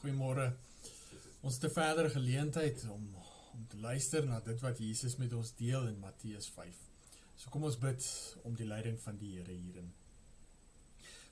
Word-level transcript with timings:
Goeiemôre. 0.00 0.46
Ons 1.44 1.54
het 1.54 1.64
'n 1.64 1.74
verdere 1.74 2.10
geleentheid 2.10 2.86
om 2.88 3.02
om 3.52 3.66
te 3.68 3.76
luister 3.76 4.26
na 4.26 4.40
dit 4.40 4.60
wat 4.60 4.78
Jesus 4.78 5.16
met 5.16 5.32
ons 5.32 5.54
deel 5.54 5.86
in 5.86 5.98
Matteus 5.98 6.48
5. 6.48 6.76
So 7.36 7.50
kom 7.50 7.64
ons 7.64 7.78
bid 7.78 8.06
om 8.42 8.54
die 8.54 8.66
leiding 8.66 9.00
van 9.00 9.16
die 9.16 9.36
Here 9.36 9.52
hierin. 9.52 9.92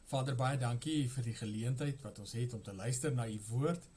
Vader, 0.04 0.34
baie 0.34 0.58
dankie 0.58 1.08
vir 1.08 1.24
die 1.24 1.34
geleentheid 1.34 2.02
wat 2.02 2.18
ons 2.18 2.32
het 2.32 2.52
om 2.52 2.62
te 2.62 2.74
luister 2.74 3.14
na 3.14 3.28
u 3.28 3.40
woord. 3.48 3.88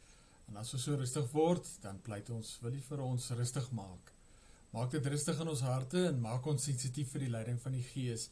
En 0.48 0.56
as 0.56 0.74
ons 0.74 0.84
so 0.84 0.96
rustig 0.96 1.32
word, 1.32 1.68
dan 1.82 2.02
pleit 2.02 2.30
ons 2.30 2.60
wil 2.62 2.74
U 2.74 2.82
vir 2.82 3.00
ons 3.00 3.30
rustig 3.30 3.72
maak. 3.72 4.12
Maak 4.70 4.92
dit 4.92 5.06
rustig 5.06 5.40
in 5.40 5.48
ons 5.48 5.62
harte 5.62 6.08
en 6.08 6.22
maak 6.22 6.46
ons 6.46 6.64
sensitief 6.64 7.12
vir 7.12 7.20
die 7.20 7.30
leiding 7.30 7.62
van 7.62 7.72
die 7.72 7.84
Gees 7.84 8.30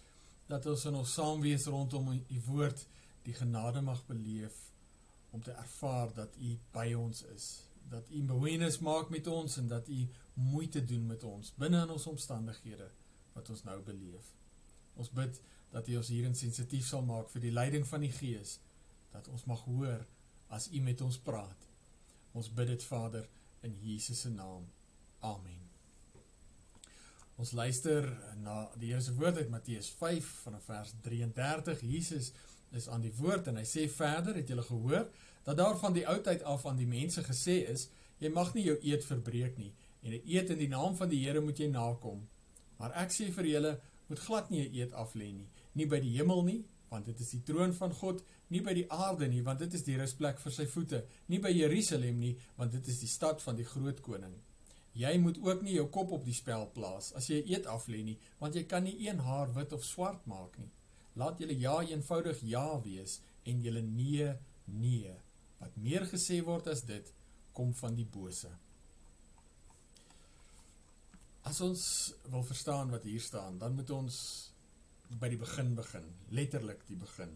dat 0.48 0.66
ons 0.66 0.86
in 0.86 0.96
ons 0.96 1.14
saamwees 1.14 1.66
rondom 1.66 2.14
u 2.14 2.42
woord 2.46 2.88
die 3.24 3.34
genade 3.34 3.82
mag 3.82 4.06
beleef 4.06 4.70
om 5.32 5.44
te 5.44 5.52
ervaar 5.52 6.14
dat 6.14 6.36
U 6.42 6.58
by 6.74 6.94
ons 6.98 7.24
is, 7.36 7.50
dat 7.90 8.10
U 8.10 8.24
bewennis 8.24 8.80
maak 8.80 9.10
met 9.10 9.28
ons 9.28 9.58
en 9.58 9.68
dat 9.68 9.88
U 9.88 10.08
moeite 10.34 10.84
doen 10.86 11.06
met 11.06 11.24
ons 11.24 11.54
binne 11.58 11.82
in 11.84 11.94
ons 11.94 12.08
omstandighede 12.12 12.90
wat 13.34 13.50
ons 13.50 13.64
nou 13.64 13.80
beleef. 13.86 14.34
Ons 14.96 15.12
bid 15.16 15.42
dat 15.74 15.88
U 15.88 15.98
ons 16.02 16.12
hierin 16.14 16.36
sensitief 16.36 16.88
sal 16.88 17.06
maak 17.06 17.30
vir 17.34 17.46
die 17.48 17.54
leiding 17.54 17.86
van 17.88 18.06
die 18.06 18.14
Gees, 18.14 18.58
dat 19.14 19.28
ons 19.30 19.46
mag 19.50 19.62
hoor 19.70 20.06
as 20.50 20.70
U 20.74 20.82
met 20.86 21.02
ons 21.06 21.22
praat. 21.22 21.70
Ons 22.34 22.50
bid 22.54 22.74
dit 22.74 22.84
Vader 22.84 23.26
in 23.66 23.76
Jesus 23.84 24.22
se 24.26 24.30
naam. 24.34 24.66
Amen. 25.26 25.66
Ons 27.40 27.54
luister 27.56 28.04
na 28.44 28.66
die 28.76 28.92
Here 28.92 29.02
se 29.04 29.14
woord 29.16 29.40
uit 29.40 29.52
Matteus 29.52 29.90
5 29.96 30.30
vanaf 30.44 30.66
vers 30.68 30.94
33. 31.06 31.84
Jesus 31.88 32.34
is 32.76 32.90
aan 32.92 33.06
die 33.06 33.14
woord 33.16 33.48
en 33.50 33.62
hy 33.62 33.66
sê 33.68 33.86
verder, 33.92 34.36
het 34.42 34.52
julle 34.52 34.66
gehoor 34.68 35.08
dat 35.50 35.58
daar 35.58 35.78
van 35.78 35.94
die 35.94 36.08
oudheid 36.08 36.44
af 36.44 36.66
aan 36.66 36.78
die 36.78 36.88
mense 36.88 37.24
gesê 37.26 37.54
is, 37.72 37.88
jy 38.22 38.30
mag 38.30 38.52
nie 38.54 38.68
jou 38.68 38.76
eed 38.86 39.06
verbreek 39.06 39.56
nie 39.58 39.72
en 40.04 40.12
'n 40.14 40.22
eed 40.26 40.50
in 40.54 40.58
die 40.58 40.68
naam 40.68 40.96
van 40.96 41.10
die 41.10 41.24
Here 41.26 41.42
moet 41.42 41.58
jy 41.58 41.68
nakom. 41.68 42.28
Maar 42.78 42.92
ek 42.94 43.10
sê 43.12 43.32
vir 43.32 43.46
julle, 43.46 43.80
moet 44.08 44.20
glad 44.20 44.50
nie 44.50 44.62
'n 44.68 44.74
eed 44.74 44.94
af 44.94 45.14
lê 45.14 45.32
nie, 45.34 45.48
nie 45.74 45.86
by 45.86 46.00
die 46.00 46.18
hemel 46.18 46.44
nie, 46.44 46.66
want 46.90 47.06
dit 47.06 47.20
is 47.20 47.30
die 47.30 47.44
troon 47.44 47.74
van 47.74 47.94
God, 47.94 48.24
nie 48.48 48.62
by 48.62 48.74
die 48.74 48.92
aarde 48.92 49.28
nie, 49.28 49.42
want 49.42 49.60
dit 49.60 49.74
is 49.74 49.84
die 49.84 49.98
rusplek 49.98 50.40
vir 50.40 50.52
sy 50.52 50.66
voete, 50.66 51.06
nie 51.28 51.40
by 51.40 51.50
Jerusalem 51.50 52.20
nie, 52.20 52.38
want 52.56 52.72
dit 52.72 52.88
is 52.88 53.00
die 53.00 53.08
stad 53.08 53.42
van 53.42 53.56
die 53.56 53.66
groot 53.66 54.02
koning. 54.02 54.36
Jy 54.94 55.18
moet 55.18 55.38
ook 55.42 55.62
nie 55.62 55.74
jou 55.74 55.88
kop 55.88 56.12
op 56.12 56.26
die 56.26 56.34
spel 56.34 56.68
plaas 56.68 57.14
as 57.14 57.28
jy 57.28 57.44
eet 57.46 57.66
af 57.66 57.88
lê 57.88 58.04
nie, 58.04 58.20
want 58.40 58.56
jy 58.56 58.64
kan 58.64 58.84
nie 58.84 59.08
een 59.08 59.20
haar 59.20 59.54
wit 59.54 59.74
of 59.74 59.84
swart 59.84 60.26
maak 60.26 60.58
nie. 60.58 60.72
Laat 61.16 61.40
julle 61.40 61.60
ja 61.60 61.82
eenvoudig 61.82 62.40
ja 62.42 62.82
wees 62.82 63.22
en 63.44 63.62
julle 63.62 63.82
nee 63.82 64.34
nee. 64.66 65.29
Wat 65.60 65.76
meer 65.76 66.06
gesê 66.08 66.40
word 66.46 66.68
as 66.72 66.86
dit 66.88 67.14
kom 67.56 67.74
van 67.76 67.96
die 67.98 68.08
bose. 68.08 68.52
As 71.50 71.60
ons 71.66 71.84
wil 72.30 72.44
verstaan 72.46 72.92
wat 72.94 73.08
hier 73.08 73.24
staan, 73.24 73.58
dan 73.60 73.76
moet 73.76 73.90
ons 73.96 74.18
by 75.20 75.32
die 75.32 75.40
begin 75.42 75.74
begin, 75.76 76.06
letterlik 76.36 76.84
die 76.88 76.98
begin. 77.00 77.32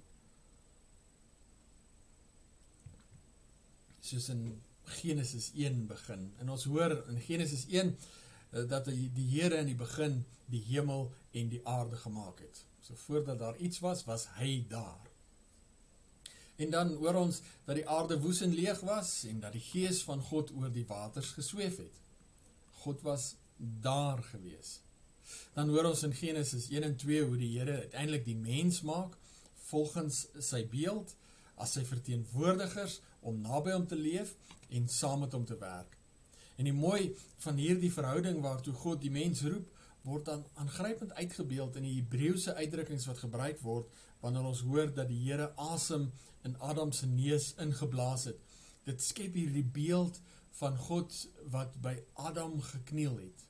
Soos 4.04 4.30
in 4.30 4.44
Genesis 5.00 5.52
1 5.56 5.88
begin. 5.88 6.28
En 6.44 6.52
ons 6.54 6.68
hoor 6.70 7.00
in 7.10 7.20
Genesis 7.24 7.66
1 7.72 7.96
eh, 8.52 8.66
dat 8.70 8.86
die, 8.92 9.10
die 9.16 9.28
Here 9.32 9.58
in 9.64 9.72
die 9.72 9.80
begin 9.80 10.22
die 10.52 10.62
hemel 10.68 11.08
en 11.32 11.50
die 11.50 11.62
aarde 11.68 11.98
gemaak 11.98 12.44
het. 12.44 12.66
So 12.84 12.96
voordat 13.08 13.40
daar 13.40 13.58
iets 13.58 13.80
was, 13.80 14.04
was 14.06 14.28
hy 14.38 14.66
daar. 14.70 15.13
En 16.56 16.70
dan 16.70 16.94
hoor 17.02 17.16
ons 17.16 17.42
dat 17.66 17.76
die 17.76 17.88
aarde 17.90 18.20
woes 18.22 18.42
en 18.46 18.54
leeg 18.54 18.80
was 18.86 19.24
en 19.30 19.40
dat 19.40 19.56
die 19.56 19.64
gees 19.64 20.04
van 20.06 20.22
God 20.22 20.52
oor 20.54 20.72
die 20.72 20.86
waters 20.88 21.34
gesweef 21.38 21.78
het. 21.82 22.02
God 22.84 23.02
was 23.02 23.34
daar 23.58 24.24
gewees. 24.24 24.80
Dan 25.54 25.70
hoor 25.70 25.90
ons 25.94 26.04
in 26.04 26.14
Genesis 26.14 26.70
1 26.70 26.84
en 26.84 26.96
2 26.96 27.24
hoe 27.26 27.38
die 27.38 27.52
Here 27.58 27.80
uiteindelik 27.88 28.26
die 28.26 28.38
mens 28.38 28.82
maak 28.82 29.18
volgens 29.70 30.26
sy 30.40 30.66
beeld 30.70 31.16
as 31.56 31.76
sy 31.78 31.84
verteenwoordigers 31.88 33.00
om 33.22 33.42
naby 33.42 33.74
hom 33.74 33.88
te 33.88 33.98
leef 33.98 34.36
en 34.70 34.90
saam 34.90 35.24
met 35.24 35.34
hom 35.34 35.46
te 35.46 35.58
werk. 35.62 35.98
En 36.58 36.68
die 36.68 36.76
mooi 36.76 37.14
van 37.46 37.58
hierdie 37.58 37.92
verhouding 37.94 38.42
waartoe 38.44 38.74
God 38.84 39.02
die 39.02 39.14
mens 39.14 39.42
roep, 39.46 39.70
word 40.04 40.28
dan 40.28 40.44
aangrypend 40.60 41.14
uitgebeeld 41.16 41.78
in 41.80 41.88
die 41.88 41.96
Hebreëse 41.96 42.54
uitdrukkings 42.60 43.08
wat 43.08 43.24
gebruik 43.24 43.62
word 43.64 44.02
wanneer 44.24 44.50
ons 44.50 44.64
hoor 44.68 44.92
dat 44.92 45.08
die 45.08 45.22
Here 45.24 45.50
asem 45.72 46.10
in 46.44 46.60
Adam 46.60 46.92
se 46.92 47.08
neus 47.08 47.54
ingeblaas 47.62 48.28
het. 48.30 48.40
Dit 48.84 49.02
skep 49.02 49.34
hierdie 49.34 49.64
beeld 49.64 50.20
van 50.60 50.78
God 50.78 51.16
wat 51.52 51.76
by 51.82 51.96
Adam 52.14 52.60
gekniel 52.62 53.18
het. 53.18 53.46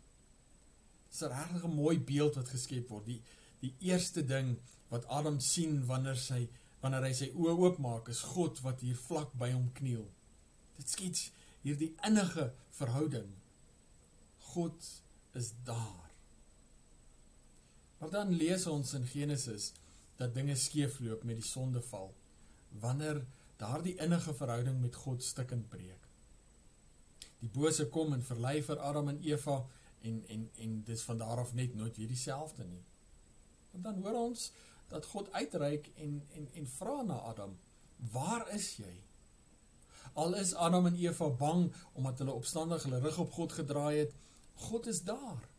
Dit 1.09 1.13
is 1.13 1.21
'n 1.21 1.33
regtig 1.33 1.67
mooi 1.67 1.99
beeld 1.99 2.35
wat 2.35 2.49
geskep 2.49 2.89
word. 2.89 3.05
Die 3.05 3.21
die 3.59 3.75
eerste 3.79 4.25
ding 4.25 4.57
wat 4.89 5.05
Adam 5.07 5.39
sien 5.39 5.85
wanneer 5.85 6.17
sy 6.19 6.49
wanneer 6.81 7.05
hy 7.07 7.13
sy 7.13 7.29
oë 7.31 7.55
oopmaak 7.59 8.09
is 8.11 8.19
God 8.19 8.59
wat 8.61 8.81
hier 8.81 8.97
vlak 8.99 9.31
by 9.39 9.51
hom 9.51 9.69
kniel. 9.73 10.11
Dit 10.77 10.89
skets 10.89 11.31
hierdie 11.61 11.95
innige 12.03 12.53
verhouding. 12.69 13.29
God 14.37 14.89
is 15.33 15.53
daar. 15.63 16.11
Maar 17.99 18.09
dan 18.09 18.33
lees 18.35 18.67
ons 18.67 18.93
in 18.93 19.07
Genesis 19.07 19.71
dat 20.19 20.33
dinge 20.35 20.55
skeefloop 20.55 21.23
met 21.23 21.39
die 21.39 21.47
sondeval 21.47 22.11
wanneer 22.79 23.25
daardie 23.57 23.95
innige 23.95 24.33
verhouding 24.33 24.81
met 24.81 24.95
God 24.95 25.23
stukkend 25.23 25.69
breek. 25.69 26.09
Die 27.39 27.49
bose 27.49 27.87
kom 27.89 28.13
en 28.13 28.23
verlei 28.23 28.61
vir 28.63 28.79
Adam 28.79 29.09
en 29.11 29.21
Eva 29.21 29.65
en 30.01 30.23
en 30.27 30.49
en 30.65 30.83
dis 30.83 31.01
van 31.01 31.17
daar 31.17 31.39
af 31.43 31.53
net 31.53 31.75
nooit 31.75 31.97
weer 31.97 32.07
dieselfde 32.07 32.65
nie. 32.65 32.83
Want 33.71 33.83
dan 33.83 34.01
hoor 34.03 34.19
ons 34.19 34.51
dat 34.87 35.05
God 35.05 35.31
uitreik 35.31 35.89
en 35.95 36.21
en 36.35 36.49
en 36.53 36.67
vra 36.67 37.01
na 37.01 37.19
Adam: 37.31 37.57
"Waar 38.11 38.49
is 38.49 38.75
jy?" 38.75 39.03
Al 40.13 40.35
is 40.35 40.53
Adam 40.53 40.85
en 40.85 40.95
Eva 40.95 41.29
bang 41.29 41.71
omdat 41.93 42.17
hulle 42.17 42.31
opstandig 42.31 42.83
hulle 42.83 42.99
rug 42.99 43.17
op 43.17 43.31
God 43.31 43.51
gedraai 43.51 43.97
het, 43.97 44.13
God 44.53 44.87
is 44.87 45.01
daar. 45.03 45.49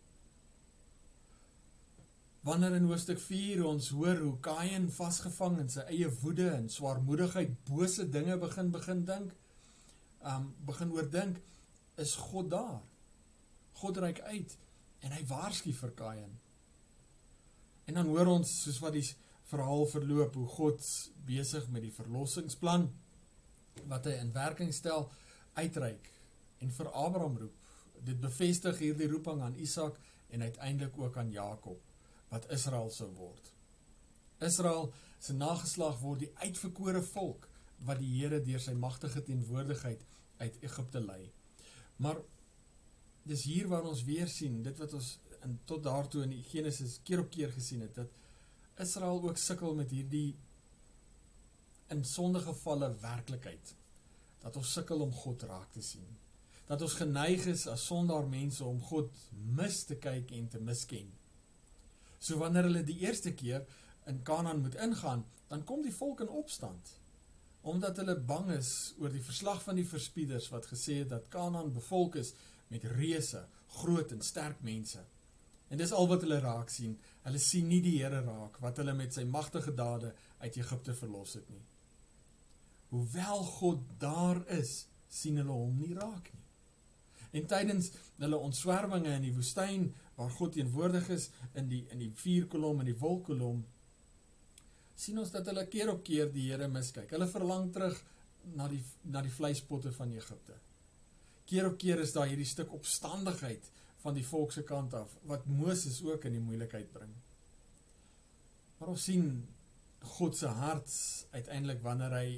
Wanneer 2.45 2.75
in 2.77 2.85
hoofstuk 2.91 3.21
4 3.25 3.63
ons 3.65 3.87
hoor 3.97 4.19
hoe 4.21 4.35
Kain 4.45 4.91
vasgevang 4.93 5.55
in 5.63 5.71
sy 5.73 5.81
eie 5.89 6.11
woede 6.21 6.51
en 6.53 6.67
swaarmoedigheid 6.69 7.55
bose 7.65 8.05
dinge 8.13 8.35
begin 8.43 8.69
begin 8.75 9.01
dink, 9.09 9.31
um 10.29 10.51
begin 10.69 10.93
oordink, 10.93 11.39
is 11.97 12.13
God 12.21 12.51
daar. 12.53 12.83
God 13.81 14.01
reik 14.05 14.21
uit 14.29 14.53
en 15.01 15.15
hy 15.17 15.23
waarsku 15.31 15.73
vir 15.79 15.95
Kain. 15.97 16.35
En 17.89 17.97
dan 17.97 18.13
hoor 18.13 18.35
ons 18.35 18.53
soos 18.67 18.83
wat 18.85 18.99
die 18.99 19.07
verhaal 19.49 19.89
verloop 19.95 20.37
hoe 20.37 20.47
God 20.59 20.91
besig 21.25 21.71
met 21.73 21.87
die 21.89 21.95
verlossingsplan 21.97 22.91
wat 23.89 24.11
hy 24.11 24.19
in 24.21 24.35
werking 24.37 24.77
stel 24.77 25.09
uitreik 25.57 26.13
en 26.61 26.77
vir 26.77 26.93
Abraham 26.93 27.41
roep. 27.41 27.57
Dit 28.05 28.21
bevestig 28.21 28.85
hierdie 28.85 29.09
roeping 29.09 29.41
aan 29.41 29.57
Isak 29.57 29.97
en 30.29 30.45
uiteindelik 30.45 31.01
ook 31.01 31.17
aan 31.25 31.33
Jakob 31.33 31.94
wat 32.35 32.51
Israel 32.53 32.91
sou 32.91 33.09
word. 33.17 33.51
Israel 34.43 34.91
se 35.23 35.35
nageslag 35.39 36.01
word 36.03 36.27
die 36.27 36.33
uitverkore 36.43 37.03
volk 37.15 37.49
wat 37.87 38.01
die 38.03 38.11
Here 38.19 38.43
deur 38.45 38.63
sy 38.63 38.75
magtige 38.77 39.23
teenwoordigheid 39.25 40.03
uit 40.43 40.63
Egipte 40.67 41.01
lei. 41.01 41.23
Maar 42.03 42.19
dis 43.25 43.45
hier 43.49 43.69
waar 43.71 43.87
ons 43.89 44.03
weer 44.05 44.29
sien 44.29 44.63
dit 44.65 44.81
wat 44.83 44.97
ons 44.99 45.15
in 45.45 45.57
tot 45.69 45.85
daartoe 45.85 46.25
in 46.27 46.35
Genesis 46.49 46.99
keer 47.05 47.23
op 47.25 47.31
keer 47.33 47.53
gesien 47.53 47.85
het 47.85 47.95
dat 48.01 48.83
Israel 48.85 49.23
ook 49.23 49.39
sukkel 49.39 49.75
met 49.79 49.93
hierdie 49.95 50.35
in 51.95 52.05
sondige 52.09 52.55
valle 52.65 52.91
werklikheid 53.01 53.75
dat 54.45 54.57
ons 54.61 54.73
sukkel 54.77 55.05
om 55.05 55.13
God 55.25 55.45
raak 55.49 55.73
te 55.73 55.85
sien 55.85 56.07
dat 56.69 56.83
ons 56.85 56.97
geneig 57.01 57.45
is 57.53 57.67
as 57.69 57.85
sondaar 57.89 58.29
mense 58.29 58.65
om 58.65 58.81
God 58.91 59.13
mis 59.61 59.83
te 59.89 59.99
kyk 60.01 60.33
en 60.37 60.49
te 60.53 60.61
misken 60.61 61.13
So 62.19 62.39
wanneer 62.39 62.69
hulle 62.69 62.85
die 62.85 62.99
eerste 63.05 63.33
keer 63.35 63.67
in 64.07 64.23
Kanaan 64.23 64.61
moet 64.61 64.75
ingaan, 64.75 65.25
dan 65.49 65.65
kom 65.65 65.83
die 65.83 65.95
volk 65.95 66.21
in 66.21 66.29
opstand. 66.29 66.93
Omdat 67.61 67.97
hulle 67.97 68.17
bang 68.21 68.51
is 68.59 68.95
oor 69.01 69.13
die 69.13 69.25
verslag 69.25 69.63
van 69.63 69.79
die 69.81 69.89
verspieders 69.89 70.51
wat 70.53 70.69
gesê 70.69 71.01
het 71.03 71.13
dat 71.13 71.29
Kanaan 71.33 71.73
bevolk 71.73 72.17
is 72.21 72.35
met 72.69 72.85
reuse, 72.85 73.45
groot 73.81 74.13
en 74.13 74.23
sterk 74.23 74.61
mense. 74.63 75.05
En 75.69 75.81
dis 75.81 75.93
al 75.93 76.09
wat 76.09 76.23
hulle 76.23 76.39
raak 76.45 76.71
sien. 76.71 76.97
Hulle 77.25 77.41
sien 77.41 77.69
nie 77.69 77.81
die 77.83 77.97
Here 77.99 78.21
raak 78.23 78.61
wat 78.63 78.81
hulle 78.81 78.95
met 78.95 79.17
sy 79.17 79.25
magtige 79.25 79.73
dade 79.75 80.13
uit 80.39 80.59
Egipte 80.61 80.95
verlos 80.95 81.35
het 81.39 81.49
nie. 81.51 81.65
Hoewel 82.93 83.43
God 83.57 83.81
daar 83.99 84.45
is, 84.55 84.85
sien 85.09 85.41
hulle 85.41 85.55
hom 85.55 85.79
nie 85.81 85.95
raak 85.97 86.31
nie. 86.31 86.45
En 87.35 87.49
tydens 87.51 87.91
hulle 88.23 88.39
ontswervinge 88.39 89.17
in 89.17 89.25
die 89.27 89.35
woestyn 89.35 89.89
waar 90.17 90.31
God 90.31 90.53
teenwoordig 90.53 91.09
is 91.15 91.31
in 91.55 91.69
die 91.69 91.85
in 91.91 91.99
die 91.99 92.13
vuurkolom 92.23 92.81
en 92.81 92.91
die 92.91 92.99
wolkkolom 92.99 93.65
sien 94.95 95.19
ons 95.19 95.33
dat 95.35 95.49
hulle 95.51 95.67
keer 95.71 95.91
op 95.91 96.05
keer 96.07 96.29
die 96.31 96.49
Here 96.51 96.69
miskyk. 96.71 97.11
Hulle 97.11 97.27
verlang 97.27 97.73
terug 97.75 97.99
na 98.55 98.69
die 98.71 98.83
na 99.11 99.23
die 99.25 99.33
vleispotte 99.33 99.93
van 99.93 100.13
Egipte. 100.15 100.57
Keer 101.49 101.69
op 101.73 101.79
keer 101.79 102.01
is 102.05 102.15
daar 102.15 102.31
hierdie 102.31 102.49
stuk 102.49 102.73
opstandigheid 102.73 103.67
van 104.05 104.15
die 104.15 104.25
volk 104.27 104.53
se 104.53 104.63
kant 104.63 104.95
af 104.95 105.17
wat 105.29 105.47
Moses 105.49 106.03
ook 106.05 106.25
in 106.29 106.39
die 106.39 106.45
moeilikheid 106.45 106.93
bring. 106.93 107.13
Maar 108.79 108.95
ons 108.95 109.05
sien 109.11 109.29
God 110.19 110.37
se 110.37 110.47
hart 110.47 110.93
uiteindelik 111.33 111.83
wanneer 111.83 112.15
hy 112.15 112.29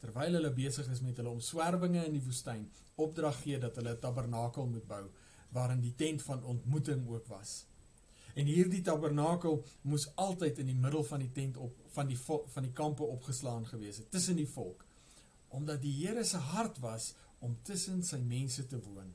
terwyl 0.00 0.38
hulle 0.38 0.52
besig 0.56 0.88
is 0.88 1.02
met 1.04 1.18
hulle 1.20 1.34
omswerwinge 1.36 2.06
in 2.08 2.14
die 2.16 2.24
woestyn 2.24 2.64
opdrag 3.00 3.42
gee 3.44 3.58
dat 3.60 3.76
hulle 3.76 3.92
'n 3.94 4.00
tabernakel 4.00 4.66
moet 4.66 4.86
bou 4.88 5.04
waarin 5.50 5.80
die 5.80 5.94
tent 5.94 6.22
van 6.22 6.44
ontmoeting 6.44 7.08
ook 7.08 7.26
was. 7.26 7.66
En 8.34 8.46
hierdie 8.46 8.82
tabernakel 8.86 9.64
moes 9.82 10.06
altyd 10.14 10.58
in 10.58 10.70
die 10.70 10.78
middel 10.78 11.04
van 11.04 11.18
die 11.18 11.32
tent 11.32 11.56
op 11.56 11.76
van 11.96 12.06
die 12.06 12.18
van 12.26 12.62
die 12.62 12.72
kampe 12.72 13.02
opgeslaan 13.02 13.66
gewees 13.66 13.96
het 13.96 14.10
tussen 14.10 14.38
die 14.38 14.48
volk 14.48 14.86
omdat 15.50 15.82
die 15.82 16.06
Here 16.06 16.24
se 16.24 16.36
hart 16.36 16.78
was 16.78 17.14
om 17.38 17.56
tussen 17.66 18.02
sy 18.06 18.20
mense 18.22 18.66
te 18.66 18.78
woon. 18.84 19.10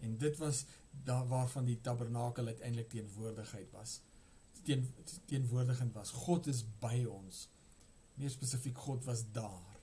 En 0.00 0.16
dit 0.18 0.38
was 0.40 0.64
daar 1.04 1.26
waarvan 1.28 1.66
die 1.68 1.80
tabernakel 1.80 2.46
uiteindelik 2.46 2.88
teenwoordigheid 2.88 3.70
was. 3.72 4.00
Teen 4.64 4.86
teenwoordigend 5.28 5.92
was. 5.92 6.10
God 6.24 6.46
is 6.46 6.62
by 6.80 7.04
ons. 7.04 7.48
Meer 8.14 8.32
spesifiek 8.32 8.78
God 8.78 9.04
was 9.04 9.24
daar. 9.32 9.73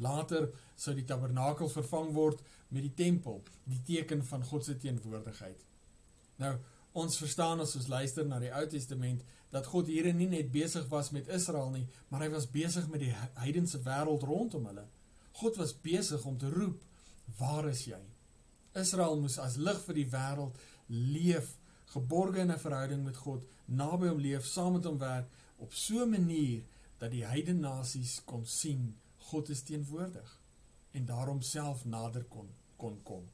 Later 0.00 0.48
sou 0.76 0.94
die 0.96 1.04
tabernakel 1.04 1.68
vervang 1.68 2.12
word 2.16 2.40
met 2.70 2.86
die 2.86 2.94
tempel, 2.96 3.42
die 3.68 3.82
teken 3.86 4.22
van 4.24 4.44
God 4.48 4.64
se 4.64 4.76
teenwoordigheid. 4.80 5.64
Nou, 6.40 6.54
ons 6.96 7.18
verstaan 7.20 7.60
as 7.60 7.76
ons 7.78 7.90
luister 7.90 8.26
na 8.26 8.38
die 8.42 8.52
Ou 8.54 8.64
Testament 8.70 9.24
dat 9.52 9.68
God 9.70 9.90
hier 9.90 10.08
nie 10.14 10.28
net 10.30 10.52
besig 10.54 10.86
was 10.90 11.10
met 11.14 11.28
Israel 11.28 11.70
nie, 11.74 11.86
maar 12.08 12.24
hy 12.24 12.30
was 12.32 12.48
besig 12.50 12.86
met 12.90 13.02
die 13.02 13.12
heidense 13.42 13.82
wêreld 13.84 14.24
rondom 14.26 14.70
hulle. 14.70 14.86
God 15.40 15.58
was 15.60 15.74
besig 15.84 16.24
om 16.26 16.38
te 16.38 16.50
roep, 16.50 16.80
"Waar 17.38 17.68
is 17.68 17.84
jy?" 17.84 18.00
Israel 18.74 19.20
moes 19.20 19.38
as 19.38 19.56
lig 19.56 19.78
vir 19.86 19.94
die 19.94 20.10
wêreld 20.10 20.56
leef, 20.88 21.56
geborge 21.86 22.38
in 22.38 22.50
'n 22.50 22.58
verhouding 22.58 23.04
met 23.04 23.16
God, 23.16 23.44
naby 23.66 24.08
hom 24.08 24.18
leef, 24.18 24.46
saam 24.46 24.72
met 24.72 24.84
hom 24.84 24.98
werk 24.98 25.28
op 25.58 25.72
so 25.72 26.02
'n 26.02 26.10
manier 26.10 26.62
dat 26.98 27.10
die 27.10 27.24
heidene 27.24 27.60
nasies 27.60 28.20
kon 28.24 28.46
sien 28.46 28.94
God 29.30 29.48
is 29.54 29.62
teenwoordig 29.62 30.32
en 30.90 31.06
daarom 31.06 31.42
self 31.42 31.84
nader 31.84 32.24
kon 32.24 32.48
kon 32.80 32.96
kom. 33.02 33.26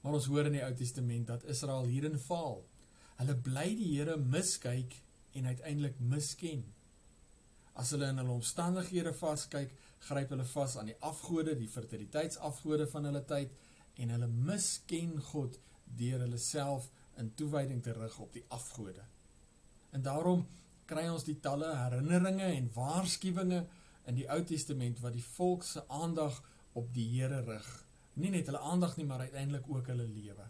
Maar 0.00 0.16
ons 0.16 0.26
hoor 0.32 0.48
in 0.48 0.56
die 0.56 0.64
Ou 0.64 0.72
Testament 0.74 1.28
dat 1.28 1.44
Israel 1.52 1.84
hierin 1.90 2.18
faal. 2.18 2.62
Hulle 3.20 3.36
bly 3.36 3.66
die 3.76 3.90
Here 3.92 4.16
miskyk 4.16 4.96
en 5.36 5.50
uiteindelik 5.50 5.98
misken. 6.00 6.64
As 7.76 7.92
hulle 7.94 8.08
in 8.08 8.20
hulle 8.22 8.32
omstandighede 8.32 9.12
vaskyk, 9.16 9.74
gryp 10.08 10.32
hulle 10.32 10.46
vas 10.54 10.76
aan 10.80 10.88
die 10.88 10.96
afgode, 11.04 11.54
die 11.60 11.68
fertiliteitsafgode 11.68 12.88
van 12.90 13.10
hulle 13.10 13.22
tyd 13.28 13.52
en 14.00 14.14
hulle 14.14 14.30
misken 14.48 15.18
God 15.30 15.60
deur 16.00 16.24
hulle 16.24 16.40
self 16.40 16.88
in 17.20 17.34
toewyding 17.36 17.82
te 17.84 17.92
rig 17.92 18.16
op 18.24 18.32
die 18.32 18.44
afgode. 18.56 19.04
En 19.92 20.02
daarom 20.02 20.46
kry 20.88 21.04
ons 21.12 21.26
die 21.28 21.36
talle 21.44 21.68
herinneringe 21.76 22.48
en 22.56 22.70
waarskuwinge 22.74 23.60
in 24.08 24.16
die 24.18 24.28
Ou 24.30 24.40
Testament 24.44 25.00
wat 25.04 25.14
die 25.16 25.24
volk 25.24 25.64
se 25.64 25.84
aandag 25.88 26.40
op 26.78 26.92
die 26.94 27.06
Here 27.12 27.42
rig. 27.46 27.68
Nie 28.20 28.30
net 28.30 28.48
hulle 28.50 28.62
aandag 28.72 28.96
nie, 28.96 29.06
maar 29.06 29.26
uiteindelik 29.26 29.68
ook 29.68 29.86
hulle 29.92 30.06
lewe. 30.08 30.46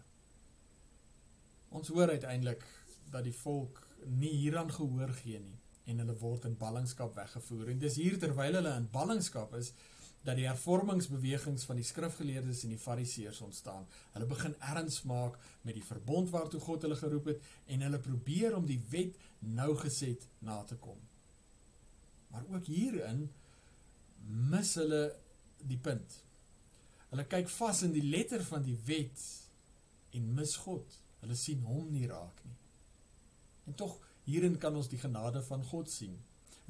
Ons 1.69 1.87
hoor 1.87 2.09
uiteindelik 2.09 2.63
dat 3.11 3.23
die 3.23 3.35
volk 3.35 3.81
nie 4.05 4.33
hieraan 4.33 4.71
gehoor 4.71 5.13
gee 5.21 5.39
nie 5.39 5.57
en 5.89 6.03
hulle 6.03 6.13
word 6.21 6.45
in 6.45 6.57
ballingskap 6.57 7.15
weggevoer. 7.17 7.71
En 7.71 7.79
dis 7.81 7.97
hier 7.99 8.19
terwyl 8.19 8.59
hulle 8.59 8.75
in 8.77 8.87
ballingskap 8.93 9.55
is 9.57 9.71
dat 10.21 10.37
die 10.37 10.45
hervormingsbewegings 10.45 11.65
van 11.65 11.79
die 11.79 11.85
skrifgeleerdes 11.85 12.61
en 12.65 12.75
die 12.75 12.81
fariseërs 12.81 13.41
ontstaan. 13.41 13.87
Hulle 14.13 14.27
begin 14.29 14.53
erns 14.69 15.01
maak 15.09 15.39
met 15.65 15.77
die 15.77 15.85
verbond 15.85 16.29
waartoe 16.29 16.61
God 16.61 16.85
hulle 16.85 16.99
geroep 16.99 17.31
het 17.33 17.47
en 17.73 17.85
hulle 17.87 17.99
probeer 17.99 18.55
om 18.57 18.67
die 18.69 18.79
wet 18.91 19.17
nougeset 19.39 20.27
na 20.45 20.61
te 20.69 20.77
kom. 20.77 20.99
Maar 22.31 22.45
ook 22.53 22.69
hierin 22.69 23.25
mis 24.27 24.75
hulle 24.79 25.03
die 25.67 25.79
punt. 25.81 26.17
Hulle 27.11 27.25
kyk 27.27 27.49
vas 27.51 27.81
in 27.83 27.93
die 27.95 28.05
letter 28.05 28.43
van 28.47 28.63
die 28.63 28.77
wet 28.87 29.21
en 30.15 30.33
mis 30.37 30.55
God. 30.63 30.97
Hulle 31.21 31.37
sien 31.37 31.61
hom 31.67 31.89
nie 31.91 32.07
raak 32.09 32.39
nie. 32.45 32.57
En 33.69 33.77
tog 33.77 33.99
hierin 34.25 34.57
kan 34.61 34.75
ons 34.75 34.89
die 34.91 34.99
genade 35.01 35.43
van 35.45 35.63
God 35.67 35.89
sien. 35.91 36.17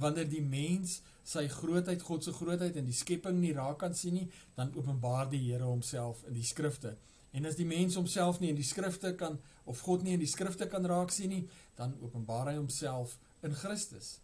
Wanneer 0.01 0.27
die 0.29 0.41
mens 0.41 0.99
sy 1.27 1.45
grootheid, 1.51 2.01
God 2.01 2.25
se 2.25 2.33
grootheid 2.33 2.77
in 2.79 2.87
die 2.89 2.95
skepping 2.95 3.37
nie 3.41 3.53
raak 3.53 3.79
kan 3.83 3.93
sien 3.95 4.17
nie, 4.17 4.27
dan 4.57 4.73
openbaar 4.73 5.29
die 5.29 5.43
Here 5.43 5.67
homself 5.67 6.23
in 6.27 6.35
die 6.39 6.47
skrifte. 6.47 6.95
En 7.31 7.45
as 7.47 7.55
die 7.55 7.67
mens 7.67 7.95
homself 7.95 8.41
nie 8.41 8.49
in 8.51 8.59
die 8.59 8.67
skrifte 8.67 9.13
kan 9.15 9.37
of 9.69 9.83
God 9.85 10.03
nie 10.03 10.17
in 10.17 10.23
die 10.23 10.29
skrifte 10.29 10.67
kan 10.71 10.87
raak 10.89 11.13
sien 11.13 11.31
nie, 11.31 11.45
dan 11.77 11.93
openbaar 12.01 12.49
hy 12.51 12.57
homself 12.57 13.15
in 13.45 13.55
Christus. 13.55 14.17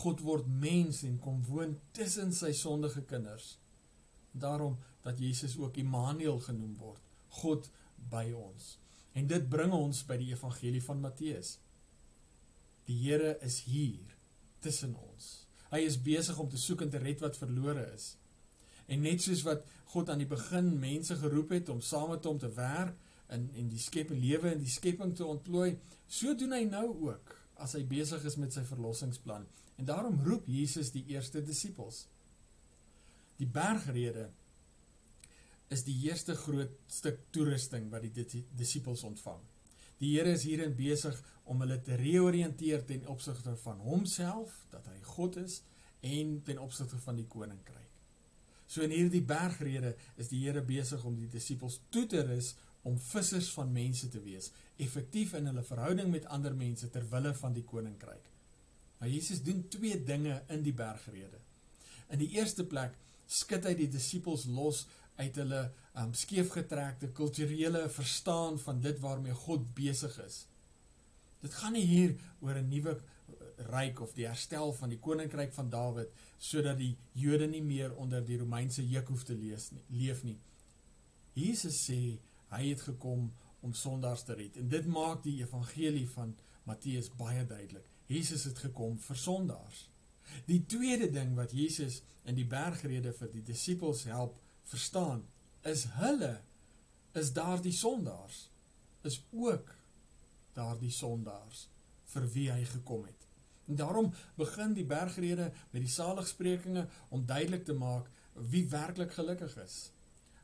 God 0.00 0.22
word 0.24 0.46
mens 0.48 1.02
en 1.04 1.18
kom 1.20 1.42
woon 1.48 1.76
tussen 1.92 2.32
sy 2.32 2.52
sondige 2.56 3.04
kinders. 3.08 3.58
Daarom 4.32 4.78
dat 5.04 5.20
Jesus 5.20 5.58
ook 5.58 5.76
Immanuel 5.76 6.40
genoem 6.40 6.76
word, 6.80 7.02
God 7.42 7.68
by 8.10 8.30
ons. 8.32 8.76
En 9.12 9.28
dit 9.28 9.48
bring 9.48 9.74
ons 9.76 10.04
by 10.08 10.16
die 10.20 10.32
evangelie 10.32 10.82
van 10.84 11.02
Matteus. 11.02 11.58
Die 12.88 12.96
Here 13.04 13.36
is 13.44 13.60
hier 13.68 14.16
tussen 14.64 14.94
ons. 14.96 15.46
Hy 15.72 15.82
is 15.84 16.00
besig 16.00 16.38
om 16.40 16.48
te 16.48 16.60
soek 16.60 16.84
en 16.84 16.92
te 16.92 17.00
red 17.00 17.20
wat 17.24 17.38
verlore 17.40 17.84
is. 17.92 18.14
En 18.88 19.04
net 19.04 19.22
soos 19.24 19.44
wat 19.46 19.64
God 19.92 20.10
aan 20.12 20.22
die 20.22 20.28
begin 20.28 20.72
mense 20.80 21.16
geroep 21.20 21.52
het 21.54 21.70
om 21.72 21.80
saam 21.84 22.10
met 22.12 22.24
hom 22.28 22.40
te 22.40 22.50
werk 22.56 22.96
in 23.32 23.46
en 23.56 23.68
die 23.72 23.80
skepping 23.80 24.20
lewe 24.20 24.50
en 24.52 24.60
die 24.60 24.72
skepping 24.72 25.14
te 25.16 25.24
ontplooi, 25.24 25.76
so 26.08 26.34
doen 26.36 26.52
hy 26.56 26.64
nou 26.68 26.86
ook 27.08 27.32
as 27.64 27.76
hy 27.78 27.84
besig 27.88 28.24
is 28.28 28.36
met 28.40 28.52
sy 28.52 28.64
verlossingsplan. 28.68 29.46
En 29.76 29.88
daarom 29.88 30.20
roep 30.24 30.46
Jesus 30.46 30.92
die 30.94 31.04
eerste 31.14 31.42
disippels. 31.42 32.06
Die 33.40 33.48
bergrede 33.48 34.28
is 35.72 35.84
die 35.86 35.96
eerste 36.06 36.36
groot 36.36 36.74
stuk 36.92 37.18
toerusting 37.32 37.88
wat 37.90 38.04
die 38.04 38.44
disippels 38.56 39.02
ontvang. 39.08 39.40
Die 40.02 40.16
Here 40.16 40.34
is 40.34 40.44
hierin 40.46 40.74
besig 40.76 41.16
om 41.46 41.62
hulle 41.62 41.78
te 41.82 41.96
reoriënteer 41.98 42.82
ten 42.86 43.06
opsigte 43.10 43.54
van 43.62 43.78
homself, 43.86 44.54
dat 44.72 44.88
hy 44.90 44.98
God 45.14 45.38
is 45.44 45.60
en 46.02 46.40
ten 46.42 46.58
opsigte 46.58 46.98
van 47.04 47.20
die 47.20 47.28
koninkryk. 47.30 47.88
So 48.66 48.82
in 48.82 48.94
hierdie 48.94 49.22
bergrede 49.22 49.94
is 50.16 50.32
die 50.32 50.42
Here 50.42 50.62
besig 50.66 51.04
om 51.06 51.16
die 51.18 51.30
disippels 51.30 51.80
toe 51.94 52.06
te 52.10 52.24
rus 52.26 52.54
om 52.82 52.98
vissers 52.98 53.52
van 53.54 53.70
mense 53.70 54.08
te 54.10 54.20
wees, 54.24 54.50
effektief 54.82 55.36
in 55.38 55.46
hulle 55.50 55.62
verhouding 55.62 56.10
met 56.10 56.26
ander 56.34 56.54
mense 56.56 56.90
ter 56.90 57.04
wille 57.12 57.30
van 57.38 57.54
die 57.54 57.64
koninkryk. 57.68 58.31
Maar 59.02 59.10
Jesus 59.10 59.42
doen 59.42 59.68
twee 59.68 60.02
dinge 60.04 60.42
in 60.46 60.60
die 60.62 60.72
bergrede. 60.72 61.40
In 62.06 62.20
die 62.22 62.28
eerste 62.38 62.62
plek 62.62 62.92
skud 63.26 63.64
hy 63.66 63.72
die 63.74 63.88
disippels 63.90 64.44
los 64.46 64.84
uit 65.16 65.40
hulle 65.40 65.62
um, 65.98 66.12
skeefgetrekte 66.14 67.08
kulturele 67.10 67.88
verstaan 67.90 68.60
van 68.62 68.78
dit 68.84 69.00
waarmee 69.02 69.34
God 69.34 69.64
besig 69.74 70.14
is. 70.22 70.36
Dit 71.42 71.58
gaan 71.58 71.74
nie 71.74 71.82
hier 71.82 72.14
oor 72.46 72.60
'n 72.60 72.70
nuwe 72.70 72.94
uh, 72.94 73.02
ryk 73.72 74.04
of 74.06 74.14
die 74.14 74.28
herstel 74.28 74.70
van 74.78 74.94
die 74.94 75.00
koninkryk 75.02 75.50
van 75.58 75.70
Dawid 75.74 76.14
sodat 76.38 76.78
die 76.78 76.94
Jode 77.12 77.50
nie 77.50 77.62
meer 77.62 77.96
onder 77.96 78.22
die 78.22 78.38
Romeinse 78.38 78.86
juk 78.86 79.10
hoef 79.10 79.24
te 79.26 79.34
lees 79.34 79.72
nie, 79.74 79.82
leef 79.88 80.22
nie. 80.22 80.38
Jesus 81.34 81.82
sê 81.88 82.20
hy 82.54 82.62
het 82.68 82.86
gekom 82.86 83.32
om 83.66 83.74
sondaars 83.74 84.22
te 84.22 84.38
red 84.38 84.62
en 84.62 84.68
dit 84.68 84.86
maak 84.86 85.26
die 85.26 85.40
evangelie 85.42 86.06
van 86.14 86.36
Matteus 86.70 87.10
baie 87.18 87.42
duidelik. 87.46 87.91
Jesus 88.12 88.44
het 88.48 88.58
gekom 88.58 88.98
vir 89.00 89.18
sondaars. 89.18 89.88
Die 90.46 90.62
tweede 90.66 91.10
ding 91.12 91.34
wat 91.36 91.52
Jesus 91.56 92.02
in 92.28 92.38
die 92.38 92.46
bergrede 92.48 93.12
vir 93.16 93.30
die 93.32 93.44
disippels 93.44 94.04
help 94.08 94.38
verstaan, 94.68 95.24
is 95.66 95.86
hulle 95.98 96.36
is 97.18 97.32
daardie 97.36 97.74
sondaars 97.76 98.48
is 99.02 99.18
ook 99.30 99.74
daardie 100.54 100.92
sondaars 100.94 101.66
vir 102.12 102.26
wie 102.34 102.48
hy 102.52 102.62
gekom 102.70 103.06
het. 103.08 103.26
En 103.66 103.78
daarom 103.78 104.12
begin 104.36 104.74
die 104.76 104.86
bergrede 104.86 105.50
met 105.70 105.82
die 105.82 105.90
saligsprekinge 105.90 106.86
om 107.08 107.26
duidelik 107.26 107.64
te 107.64 107.74
maak 107.74 108.10
wie 108.52 108.66
werklik 108.68 109.12
gelukkig 109.16 109.56
is. 109.64 109.78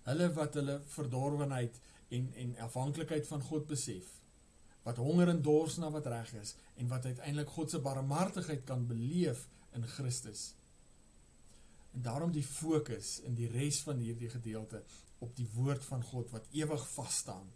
Hulle 0.08 0.30
wat 0.32 0.54
hulle 0.58 0.80
verdorwenheid 0.94 1.80
en 2.08 2.32
en 2.44 2.56
afhanklikheid 2.66 3.26
van 3.28 3.44
God 3.50 3.66
besef 3.68 4.14
wat 4.88 5.00
honger 5.02 5.28
en 5.28 5.42
dors 5.44 5.76
na 5.76 5.90
wat 5.92 6.08
reg 6.08 6.32
is 6.40 6.54
en 6.80 6.88
wat 6.88 7.04
uiteindelik 7.04 7.50
God 7.52 7.70
se 7.70 7.80
barmhartigheid 7.84 8.64
kan 8.64 8.86
beleef 8.88 9.44
in 9.76 9.84
Christus. 9.86 10.54
En 11.92 12.02
daarom 12.06 12.32
die 12.32 12.46
fokus 12.46 13.18
in 13.28 13.36
die 13.36 13.50
res 13.52 13.82
van 13.84 14.00
hierdie 14.00 14.30
gedeelte 14.32 14.80
op 15.24 15.34
die 15.36 15.48
woord 15.54 15.84
van 15.84 16.04
God 16.08 16.32
wat 16.32 16.48
ewig 16.56 16.84
vas 16.94 17.20
staan. 17.24 17.48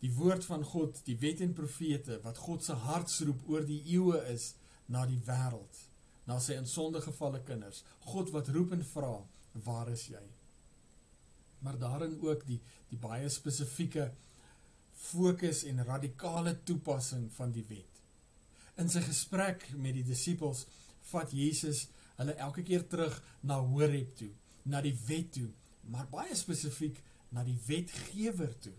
Die 0.00 0.12
woord 0.16 0.46
van 0.48 0.64
God, 0.64 1.02
die 1.04 1.18
wet 1.20 1.42
en 1.44 1.52
profete 1.52 2.20
wat 2.24 2.40
God 2.40 2.64
se 2.64 2.76
hartsroep 2.86 3.44
oor 3.52 3.66
die 3.68 3.82
eeue 3.92 4.22
is 4.32 4.54
na 4.88 5.04
die 5.06 5.20
wêreld, 5.26 5.82
na 6.24 6.38
sy 6.40 6.56
in 6.56 6.68
sonde 6.70 7.02
gevalle 7.04 7.42
kinders. 7.44 7.82
God 8.08 8.32
wat 8.32 8.48
roep 8.54 8.72
en 8.72 8.86
vra, 8.94 9.18
waar 9.66 9.90
is 9.92 10.06
jy? 10.08 10.22
Maar 11.60 11.76
daarin 11.78 12.16
ook 12.24 12.46
die 12.48 12.60
die 12.88 12.98
baie 12.98 13.28
spesifieke 13.28 14.08
fokus 15.00 15.64
en 15.68 15.84
radikale 15.84 16.54
toepassing 16.68 17.28
van 17.32 17.52
die 17.54 17.64
wet. 17.68 18.02
In 18.80 18.90
sy 18.92 19.02
gesprek 19.04 19.66
met 19.76 19.96
die 19.96 20.04
disippels 20.06 20.66
vat 21.10 21.32
Jesus 21.34 21.86
hulle 22.20 22.36
elke 22.44 22.62
keer 22.66 22.84
terug 22.88 23.16
na 23.40 23.58
Horeb 23.64 24.12
toe, 24.18 24.30
na 24.68 24.82
die 24.84 24.96
wet 25.08 25.32
toe, 25.38 25.48
maar 25.90 26.08
baie 26.12 26.36
spesifiek 26.36 27.00
na 27.34 27.44
die 27.46 27.56
wetgewer 27.66 28.52
toe. 28.60 28.76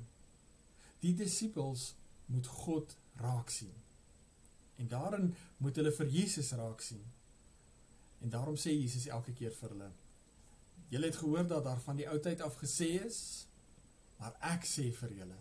Die 1.02 1.14
disippels 1.18 1.92
moet 2.32 2.48
God 2.48 2.96
raak 3.22 3.50
sien. 3.50 3.74
En 4.78 4.88
daarin 4.88 5.32
moet 5.58 5.76
hulle 5.76 5.92
vir 5.98 6.14
Jesus 6.20 6.54
raak 6.58 6.82
sien. 6.86 7.04
En 8.22 8.30
daarom 8.30 8.58
sê 8.58 8.74
Jesus 8.74 9.10
elke 9.10 9.34
keer 9.34 9.54
vir 9.58 9.74
hulle: 9.74 9.92
Julle 10.94 11.10
het 11.10 11.18
gehoor 11.18 11.48
dat 11.48 11.64
daar 11.66 11.82
van 11.82 11.98
die 11.98 12.10
ou 12.10 12.20
tyd 12.22 12.42
af 12.42 12.58
gesê 12.62 12.90
is, 13.02 13.48
maar 14.22 14.38
ek 14.54 14.68
sê 14.70 14.92
vir 14.94 15.18
julle. 15.22 15.40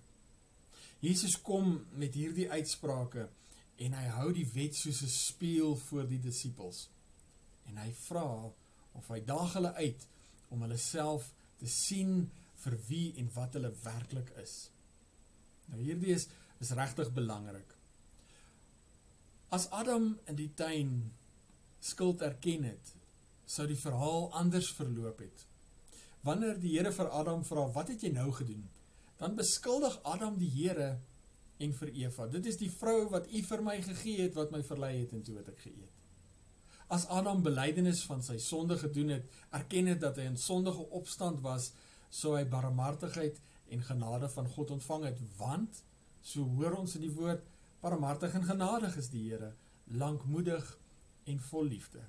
Jesus 1.01 1.39
kom 1.41 1.87
met 1.97 2.15
hierdie 2.15 2.51
uitsprake 2.51 3.29
en 3.81 3.95
hy 3.97 4.07
hou 4.19 4.33
die 4.37 4.49
wet 4.53 4.77
soos 4.77 5.03
'n 5.03 5.09
spieël 5.09 5.77
voor 5.77 6.07
die 6.07 6.21
disippels. 6.21 6.89
En 7.65 7.77
hy 7.77 7.93
vra 7.93 8.53
of 8.93 9.09
hy 9.09 9.21
daag 9.25 9.53
hulle 9.53 9.73
uit 9.75 10.07
om 10.49 10.61
hulle 10.61 10.77
self 10.77 11.33
te 11.59 11.67
sien 11.67 12.31
vir 12.65 12.77
wie 12.89 13.15
en 13.17 13.31
wat 13.35 13.57
hulle 13.57 13.73
werklik 13.85 14.31
is. 14.43 14.71
Nou 15.71 15.81
hierdie 15.81 16.15
is 16.15 16.29
is 16.61 16.75
regtig 16.77 17.13
belangrik. 17.17 17.77
As 19.49 19.71
Adam 19.71 20.19
in 20.29 20.37
die 20.37 20.51
tuin 20.55 21.13
skuld 21.81 22.21
erken 22.23 22.65
het, 22.69 22.93
sou 23.47 23.67
die 23.67 23.79
verhaal 23.81 24.29
anders 24.37 24.69
verloop 24.77 25.19
het. 25.25 25.47
Wanneer 26.23 26.61
die 26.61 26.77
Here 26.77 26.93
vir 26.93 27.09
Adam 27.09 27.45
vra, 27.45 27.73
"Wat 27.73 27.89
het 27.89 28.03
jy 28.03 28.13
nou 28.13 28.31
gedoen?" 28.33 28.69
Dan 29.21 29.37
beskuldig 29.37 29.99
Adam 30.09 30.39
die 30.41 30.49
Here 30.49 30.95
en 31.61 31.75
vir 31.77 31.93
Eva. 31.93 32.27
Dit 32.33 32.47
is 32.49 32.57
die 32.57 32.71
vrou 32.73 33.11
wat 33.13 33.29
U 33.29 33.43
vir 33.51 33.63
my 33.65 33.77
gegee 33.85 34.23
het 34.25 34.37
wat 34.39 34.53
my 34.55 34.63
verlei 34.65 34.95
het 35.03 35.13
en 35.13 35.25
toe 35.27 35.37
het 35.37 35.51
ek 35.53 35.61
geëet. 35.67 35.99
As 36.91 37.05
Adam 37.13 37.45
belydenis 37.45 38.01
van 38.09 38.25
sy 38.25 38.39
sonde 38.43 38.79
gedoen 38.81 39.13
het, 39.19 39.29
erken 39.55 39.93
het 39.93 40.01
dat 40.03 40.17
hy 40.19 40.25
in 40.31 40.41
sondige 40.41 40.89
opstand 40.97 41.45
was, 41.45 41.71
sou 42.09 42.33
hy 42.35 42.47
barmhartigheid 42.49 43.39
en 43.71 43.85
genade 43.87 44.33
van 44.33 44.49
God 44.57 44.73
ontvang 44.79 45.07
het, 45.11 45.21
want 45.39 45.85
so 46.25 46.49
hoor 46.57 46.81
ons 46.81 46.97
in 46.97 47.05
die 47.05 47.15
woord 47.15 47.45
barmhartig 47.85 48.35
en 48.35 48.49
genadig 48.49 48.97
is 48.99 49.13
die 49.13 49.29
Here, 49.29 49.53
lankmoedig 49.85 50.65
en 51.29 51.39
vol 51.53 51.71
liefde. 51.77 52.03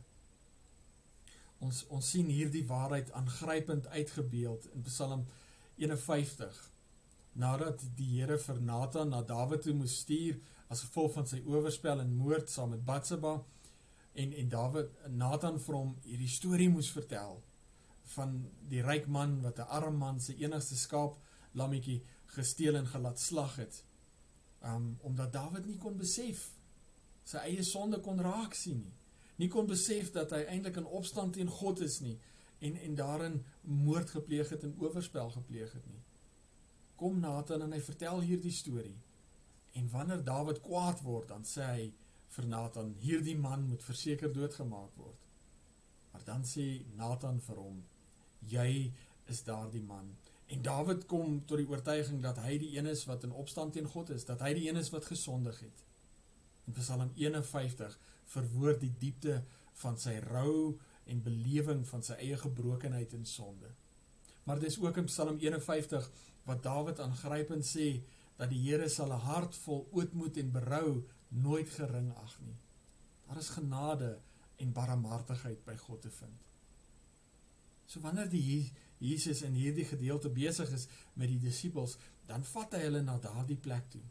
Ons 1.61 1.83
ons 1.93 2.15
sien 2.15 2.31
hierdie 2.31 2.65
waarheid 2.65 3.11
aangrypend 3.19 3.91
uitgebeeld 3.91 4.71
in 4.73 4.87
Psalm 4.87 5.27
51. 5.77 6.70
Nadat 7.33 7.83
die 7.95 8.19
Here 8.19 8.37
vir 8.37 8.59
Nathan 8.59 9.09
na 9.09 9.21
Dawid 9.23 9.63
toe 9.63 9.73
moes 9.73 10.01
stuur 10.03 10.39
as 10.71 10.83
gevolg 10.83 11.13
van 11.15 11.27
sy 11.27 11.39
oorspel 11.47 12.01
en 12.03 12.15
moord 12.15 12.49
saam 12.51 12.73
met 12.75 12.83
Batseba 12.85 13.37
en 14.13 14.33
en 14.33 14.49
Dawid 14.49 14.91
Nathan 15.07 15.59
vir 15.59 15.77
hom 15.77 15.93
hierdie 16.03 16.31
storie 16.31 16.69
moes 16.69 16.91
vertel 16.91 17.39
van 18.15 18.33
die 18.71 18.81
ryk 18.83 19.07
man 19.07 19.39
wat 19.45 19.59
'n 19.59 19.71
arm 19.79 19.97
man 19.97 20.19
se 20.19 20.35
enigste 20.35 20.75
skaap 20.75 21.15
lammetjie 21.53 22.01
gesteel 22.25 22.75
en 22.75 22.87
gelaat 22.87 23.19
slag 23.19 23.55
het. 23.55 23.83
Um 24.63 24.97
omdat 25.01 25.33
Dawid 25.33 25.65
nie 25.65 25.77
kon 25.77 25.97
besef 25.97 26.49
sy 27.23 27.37
eie 27.37 27.63
sonde 27.63 27.99
kon 27.99 28.19
raak 28.19 28.53
sien 28.53 28.81
nie. 28.81 28.95
Nie 29.35 29.47
kon 29.47 29.67
besef 29.67 30.11
dat 30.11 30.31
hy 30.31 30.43
eintlik 30.43 30.77
in 30.77 30.85
opstand 30.85 31.33
teen 31.33 31.47
God 31.47 31.79
is 31.79 31.99
nie 31.99 32.19
en 32.59 32.75
en 32.75 32.95
daarin 32.95 33.45
moord 33.61 34.09
gepleeg 34.09 34.49
het 34.49 34.63
en 34.63 34.75
oorspel 34.79 35.29
gepleeg 35.29 35.71
het 35.73 35.87
nie. 35.87 36.01
Kom 37.01 37.17
Nathan 37.19 37.63
en 37.65 37.71
hy 37.73 37.79
vertel 37.81 38.19
hierdie 38.21 38.53
storie. 38.53 38.97
En 39.73 39.87
wanneer 39.89 40.19
Dawid 40.21 40.59
kwaad 40.61 40.99
word, 41.01 41.31
dan 41.31 41.47
sê 41.49 41.65
hy 41.65 41.85
vir 42.35 42.47
Nathan: 42.51 42.91
"Hierdie 43.01 43.37
man 43.37 43.63
moet 43.69 43.83
verseker 43.83 44.33
doodgemaak 44.33 44.91
word." 45.01 45.23
Maar 46.11 46.27
dan 46.27 46.45
sê 46.45 46.85
Nathan 46.99 47.39
vir 47.47 47.55
hom: 47.55 47.81
"Jy 48.53 48.93
is 49.25 49.43
daardie 49.43 49.81
man." 49.81 50.13
En 50.45 50.61
Dawid 50.61 51.05
kom 51.05 51.39
tot 51.45 51.57
die 51.57 51.67
oortuiging 51.67 52.21
dat 52.21 52.37
hy 52.37 52.57
die 52.57 52.77
een 52.77 52.85
is 52.85 53.05
wat 53.09 53.23
in 53.23 53.31
opstand 53.31 53.73
teen 53.73 53.87
God 53.87 54.09
is, 54.09 54.25
dat 54.25 54.41
hy 54.45 54.53
die 54.53 54.69
een 54.69 54.77
is 54.77 54.89
wat 54.93 55.05
gesondig 55.05 55.59
het. 55.59 55.85
In 56.67 56.73
Psalm 56.73 57.11
51 57.15 57.99
verwoord 58.25 58.81
die 58.83 58.93
diepte 58.99 59.43
van 59.73 59.97
sy 59.97 60.19
rou 60.19 60.77
en 61.05 61.23
belewing 61.23 61.87
van 61.87 62.03
sy 62.03 62.19
eie 62.19 62.37
gebrokenheid 62.37 63.13
en 63.13 63.25
sonde. 63.25 63.71
Maar 64.43 64.59
dis 64.59 64.79
ook 64.79 64.97
in 64.97 65.05
Psalm 65.09 65.39
51 65.39 66.11
wat 66.43 66.63
Dawid 66.63 66.99
aangrypend 66.99 67.65
sê 67.65 68.01
dat 68.37 68.49
die 68.49 68.61
Here 68.65 68.89
sal 68.89 69.13
'n 69.13 69.25
hart 69.27 69.55
vol 69.55 69.87
ootmoed 69.91 70.37
en 70.37 70.51
berou 70.51 71.03
nooit 71.29 71.69
gering 71.69 72.11
ag 72.17 72.39
nie. 72.41 72.57
Daar 73.27 73.37
is 73.37 73.49
genade 73.49 74.19
en 74.57 74.73
barmhartigheid 74.73 75.65
by 75.65 75.75
God 75.75 76.01
te 76.01 76.09
vind. 76.09 76.39
So 77.85 77.99
wanneer 77.99 78.29
die 78.29 78.71
Jesus 78.97 79.41
in 79.41 79.53
hierdie 79.53 79.85
gedeelte 79.85 80.29
besig 80.29 80.71
is 80.71 80.87
met 81.13 81.27
die 81.27 81.39
disippels, 81.39 81.97
dan 82.25 82.43
vat 82.43 82.73
hy 82.77 82.85
hulle 82.85 83.01
na 83.01 83.17
daardie 83.19 83.59
plek 83.59 83.89
toe. 83.91 84.03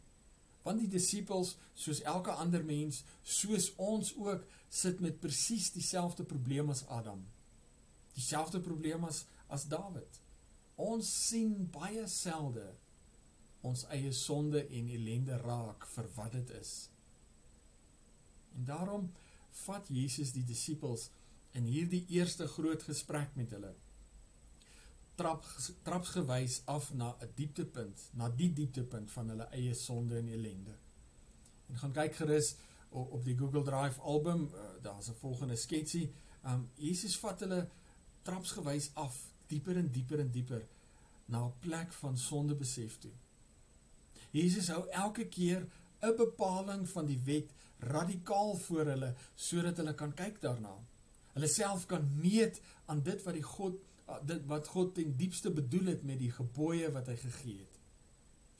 Want 0.61 0.83
die 0.83 0.89
disippels, 0.91 1.55
soos 1.73 2.03
elke 2.05 2.31
ander 2.31 2.63
mens, 2.63 3.03
soos 3.23 3.71
ons 3.81 4.13
ook, 4.19 4.43
sit 4.69 4.99
met 5.01 5.19
presies 5.19 5.71
dieselfde 5.73 6.23
probleem 6.23 6.69
as 6.69 6.83
Adam. 6.87 7.23
Dieselfde 8.13 8.61
probleem 8.61 9.07
as 9.07 9.25
as 9.51 9.65
Dawid. 9.67 10.20
Ons 10.81 11.09
sien 11.29 11.53
baie 11.73 12.07
selde 12.09 12.65
ons 13.67 13.83
eie 13.93 14.09
sonde 14.17 14.63
en 14.63 14.89
ellende 14.89 15.37
raak 15.43 15.85
vir 15.93 16.07
wat 16.15 16.33
dit 16.33 16.53
is. 16.57 16.71
En 18.57 18.65
daarom 18.65 19.11
vat 19.65 19.89
Jesus 19.93 20.33
die 20.33 20.45
disippels 20.47 21.09
in 21.57 21.67
hierdie 21.69 22.05
eerste 22.15 22.47
groot 22.49 22.83
gesprek 22.87 23.35
met 23.37 23.53
hulle 23.53 23.75
trap 25.21 25.45
trapsgewys 25.85 26.61
af 26.65 26.93
na 26.93 27.15
'n 27.21 27.29
dieptepunt, 27.35 28.09
na 28.13 28.29
die 28.29 28.53
dieptepunt 28.53 29.11
van 29.11 29.29
hulle 29.29 29.47
eie 29.51 29.73
sonde 29.73 30.17
en 30.17 30.27
ellende. 30.27 30.75
En 31.69 31.77
gaan 31.77 31.93
kyk 31.93 32.15
gerus 32.15 32.55
op, 32.89 33.11
op 33.11 33.23
die 33.23 33.37
Google 33.37 33.63
Drive 33.63 34.01
album, 34.01 34.49
uh, 34.53 34.61
daar's 34.81 35.09
'n 35.09 35.13
volgende 35.13 35.55
sketsie. 35.55 36.13
Um 36.43 36.69
Jesus 36.75 37.19
vat 37.19 37.39
hulle 37.39 37.69
trapsgewys 38.21 38.91
af, 38.93 39.30
dieper 39.51 39.77
en 39.81 39.91
dieper 39.91 40.23
en 40.23 40.31
dieper 40.31 40.63
na 41.31 41.45
'n 41.45 41.53
plek 41.59 41.93
van 41.99 42.17
sonde 42.17 42.55
besef 42.55 42.97
toe. 42.97 43.11
Jesus 44.31 44.67
hou 44.67 44.87
elke 44.89 45.27
keer 45.27 45.67
'n 46.01 46.15
bepaling 46.15 46.89
van 46.89 47.05
die 47.05 47.21
wet 47.25 47.53
radikaal 47.79 48.55
voor 48.55 48.85
hulle 48.85 49.15
sodat 49.35 49.77
hulle 49.77 49.93
kan 49.93 50.13
kyk 50.13 50.41
daarna. 50.41 50.75
Hulle 51.33 51.47
self 51.47 51.85
kan 51.85 52.11
meet 52.19 52.61
aan 52.85 53.03
dit 53.03 53.23
wat 53.23 53.33
die 53.33 53.49
God 53.55 53.79
Ah, 54.11 54.19
dit 54.27 54.45
wat 54.45 54.67
God 54.67 54.95
ten 54.95 55.13
diepste 55.15 55.51
bedoel 55.51 55.93
het 55.93 56.03
met 56.03 56.19
die 56.19 56.31
gebooie 56.31 56.89
wat 56.91 57.07
hy 57.07 57.15
gegee 57.21 57.59
het 57.61 57.77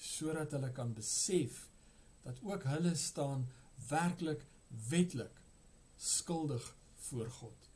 sodat 0.02 0.54
hulle 0.56 0.72
kan 0.74 0.94
besef 0.98 1.58
dat 2.24 2.40
ook 2.42 2.64
hulle 2.66 2.94
staan 2.98 3.44
werklik 3.90 4.46
wetlik 4.90 5.42
skuldig 5.98 6.64
voor 7.10 7.30
God. 7.30 7.68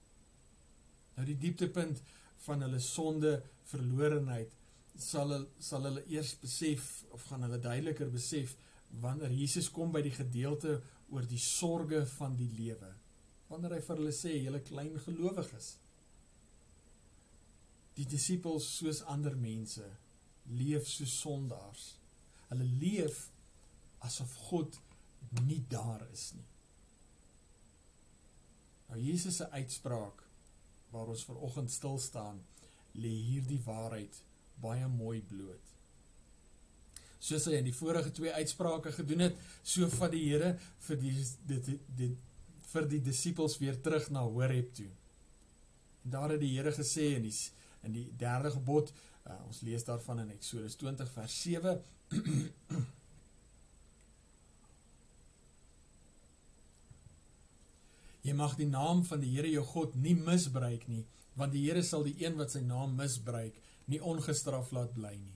Nou 1.18 1.26
die 1.28 1.38
dieptepunt 1.38 2.02
van 2.46 2.64
hulle 2.66 2.80
sonde 2.84 3.38
verlorenheid 3.70 4.54
sal 5.02 5.34
sal 5.60 5.88
hulle 5.90 6.06
eers 6.12 6.36
besef 6.40 7.04
of 7.16 7.24
gaan 7.30 7.44
hulle 7.48 7.60
duideliker 7.60 8.12
besef 8.14 8.56
wanneer 9.04 9.34
Jesus 9.36 9.72
kom 9.74 9.92
by 9.92 10.02
die 10.06 10.14
gedeelte 10.16 10.78
oor 11.12 11.26
die 11.28 11.42
sorges 11.42 12.14
van 12.16 12.38
die 12.40 12.50
lewe. 12.56 12.94
Wanneer 13.50 13.76
hy 13.76 13.82
vir 13.88 14.00
hulle 14.00 14.14
sê 14.16 14.38
julle 14.38 14.62
klein 14.66 14.96
gelowiges 15.06 15.76
die 17.96 18.08
disippels 18.12 18.66
soos 18.78 19.02
ander 19.12 19.38
mense 19.40 19.86
leef 20.60 20.88
soos 20.90 21.14
sondaars. 21.22 21.86
Hulle 22.50 22.68
leef 22.82 23.22
asof 24.06 24.34
God 24.50 24.76
nie 25.46 25.62
daar 25.72 26.04
is 26.12 26.28
nie. 26.36 26.48
Nou 28.90 29.00
Jesus 29.02 29.40
se 29.40 29.48
uitspraak 29.56 30.25
waar 30.96 31.12
ons 31.12 31.24
ver 31.28 31.40
oggend 31.44 31.72
stil 31.72 32.00
staan, 32.00 32.40
lê 32.96 33.12
hierdie 33.12 33.60
waarheid 33.66 34.22
baie 34.64 34.88
mooi 34.88 35.20
bloot. 35.28 35.74
Soos 37.20 37.48
hy 37.50 37.58
in 37.60 37.68
die 37.68 37.76
vorige 37.76 38.12
twee 38.16 38.32
uitsprake 38.32 38.94
gedoen 38.96 39.26
het, 39.28 39.40
so 39.64 39.88
vat 39.98 40.14
die 40.14 40.24
Here 40.28 40.54
vir 40.88 41.02
die 41.02 41.16
dit 41.50 41.72
dit 42.00 42.32
vir 42.72 42.88
die 42.92 43.02
disippels 43.04 43.58
weer 43.62 43.78
terug 43.82 44.10
na 44.14 44.24
Horeb 44.24 44.72
toe. 44.78 44.90
En 46.06 46.16
daar 46.16 46.36
het 46.36 46.44
die 46.44 46.54
Here 46.56 46.74
gesê 46.76 47.16
in 47.20 47.28
die 47.28 47.36
in 47.86 47.94
die 47.94 48.08
derde 48.18 48.52
gebod. 48.56 48.92
Uh, 49.26 49.36
ons 49.48 49.62
lees 49.66 49.84
daarvan 49.86 50.24
in 50.24 50.32
Eksodus 50.34 50.78
20 50.82 51.10
vers 51.14 51.36
7. 51.42 51.76
Jy 58.26 58.34
mag 58.34 58.56
die 58.58 58.70
naam 58.70 59.04
van 59.06 59.22
die 59.22 59.32
Here 59.36 59.50
jou 59.52 59.64
God 59.70 59.96
nie 60.02 60.16
misbruik 60.18 60.88
nie, 60.90 61.04
want 61.38 61.54
die 61.54 61.66
Here 61.68 61.84
sal 61.86 62.06
die 62.08 62.16
een 62.24 62.38
wat 62.40 62.56
sy 62.56 62.64
naam 62.66 62.96
misbruik 62.98 63.58
nie 63.92 64.02
ongestraf 64.02 64.72
laat 64.74 64.96
bly 64.96 65.14
nie. 65.14 65.36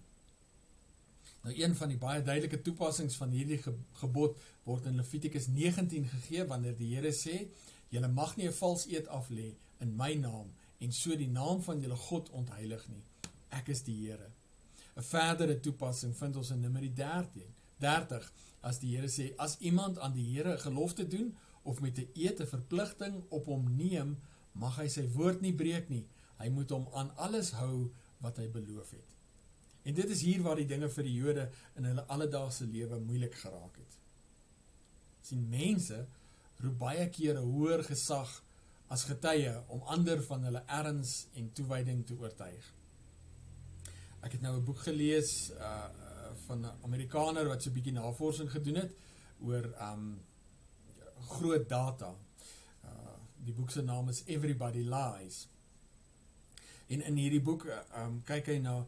Nou 1.43 1.53
een 1.55 1.75
van 1.75 1.91
die 1.91 2.00
baie 2.00 2.24
duidelike 2.25 2.62
toepassings 2.65 3.15
van 3.19 3.31
hierdie 3.31 3.60
ge 3.62 3.75
gebod 4.01 4.39
word 4.65 4.89
in 4.89 4.98
Levitikus 5.00 5.48
19 5.53 6.08
gegee 6.12 6.48
wanneer 6.50 6.75
die 6.77 6.89
Here 6.96 7.12
sê: 7.15 7.48
"Julle 7.89 8.08
mag 8.08 8.36
nie 8.38 8.48
'n 8.48 8.58
vals 8.62 8.88
eed 8.88 9.08
af 9.08 9.29
lê 9.29 9.53
in 9.79 9.96
my 9.96 10.13
naam 10.15 10.50
en 10.79 10.91
so 10.91 11.15
die 11.15 11.29
naam 11.29 11.62
van 11.62 11.81
julle 11.81 11.96
God 11.96 12.29
ontheilig 12.29 12.88
nie. 12.89 13.03
Ek 13.50 13.69
is 13.69 13.84
die 13.84 13.96
Here." 14.05 14.31
'n 14.98 15.03
Verdere 15.03 15.60
toepassing 15.60 16.15
vind 16.15 16.36
ons 16.36 16.50
in 16.50 16.62
Numeri 16.62 16.93
13. 16.93 17.53
30 17.79 18.31
as 18.62 18.79
die 18.79 18.96
Here 18.96 19.08
sê: 19.08 19.34
"As 19.38 19.58
iemand 19.60 20.00
aan 20.00 20.13
die 20.13 20.34
Here 20.34 20.58
gelofte 20.58 21.08
doen 21.08 21.36
of 21.63 21.82
met 21.82 22.00
'n 22.00 22.10
eed 22.13 22.39
'n 22.39 22.48
verpligting 22.48 23.24
op 23.30 23.46
hom 23.46 23.75
neem, 23.75 24.18
mag 24.51 24.78
hy 24.78 24.88
sy 24.88 25.08
woord 25.08 25.42
nie 25.42 25.54
breek 25.54 25.89
nie. 25.89 26.08
Hy 26.38 26.50
moet 26.50 26.70
hom 26.70 26.88
aan 26.94 27.16
alles 27.16 27.51
hou 27.51 27.92
wat 28.20 28.38
hy 28.38 28.48
beloof 28.48 28.92
het." 28.92 29.16
En 29.84 29.94
dit 29.94 30.10
is 30.10 30.22
hier 30.22 30.42
waar 30.42 30.56
die 30.56 30.66
dinge 30.66 30.89
vir 30.89 31.04
die 31.04 31.13
Jode 31.13 31.50
in 31.75 31.84
hulle 31.84 32.06
alledaagse 32.06 32.66
lewe 32.66 33.00
moeilik 33.00 33.36
geraak 33.36 33.78
het. 33.78 33.98
Sien 35.22 35.50
mense 35.50 36.08
roep 36.60 36.78
baie 36.78 37.10
keer 37.10 37.38
'n 37.38 37.51
hoër 37.51 37.84
gesag 37.84 38.44
as 38.88 39.04
getuie 39.04 39.54
om 39.68 39.82
ander 39.82 40.24
van 40.24 40.44
hulle 40.44 40.63
erns 40.66 41.28
en 41.34 41.51
toewyding 41.54 42.06
te 42.06 42.18
oortuig. 42.18 42.74
Ek 44.22 44.32
het 44.32 44.42
nou 44.42 44.58
'n 44.58 44.63
boek 44.63 44.80
gelees 44.80 45.51
uh 45.51 45.89
van 46.46 46.66
'n 46.66 46.78
Amerikaner 46.84 47.48
wat 47.48 47.63
so 47.63 47.70
'n 47.70 47.74
bietjie 47.74 47.94
navorsing 47.94 48.51
gedoen 48.51 48.75
het 48.75 48.96
oor 49.42 49.66
um 49.82 50.22
groot 51.28 51.70
data. 51.70 52.14
Uh 52.84 53.18
die 53.46 53.54
boek 53.56 53.72
se 53.72 53.82
naam 53.82 54.10
is 54.10 54.24
Everybody 54.26 54.84
Lies. 54.84 55.48
En 56.88 57.02
in 57.02 57.16
hierdie 57.16 57.42
boek 57.42 57.68
um 57.98 58.20
kyk 58.28 58.52
hy 58.54 58.58
na 58.64 58.82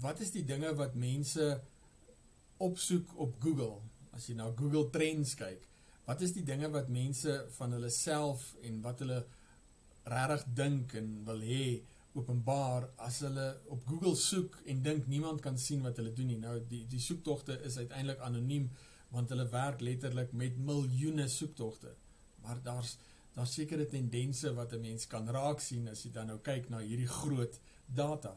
wat 0.00 0.20
is 0.20 0.32
die 0.34 0.44
dinge 0.44 0.72
wat 0.76 0.94
mense 0.94 1.60
opsoek 2.62 3.14
op 3.20 3.36
Google? 3.42 3.80
As 4.12 4.26
jy 4.28 4.36
na 4.36 4.50
Google 4.56 4.90
Trends 4.92 5.34
kyk, 5.38 5.64
wat 6.04 6.20
is 6.22 6.34
die 6.36 6.44
dinge 6.44 6.68
wat 6.74 6.90
mense 6.92 7.38
van 7.56 7.72
hulle 7.76 7.90
self 7.90 8.52
en 8.66 8.82
wat 8.84 9.00
hulle 9.04 9.22
regtig 10.10 10.46
dink 10.58 10.94
en 10.98 11.10
wil 11.28 11.42
hê 11.46 11.66
openbaar 12.18 12.88
as 13.06 13.22
hulle 13.24 13.46
op 13.72 13.86
Google 13.88 14.16
soek 14.18 14.58
en 14.68 14.82
dink 14.84 15.06
niemand 15.08 15.40
kan 15.44 15.58
sien 15.58 15.82
wat 15.86 15.96
hulle 16.00 16.12
doen 16.12 16.32
nie. 16.32 16.40
Nou 16.40 16.58
die 16.68 16.84
die 16.90 17.00
soektogte 17.00 17.56
is 17.68 17.78
uiteindelik 17.78 18.20
anoniem 18.20 18.68
want 19.12 19.32
hulle 19.32 19.48
werk 19.52 19.80
letterlik 19.80 20.32
met 20.32 20.56
miljoene 20.56 21.28
soektogte. 21.28 21.94
Maar 22.42 22.62
daar's 22.62 22.96
daar 23.32 23.46
sekere 23.46 23.86
tendense 23.88 24.54
wat 24.54 24.72
'n 24.72 24.80
mens 24.80 25.06
kan 25.06 25.28
raak 25.28 25.60
sien 25.60 25.88
as 25.88 26.02
jy 26.02 26.10
dan 26.10 26.26
nou 26.26 26.38
kyk 26.38 26.68
na 26.68 26.78
hierdie 26.78 27.08
groot 27.08 27.60
data. 27.86 28.36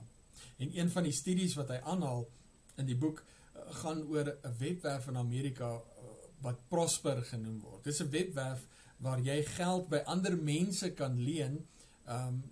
En 0.58 0.78
een 0.78 0.90
van 0.90 1.04
die 1.04 1.12
studies 1.12 1.56
wat 1.56 1.68
hy 1.68 1.80
aanhaal 1.84 2.28
in 2.76 2.86
die 2.86 2.98
boek 2.98 3.24
uh, 3.24 3.62
gaan 3.82 4.04
oor 4.08 4.38
'n 4.44 4.58
webwerf 4.58 5.08
in 5.08 5.18
Amerika 5.18 5.76
uh, 5.76 5.82
wat 6.42 6.68
Prosper 6.70 7.22
genoem 7.24 7.60
word. 7.60 7.84
Dit 7.84 7.94
is 7.94 8.02
'n 8.02 8.10
webwerf 8.10 8.68
waar 8.98 9.20
jy 9.20 9.44
geld 9.44 9.90
by 9.90 10.02
ander 10.06 10.38
mense 10.38 10.94
kan 10.94 11.20
leen 11.20 11.66
um 12.08 12.44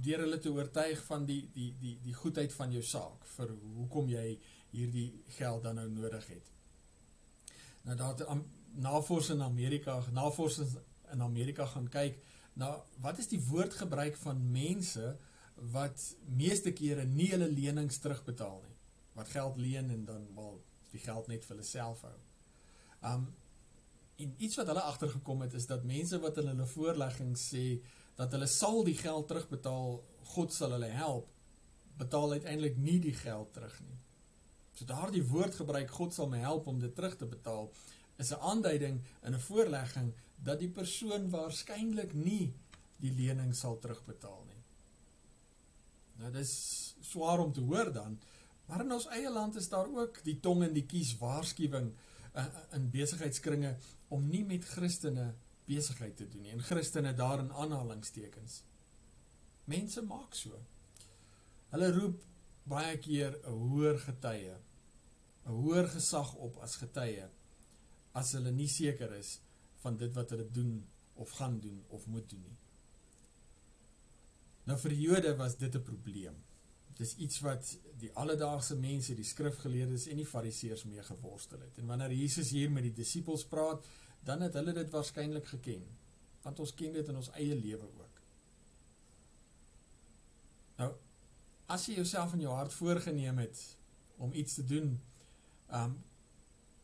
deur 0.00 0.18
hulle 0.18 0.38
te 0.38 0.50
oortuig 0.52 1.04
van 1.04 1.26
die 1.26 1.50
die 1.52 1.74
die 1.80 1.98
die 2.02 2.14
goedheid 2.14 2.52
van 2.52 2.72
jou 2.72 2.82
saak 2.82 3.24
vir 3.36 3.52
hoekom 3.76 4.08
jy 4.08 4.38
hierdie 4.70 5.22
geld 5.26 5.62
dan 5.62 5.74
nou 5.74 5.88
nodig 5.88 6.26
het. 6.26 6.59
Nou 7.82 7.96
daar 7.96 8.14
het 8.18 8.26
navorsing 8.74 9.38
in 9.38 9.44
Amerika, 9.44 10.02
navorsing 10.12 10.68
in 11.12 11.22
Amerika 11.22 11.66
gaan 11.66 11.88
kyk 11.88 12.20
na 12.52 12.70
wat 13.00 13.18
is 13.18 13.28
die 13.30 13.40
woordgebruik 13.48 14.16
van 14.16 14.42
mense 14.52 15.16
wat 15.72 16.02
meeste 16.26 16.72
kere 16.72 17.04
nie 17.04 17.30
hulle 17.32 17.48
lenings 17.50 17.98
terugbetaal 17.98 18.60
nie. 18.66 18.76
Wat 19.18 19.28
geld 19.28 19.56
leen 19.56 19.90
en 19.90 20.04
dan 20.04 20.26
wel 20.34 20.60
die 20.90 21.00
geld 21.00 21.28
net 21.28 21.44
vir 21.44 21.56
hulle 21.56 21.66
self 21.68 22.02
hou. 22.06 22.18
Um 23.12 23.30
en 24.20 24.34
iets 24.36 24.58
wat 24.60 24.68
hulle 24.68 24.82
agtergekom 24.84 25.40
het 25.46 25.54
is 25.56 25.66
dat 25.66 25.84
mense 25.88 26.18
wat 26.20 26.36
in 26.42 26.50
hulle 26.50 26.66
voorleggings 26.68 27.44
sê 27.54 27.64
dat 28.18 28.34
hulle 28.36 28.48
sal 28.52 28.82
die 28.84 28.98
geld 28.98 29.30
terugbetaal, 29.30 29.94
God 30.34 30.52
sal 30.52 30.74
hulle 30.76 30.90
help, 30.92 31.30
betaal 31.96 32.34
uiteindelik 32.36 32.76
nie 32.76 32.98
die 33.00 33.14
geld 33.16 33.54
terug 33.56 33.78
nie. 33.86 33.96
So 34.80 34.86
daardie 34.88 35.26
woord 35.28 35.58
gebruik 35.60 35.90
God 35.92 36.14
sal 36.16 36.30
my 36.32 36.38
help 36.40 36.68
om 36.70 36.78
dit 36.80 36.94
terug 36.96 37.12
te 37.20 37.26
betaal 37.28 37.66
is 38.16 38.30
'n 38.32 38.40
aanduiding 38.50 39.00
in 39.22 39.34
'n 39.34 39.40
voorlegging 39.46 40.12
dat 40.36 40.58
die 40.58 40.70
persoon 40.70 41.28
waarskynlik 41.30 42.14
nie 42.14 42.54
die 42.96 43.12
lening 43.12 43.54
sal 43.54 43.78
terugbetaal 43.78 44.44
nie. 44.46 44.62
Nou 46.16 46.32
dis 46.32 46.94
swaar 47.00 47.38
om 47.38 47.52
te 47.52 47.60
hoor 47.60 47.92
dan, 47.92 48.20
maar 48.66 48.80
in 48.80 48.92
ons 48.92 49.06
eie 49.06 49.30
land 49.30 49.56
is 49.56 49.68
daar 49.68 49.88
ook 49.88 50.24
die 50.24 50.40
tong 50.40 50.62
en 50.62 50.72
die 50.72 50.86
kies 50.86 51.18
waarskuwing 51.18 51.92
uh, 52.34 52.46
in 52.72 52.90
besigheidskringe 52.90 53.76
om 54.08 54.28
nie 54.28 54.44
met 54.44 54.64
Christene 54.64 55.34
besigheid 55.64 56.16
te 56.16 56.28
doen 56.28 56.42
nie. 56.42 56.52
En 56.52 56.62
Christene 56.62 57.14
daar 57.14 57.38
in 57.38 57.52
aanhalingstekens. 57.52 58.62
Mense 59.64 60.02
maak 60.02 60.34
so. 60.34 60.60
Hulle 61.68 61.92
roep 61.92 62.24
baie 62.64 62.98
keer 62.98 63.38
'n 63.44 63.52
hoër 63.52 63.98
getuie, 63.98 64.56
'n 65.46 65.56
hoër 65.62 65.88
gesag 65.88 66.34
op 66.34 66.58
as 66.58 66.76
getuie 66.76 67.28
as 68.12 68.32
hulle 68.32 68.50
nie 68.50 68.68
seker 68.68 69.12
is 69.16 69.38
van 69.82 69.96
dit 69.96 70.14
wat 70.14 70.30
hulle 70.30 70.50
doen 70.50 70.86
of 71.14 71.30
gaan 71.30 71.60
doen 71.60 71.84
of 71.88 72.06
moet 72.06 72.28
doen 72.30 72.42
nie. 72.42 72.58
Nou 74.68 74.76
vir 74.78 74.94
die 74.94 75.00
Jode 75.00 75.36
was 75.36 75.56
dit 75.56 75.74
'n 75.74 75.82
probleem. 75.82 76.36
Dit 76.88 77.06
is 77.06 77.16
iets 77.16 77.40
wat 77.40 77.78
die 77.98 78.12
alledaagse 78.12 78.76
mense, 78.76 79.14
die 79.14 79.24
skrifgeleerdes 79.24 80.06
en 80.06 80.16
die 80.16 80.26
fariseërs 80.26 80.84
mee 80.84 81.02
geworstel 81.02 81.60
het. 81.60 81.78
En 81.78 81.86
wanneer 81.86 82.12
Jesus 82.12 82.50
hier 82.50 82.70
met 82.70 82.82
die 82.82 82.92
disippels 82.92 83.44
praat, 83.44 83.86
dan 84.24 84.40
het 84.40 84.54
hulle 84.54 84.72
dit 84.72 84.90
waarskynlik 84.90 85.46
geken. 85.46 85.86
Want 86.42 86.60
ons 86.60 86.74
ken 86.74 86.92
dit 86.92 87.08
in 87.08 87.16
ons 87.16 87.30
eie 87.30 87.54
lewe 87.54 87.86
ook. 87.86 88.20
Nou, 90.76 90.94
as 91.66 91.86
jy 91.86 91.94
jouself 91.94 92.32
in 92.32 92.40
jou 92.40 92.54
hart 92.54 92.72
voorgenem 92.72 93.38
het 93.38 93.76
om 94.16 94.32
iets 94.32 94.54
te 94.54 94.64
doen, 94.64 95.00
um 95.72 95.96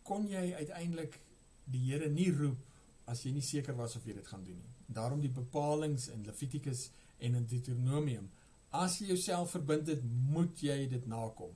kon 0.07 0.29
jy 0.31 0.55
uiteindelik 0.55 1.21
die 1.67 1.83
Here 1.89 2.09
nie 2.09 2.31
roep 2.31 2.63
as 3.11 3.25
jy 3.25 3.33
nie 3.35 3.43
seker 3.43 3.75
was 3.79 3.97
of 3.99 4.07
jy 4.07 4.15
dit 4.15 4.27
gaan 4.27 4.45
doen 4.47 4.59
nie. 4.59 4.75
Daarom 4.87 5.21
die 5.21 5.33
bepalinge 5.33 6.13
in 6.13 6.25
Levitikus 6.27 6.91
en 7.19 7.35
in 7.35 7.47
Deuteronomium. 7.47 8.29
As 8.71 9.01
jy 9.01 9.09
jouself 9.13 9.55
verbind 9.57 9.89
het, 9.91 10.03
moet 10.05 10.63
jy 10.63 10.87
dit 10.91 11.07
nakom. 11.11 11.55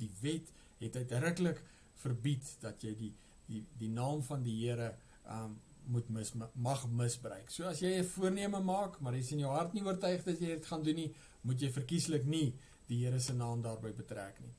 Die 0.00 0.10
wet 0.20 0.50
het 0.80 0.96
uitdruklik 0.96 1.62
verbied 2.02 2.56
dat 2.60 2.82
jy 2.84 2.94
die 2.98 3.12
die 3.48 3.60
die 3.78 3.90
naam 3.92 4.22
van 4.24 4.42
die 4.44 4.56
Here 4.62 4.94
um 5.30 5.60
moet 5.86 6.08
mis 6.08 6.32
mag 6.56 6.86
misbruik. 6.88 7.50
So 7.50 7.64
as 7.68 7.80
jy 7.80 7.98
'n 8.00 8.04
voorneme 8.04 8.60
maak, 8.60 9.00
maar 9.00 9.14
jy 9.14 9.22
sien 9.22 9.38
jou 9.38 9.52
hart 9.52 9.74
nie 9.74 9.84
oortuig 9.84 10.24
dat 10.24 10.40
jy 10.40 10.46
dit 10.46 10.66
gaan 10.66 10.82
doen 10.82 10.94
nie, 10.94 11.14
moet 11.42 11.60
jy 11.60 11.70
verkieslik 11.70 12.24
nie 12.24 12.54
die 12.88 13.04
Here 13.04 13.20
se 13.20 13.32
naam 13.32 13.62
daarby 13.62 13.92
betrek 13.92 14.40
nie. 14.40 14.54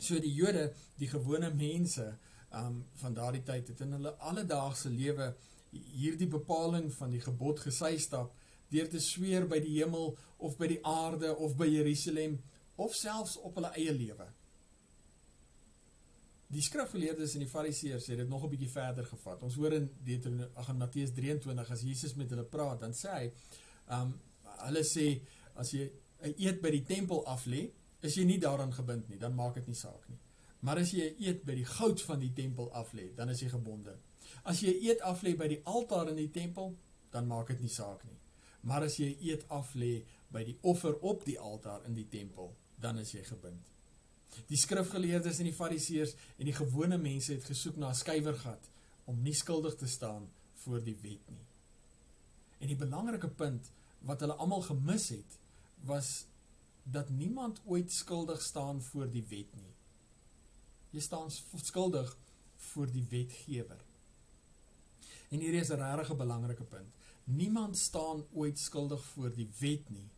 So 0.00 0.18
die 0.18 0.32
Jode, 0.32 0.70
die 0.96 1.08
gewone 1.08 1.52
mense 1.54 2.14
um 2.56 2.80
van 2.98 3.14
daardie 3.14 3.44
tyd 3.46 3.68
het 3.70 3.80
in 3.84 3.92
hulle 3.94 4.16
alledaagse 4.26 4.90
lewe 4.90 5.28
hierdie 5.70 6.26
bepaling 6.26 6.88
van 6.96 7.12
die 7.14 7.20
gebod 7.22 7.60
gesy 7.62 7.92
stap 8.02 8.32
deur 8.72 8.88
te 8.90 8.98
sweer 9.02 9.46
by 9.50 9.60
die 9.62 9.76
hemel 9.76 10.16
of 10.38 10.56
by 10.58 10.66
die 10.72 10.80
aarde 10.86 11.30
of 11.36 11.54
by 11.58 11.68
Jerusalem 11.70 12.40
of 12.80 12.94
selfs 12.96 13.36
op 13.38 13.58
hulle 13.58 13.70
eie 13.76 13.92
lewe. 13.94 14.26
Die 16.50 16.62
skrifgeleerdes 16.64 17.36
en 17.36 17.44
die 17.44 17.50
fariseërs 17.50 18.08
het 18.10 18.18
dit 18.18 18.28
nog 18.28 18.44
'n 18.44 18.50
bietjie 18.50 18.70
verder 18.70 19.06
gevat. 19.06 19.42
Ons 19.42 19.54
hoor 19.54 19.72
in 19.72 19.90
Deuteronomium 20.02 20.56
ag 20.56 20.68
in 20.68 20.76
Matteus 20.76 21.12
23 21.12 21.70
as 21.70 21.82
Jesus 21.82 22.14
met 22.14 22.30
hulle 22.30 22.44
praat, 22.44 22.80
dan 22.80 22.92
sê 22.92 23.10
hy, 23.10 23.32
um 23.86 24.20
hulle 24.66 24.82
sê 24.84 25.20
as 25.54 25.70
jy 25.70 25.92
'n 26.22 26.34
eet 26.38 26.60
by 26.60 26.70
die 26.70 26.82
tempel 26.82 27.26
af 27.26 27.46
lê, 27.46 27.70
is 28.00 28.16
jy 28.16 28.24
nie 28.24 28.38
daaraan 28.40 28.72
gebind 28.72 29.08
nie, 29.08 29.18
dan 29.18 29.34
maak 29.34 29.54
dit 29.54 29.66
nie 29.66 29.78
saak 29.78 30.08
nie. 30.08 30.18
Maar 30.60 30.82
as 30.82 30.92
jy 30.92 31.08
eet 31.24 31.44
by 31.48 31.56
die 31.56 31.66
goud 31.68 32.02
van 32.04 32.20
die 32.20 32.32
tempel 32.36 32.68
af 32.76 32.92
lê, 32.96 33.10
dan 33.16 33.32
is 33.32 33.40
jy 33.40 33.48
gebonde. 33.48 33.96
As 34.44 34.60
jy 34.60 34.74
eet 34.88 35.00
af 35.06 35.22
lê 35.24 35.34
by 35.36 35.48
die 35.48 35.60
altaar 35.64 36.10
in 36.12 36.18
die 36.20 36.30
tempel, 36.32 36.74
dan 37.10 37.28
maak 37.28 37.48
dit 37.52 37.60
nie 37.64 37.72
saak 37.72 38.04
nie. 38.04 38.18
Maar 38.68 38.86
as 38.88 38.98
jy 39.00 39.14
eet 39.30 39.46
af 39.48 39.72
lê 39.74 40.02
by 40.30 40.44
die 40.46 40.56
offer 40.68 40.98
op 41.00 41.24
die 41.24 41.38
altaar 41.40 41.84
in 41.88 41.96
die 41.96 42.08
tempel, 42.08 42.52
dan 42.80 43.00
is 43.00 43.14
jy 43.16 43.24
gebind. 43.24 43.70
Die 44.48 44.58
skrifgeleerdes 44.60 45.40
en 45.40 45.48
die 45.48 45.56
fariseërs 45.56 46.14
en 46.38 46.48
die 46.48 46.56
gewone 46.56 46.98
mense 47.00 47.32
het 47.34 47.44
gesoek 47.44 47.76
na 47.76 47.90
'n 47.90 48.00
skuiwergat 48.02 48.70
om 49.04 49.22
nie 49.22 49.34
skuldig 49.34 49.74
te 49.76 49.86
staan 49.86 50.28
voor 50.54 50.82
die 50.84 50.96
wet 51.02 51.30
nie. 51.30 51.46
En 52.60 52.68
die 52.68 52.76
belangrike 52.76 53.28
punt 53.28 53.72
wat 54.00 54.20
hulle 54.20 54.34
almal 54.34 54.62
gemis 54.62 55.08
het, 55.08 55.38
was 55.84 56.26
dat 56.82 57.08
niemand 57.08 57.60
ooit 57.64 57.92
skuldig 57.92 58.42
staan 58.42 58.82
voor 58.82 59.10
die 59.10 59.24
wet 59.28 59.54
nie. 59.54 59.74
Jy 60.90 61.00
staan 61.00 61.30
skuldig 61.62 62.16
voor 62.56 62.90
die 62.90 63.06
wetgewer. 63.10 63.84
En 65.30 65.38
hierdie 65.38 65.60
is 65.60 65.70
'n 65.70 65.82
regtig 65.82 66.16
belangrike 66.16 66.64
punt. 66.64 66.94
Niemand 67.24 67.78
staan 67.78 68.24
ooit 68.32 68.58
skuldig 68.58 69.04
voor 69.04 69.34
die 69.34 69.48
wet 69.58 69.90
nie. 69.90 70.08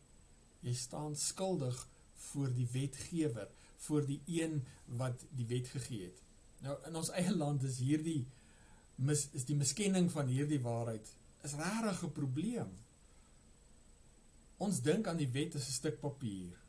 Jy 0.59 0.73
staan 0.73 1.15
skuldig 1.15 1.87
voor 2.15 2.53
die 2.53 2.67
wetgewer, 2.71 3.49
voor 3.77 4.05
die 4.05 4.21
een 4.25 4.65
wat 4.85 5.25
die 5.29 5.45
wet 5.45 5.67
gegee 5.67 6.03
het. 6.03 6.21
Nou 6.59 6.77
in 6.87 6.95
ons 6.95 7.09
eie 7.09 7.35
land 7.35 7.63
is 7.63 7.77
hierdie 7.77 8.25
mis 8.95 9.27
is 9.31 9.45
die 9.45 9.55
miskenning 9.55 10.11
van 10.11 10.27
hierdie 10.27 10.61
waarheid 10.61 11.15
is 11.43 11.53
regtig 11.53 12.03
'n 12.03 12.11
probleem. 12.11 12.69
Ons 14.57 14.81
dink 14.81 15.07
aan 15.07 15.17
die 15.17 15.31
wet 15.31 15.55
as 15.55 15.67
'n 15.67 15.79
stuk 15.79 15.99
papier. 15.99 16.59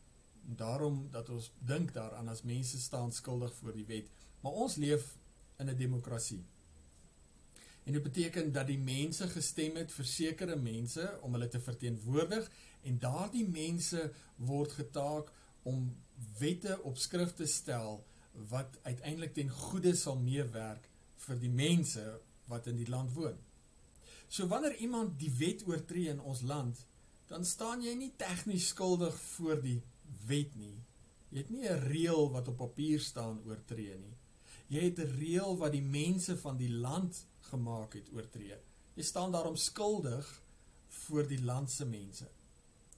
Daarom 0.57 1.11
dat 1.11 1.29
ons 1.29 1.53
dink 1.59 1.93
daaraan 1.93 2.29
as 2.29 2.43
mense 2.43 2.81
staan 2.81 3.13
skuldig 3.13 3.55
voor 3.55 3.73
die 3.73 3.87
wet, 3.87 4.11
maar 4.41 4.53
ons 4.53 4.77
leef 4.77 5.19
in 5.59 5.69
'n 5.69 5.77
demokrasie. 5.77 6.45
En 7.85 7.93
dit 7.93 8.03
beteken 8.03 8.53
dat 8.53 8.67
die 8.67 8.79
mense 8.79 9.29
gestem 9.29 9.77
het 9.77 9.93
vir 9.93 10.05
sekere 10.05 10.57
mense 10.57 11.19
om 11.23 11.33
hulle 11.33 11.49
te 11.49 11.61
verteenwoordig 11.61 12.51
en 12.83 12.99
daardie 12.99 13.49
mense 13.49 14.13
word 14.37 14.73
getaak 14.73 15.33
om 15.63 15.97
wette 16.39 16.79
op 16.83 16.97
skrif 16.97 17.35
te 17.35 17.47
stel 17.47 18.05
wat 18.33 18.79
uiteindelik 18.83 19.35
ten 19.35 19.51
goeie 19.51 19.95
sal 19.95 20.17
meewerk 20.17 20.89
vir 21.27 21.39
die 21.39 21.51
mense 21.51 22.05
wat 22.49 22.67
in 22.67 22.81
die 22.81 22.89
land 22.89 23.13
woon. 23.13 23.37
So 24.29 24.47
wanneer 24.47 24.77
iemand 24.77 25.19
die 25.19 25.33
wet 25.39 25.67
oortree 25.69 26.09
in 26.09 26.21
ons 26.21 26.41
land, 26.43 26.87
dan 27.35 27.43
staan 27.45 27.81
jy 27.83 27.97
nie 27.99 28.13
tegnies 28.15 28.69
skuldig 28.71 29.15
voor 29.35 29.59
die 29.59 29.81
wet 30.29 30.53
nie. 30.55 30.77
Jy 31.35 31.41
het 31.41 31.49
nie 31.51 31.67
'n 31.67 31.81
reël 31.91 32.31
wat 32.31 32.49
op 32.49 32.57
papier 32.57 33.01
staan 33.01 33.41
oortree 33.47 33.97
nie. 33.99 34.15
Jy 34.69 34.83
het 34.85 34.99
'n 34.99 35.17
reël 35.19 35.57
wat 35.59 35.73
die 35.73 35.83
mense 35.83 36.37
van 36.37 36.57
die 36.57 36.71
land 36.71 37.27
gemaak 37.51 37.95
het 37.95 38.13
oortree. 38.13 38.59
Jy 38.95 39.03
staan 39.03 39.33
daarom 39.33 39.57
skuldig 39.57 40.43
voor 40.89 41.27
die 41.27 41.43
land 41.43 41.71
se 41.71 41.85
mense. 41.85 42.29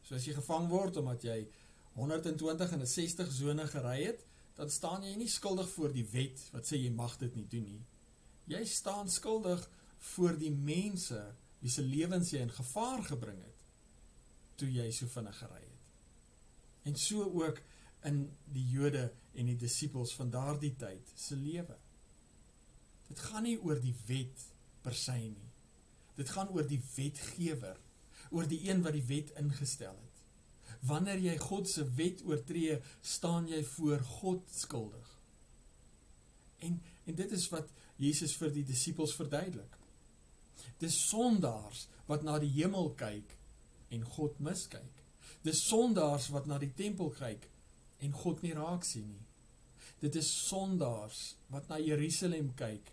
So 0.03 0.14
as 0.14 0.25
jy 0.25 0.35
gevang 0.35 0.68
word 0.68 0.96
omdat 0.96 1.22
jy 1.22 1.49
120 1.94 2.72
in 2.72 2.81
'n 2.81 2.87
60 2.87 3.33
sone 3.33 3.66
gery 3.66 4.05
het, 4.05 4.27
dan 4.55 4.70
staan 4.70 5.03
jy 5.03 5.16
nie 5.16 5.29
skuldig 5.29 5.68
voor 5.68 5.92
die 5.92 6.09
wet 6.12 6.51
wat 6.53 6.66
sê 6.66 6.77
jy 6.77 6.90
mag 6.90 7.16
dit 7.18 7.35
nie 7.35 7.49
doen 7.49 7.64
nie. 7.64 7.85
Jy 8.44 8.64
staan 8.64 9.11
skuldig 9.11 9.70
voor 9.99 10.38
die 10.38 10.53
mense 10.53 11.35
wie 11.59 11.70
se 11.70 11.83
lewens 11.83 12.31
jy 12.31 12.38
in 12.38 12.51
gevaar 12.51 13.03
gebring 13.03 13.42
het 13.42 13.56
toe 14.61 14.69
jy 14.73 14.90
so 14.95 15.09
vinnig 15.12 15.38
gery 15.38 15.62
het. 15.62 15.90
En 16.87 16.97
so 16.97 17.25
ook 17.42 17.61
in 18.07 18.23
die 18.53 18.64
Jode 18.71 19.09
en 19.35 19.51
die 19.51 19.59
disippels 19.59 20.14
van 20.16 20.31
daardie 20.31 20.75
tyd 20.79 21.12
se 21.14 21.37
lewe. 21.37 21.77
Dit 23.09 23.23
gaan 23.29 23.47
nie 23.47 23.59
oor 23.62 23.81
die 23.83 23.95
wet 24.07 24.45
per 24.83 24.95
se 24.95 25.16
nie. 25.19 25.51
Dit 26.16 26.31
gaan 26.33 26.51
oor 26.55 26.66
die 26.66 26.81
wetgewer, 26.95 27.79
oor 28.31 28.47
die 28.49 28.62
een 28.69 28.83
wat 28.87 28.97
die 28.97 29.05
wet 29.07 29.33
ingestel 29.40 29.97
het. 29.97 30.23
Wanneer 30.87 31.21
jy 31.23 31.37
God 31.40 31.69
se 31.71 31.85
wet 31.99 32.23
oortree, 32.27 32.79
staan 33.03 33.49
jy 33.51 33.62
voor 33.77 34.03
God 34.21 34.51
skuldig. 34.53 35.11
En 36.64 36.81
en 37.07 37.14
dit 37.14 37.33
is 37.33 37.45
wat 37.53 37.69
Jesus 38.03 38.33
vir 38.35 38.51
die 38.51 38.64
disippels 38.66 39.12
verduidelik. 39.14 39.77
Dis 40.83 40.97
sondaars 41.07 41.85
wat 42.09 42.25
na 42.27 42.40
die 42.42 42.51
hemel 42.57 42.90
kyk 42.99 43.37
en 43.88 44.05
God 44.16 44.38
miskyk. 44.38 45.03
Dis 45.46 45.62
sondaars 45.68 46.31
wat 46.35 46.46
na 46.46 46.59
die 46.59 46.72
tempel 46.75 47.12
kyk 47.14 47.49
en 48.03 48.12
God 48.12 48.42
nie 48.42 48.55
raak 48.57 48.85
sien 48.85 49.09
nie. 49.11 49.25
Dit 50.03 50.16
is 50.18 50.29
sondaars 50.49 51.37
wat 51.53 51.68
na 51.70 51.79
Jerusalem 51.81 52.53
kyk 52.59 52.92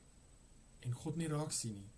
en 0.84 0.96
God 1.04 1.18
nie 1.20 1.32
raak 1.32 1.54
sien 1.56 1.76
nie. 1.80 1.90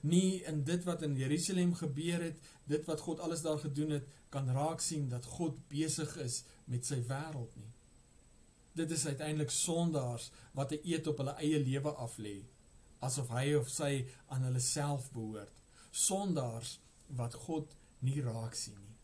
Nie 0.00 0.42
in 0.48 0.62
dit 0.64 0.84
wat 0.84 1.02
in 1.06 1.16
Jerusalem 1.16 1.74
gebeur 1.78 2.22
het, 2.24 2.38
dit 2.66 2.86
wat 2.88 3.00
God 3.04 3.20
alles 3.20 3.44
daar 3.44 3.60
gedoen 3.62 3.98
het, 3.98 4.06
kan 4.34 4.48
raak 4.50 4.80
sien 4.82 5.08
dat 5.08 5.26
God 5.36 5.58
besig 5.70 6.16
is 6.24 6.42
met 6.70 6.86
sy 6.86 6.98
wêreld 7.08 7.54
nie. 7.60 7.70
Dit 8.74 8.90
is 8.90 9.06
uiteindelik 9.06 9.52
sondaars 9.54 10.30
wat 10.52 10.72
'n 10.72 10.82
eet 10.82 11.06
op 11.06 11.18
hulle 11.22 11.36
eie 11.38 11.58
lewe 11.58 11.92
af 12.06 12.16
lê, 12.18 12.42
asof 12.98 13.28
hy 13.28 13.54
of 13.54 13.68
sy 13.68 14.06
aan 14.26 14.42
hulle 14.42 14.60
self 14.60 15.12
behoort. 15.12 15.62
Sondaars 15.90 16.80
wat 17.06 17.34
God 17.34 17.76
nie 18.04 18.20
raak 18.22 18.54
sien 18.54 18.78
nie. 18.78 18.96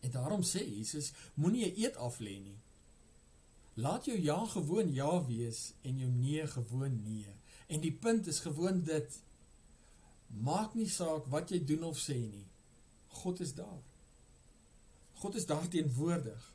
En 0.00 0.10
daarom 0.10 0.42
sê 0.42 0.64
Jesus, 0.64 1.12
moenie 1.34 1.66
'n 1.66 1.80
eet 1.82 1.96
af 1.96 2.18
lê 2.18 2.36
nie. 2.40 2.58
Laat 3.74 4.04
jou 4.04 4.18
ja 4.18 4.46
gewoon 4.46 4.92
ja 4.92 5.26
wees 5.26 5.72
en 5.80 5.98
jou 5.98 6.10
nee 6.10 6.46
gewoon 6.46 7.02
nee. 7.02 7.36
En 7.66 7.80
die 7.80 7.92
punt 7.92 8.26
is 8.26 8.40
gewoon 8.40 8.82
dit 8.82 9.22
maak 10.26 10.74
nie 10.74 10.88
saak 10.88 11.26
wat 11.26 11.50
jy 11.50 11.64
doen 11.64 11.84
of 11.84 11.98
sê 11.98 12.18
nie. 12.18 12.46
God 13.08 13.40
is 13.40 13.54
daar. 13.54 13.82
God 15.12 15.34
is 15.34 15.46
daar 15.46 15.68
teenwoordig. 15.68 16.54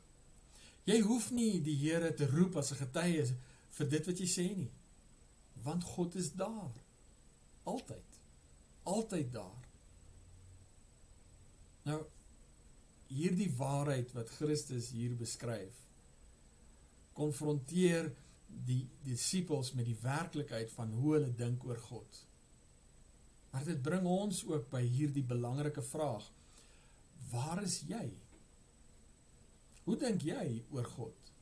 Jy 0.84 1.00
hoef 1.00 1.30
nie 1.30 1.62
die 1.62 1.76
Here 1.76 2.14
te 2.14 2.26
roep 2.30 2.56
as 2.56 2.72
'n 2.72 2.82
getuie 2.82 3.26
vir 3.70 3.88
dit 3.88 4.06
wat 4.06 4.18
jy 4.18 4.26
sê 4.26 4.56
nie. 4.56 4.70
Want 5.62 5.84
God 5.84 6.14
is 6.14 6.32
daar. 6.32 6.74
Altyd. 7.64 8.20
Altyd 8.82 9.32
daar. 9.32 9.65
Nou 11.86 12.02
hierdie 13.06 13.52
waarheid 13.54 14.10
wat 14.16 14.32
Christus 14.34 14.90
hier 14.90 15.12
beskryf 15.14 15.84
konfronteer 17.16 18.10
die 18.66 18.82
disippels 19.06 19.72
met 19.78 19.86
die 19.88 19.98
werklikheid 20.02 20.72
van 20.74 20.92
hoe 20.98 21.14
hulle 21.16 21.30
dink 21.38 21.64
oor 21.66 21.78
God. 21.88 22.18
Maar 23.52 23.64
dit 23.70 23.78
bring 23.82 24.06
ons 24.10 24.42
ook 24.46 24.66
by 24.72 24.82
hierdie 24.84 25.24
belangrike 25.24 25.82
vraag: 25.82 26.26
Waar 27.30 27.62
is 27.62 27.80
jy? 27.88 28.04
Hoe 29.86 29.96
dink 29.96 30.26
jy 30.26 30.64
oor 30.74 30.84
God? 30.96 31.32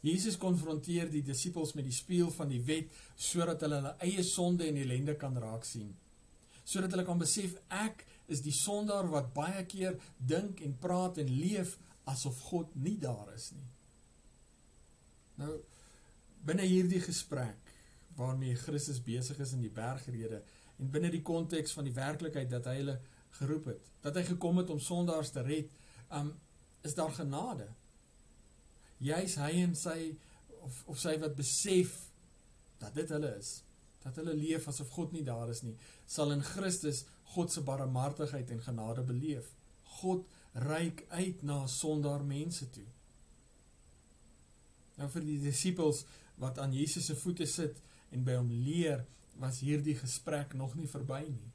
Jesus 0.00 0.36
konfronteer 0.38 1.08
die 1.10 1.22
disippels 1.24 1.74
met 1.76 1.86
die 1.86 1.94
spieël 1.94 2.30
van 2.34 2.50
die 2.50 2.62
wet 2.66 2.92
sodat 3.18 3.62
hulle 3.64 3.80
hulle 3.80 3.94
eie 4.06 4.24
sonde 4.26 4.66
en 4.68 4.78
ellende 4.80 5.16
kan 5.20 5.36
raak 5.40 5.64
sien. 5.66 5.92
Sodat 6.64 6.94
hulle 6.94 7.06
kan 7.06 7.20
besef 7.20 7.56
ek 7.72 8.04
is 8.32 8.42
die 8.42 8.54
sondaar 8.54 9.08
wat 9.12 9.32
baie 9.34 9.62
keer 9.70 9.98
dink 10.18 10.60
en 10.64 10.76
praat 10.78 11.20
en 11.22 11.30
leef 11.30 11.76
asof 12.10 12.40
God 12.50 12.74
nie 12.74 12.96
daar 13.02 13.32
is 13.34 13.50
nie. 13.54 13.66
Nou 15.42 15.52
binne 16.46 16.66
hierdie 16.66 17.02
gesprek 17.02 17.72
waarmee 18.16 18.56
Christus 18.56 19.00
besig 19.02 19.38
is 19.42 19.52
in 19.56 19.64
die 19.64 19.72
bergrede 19.72 20.42
en 20.78 20.90
binne 20.92 21.10
die 21.12 21.24
konteks 21.26 21.74
van 21.76 21.86
die 21.88 21.94
werklikheid 21.96 22.50
dat 22.50 22.68
hy 22.70 22.76
hulle 22.80 22.96
geroep 23.36 23.70
het, 23.72 23.88
dat 24.04 24.16
hy 24.16 24.24
gekom 24.30 24.62
het 24.62 24.70
om 24.72 24.80
sondaars 24.80 25.32
te 25.34 25.42
red, 25.44 25.72
um 26.14 26.32
is 26.86 26.94
daar 26.94 27.10
genade. 27.10 27.66
Jy's 29.02 29.34
hy 29.40 29.50
en 29.64 29.74
sy 29.76 29.98
of 30.62 30.82
of 30.92 31.00
sy 31.02 31.16
wat 31.22 31.34
besef 31.36 31.96
dat 32.80 32.94
dit 32.94 33.10
hulle 33.10 33.32
is, 33.40 33.50
dat 34.04 34.16
hulle 34.20 34.36
leef 34.36 34.68
asof 34.70 34.92
God 34.94 35.12
nie 35.16 35.24
daar 35.26 35.50
is 35.50 35.64
nie, 35.66 35.74
sal 36.06 36.32
in 36.32 36.44
Christus 36.44 37.04
God 37.34 37.52
se 37.52 37.62
barmhartigheid 37.66 38.50
en 38.50 38.62
genade 38.62 39.02
beleef. 39.02 39.52
God 40.00 40.26
reik 40.52 41.04
uit 41.08 41.42
na 41.42 41.66
sondaar 41.66 42.24
mense 42.24 42.68
toe. 42.70 42.86
Nou 44.96 45.08
vir 45.12 45.26
die 45.26 45.40
disippels 45.42 46.04
wat 46.40 46.58
aan 46.58 46.72
Jesus 46.72 47.10
se 47.10 47.16
voete 47.16 47.46
sit 47.48 47.82
en 48.14 48.24
by 48.24 48.38
hom 48.38 48.48
leer, 48.50 49.04
was 49.36 49.60
hierdie 49.60 49.96
gesprek 49.98 50.54
nog 50.56 50.74
nie 50.78 50.88
verby 50.88 51.20
nie. 51.28 51.52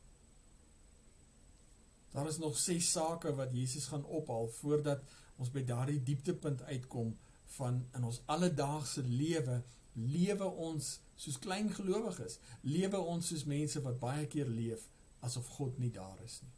Daar 2.13 2.27
is 2.29 2.37
nog 2.37 2.57
ses 2.59 2.91
sake 2.91 3.31
wat 3.35 3.53
Jesus 3.55 3.87
gaan 3.89 4.05
ophal 4.05 4.51
voordat 4.59 5.01
ons 5.41 5.49
by 5.49 5.63
daardie 5.65 6.01
dieptepunt 6.03 6.61
uitkom 6.69 7.15
van 7.55 7.79
in 7.97 8.03
ons 8.05 8.21
alledaagse 8.29 9.01
lewe 9.07 9.61
lewe 9.93 10.45
ons 10.45 10.99
soos 11.19 11.37
klein 11.43 11.67
gelowiges, 11.73 12.37
lewe 12.63 12.99
ons 12.99 13.27
soos 13.27 13.43
mense 13.49 13.81
wat 13.83 13.99
baie 13.99 14.27
keer 14.31 14.47
leef 14.47 14.85
asof 15.21 15.47
God 15.57 15.77
nie 15.79 15.91
daar 15.91 16.19
is 16.25 16.39
nie. 16.41 16.53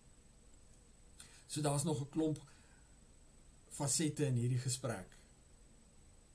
So 1.47 1.61
daar's 1.61 1.83
nog 1.83 2.01
'n 2.01 2.09
klomp 2.09 2.39
fasette 3.69 4.25
in 4.25 4.35
hierdie 4.35 4.61
gesprek. 4.61 5.17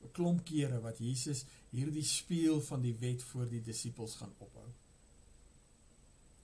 'n 0.03 0.13
Klomp 0.13 0.45
kere 0.45 0.81
wat 0.81 0.99
Jesus 0.99 1.45
hierdie 1.71 2.05
spieël 2.05 2.61
van 2.61 2.81
die 2.81 2.95
wet 2.95 3.23
voor 3.23 3.49
die 3.49 3.63
disippels 3.63 4.15
gaan 4.15 4.35
ophou. 4.39 4.69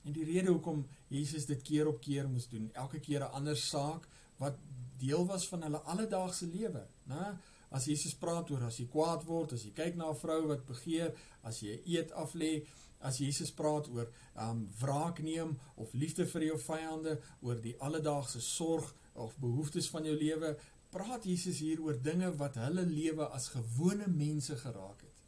En 0.04 0.12
die 0.12 0.24
rede 0.24 0.50
hoekom 0.50 0.86
Jesus 1.08 1.46
dit 1.46 1.62
keer 1.62 1.88
op 1.88 2.00
keer 2.00 2.28
moes 2.28 2.48
doen, 2.48 2.70
elke 2.72 3.00
keer 3.00 3.20
'n 3.20 3.32
ander 3.32 3.56
saak 3.56 4.08
wat 4.36 4.58
deel 4.98 5.26
was 5.26 5.48
van 5.48 5.62
hulle 5.62 5.78
alledaagse 5.78 6.46
lewe, 6.46 6.86
né? 7.02 7.38
As 7.68 7.84
Jesus 7.84 8.14
praat 8.14 8.50
oor 8.50 8.62
as 8.62 8.76
jy 8.78 8.86
kwaad 8.86 9.24
word, 9.24 9.52
as 9.52 9.64
jy 9.64 9.70
kyk 9.70 9.96
na 9.96 10.10
'n 10.10 10.16
vrou 10.16 10.46
wat 10.46 10.66
begeer, 10.66 11.14
as 11.42 11.60
jy 11.60 11.80
eet 11.84 12.12
af 12.12 12.34
lê, 12.34 12.66
as 13.04 13.20
Jesus 13.20 13.52
praat 13.52 13.88
oor 13.92 14.08
um 14.46 14.64
wraak 14.80 15.20
neem 15.22 15.54
of 15.80 15.92
liefde 15.92 16.26
vir 16.32 16.48
jou 16.48 16.58
vyande, 16.66 17.18
oor 17.44 17.60
die 17.60 17.76
alledaagse 17.84 18.40
sorg 18.40 18.94
of 19.14 19.36
behoeftes 19.42 19.90
van 19.92 20.08
jou 20.08 20.16
lewe, 20.18 20.54
praat 20.94 21.26
Jesus 21.26 21.60
hier 21.62 21.82
oor 21.82 21.98
dinge 22.00 22.30
wat 22.38 22.56
hulle 22.62 22.86
lewe 22.88 23.28
as 23.34 23.50
gewone 23.54 24.08
mense 24.10 24.56
geraak 24.56 25.02
het. 25.02 25.22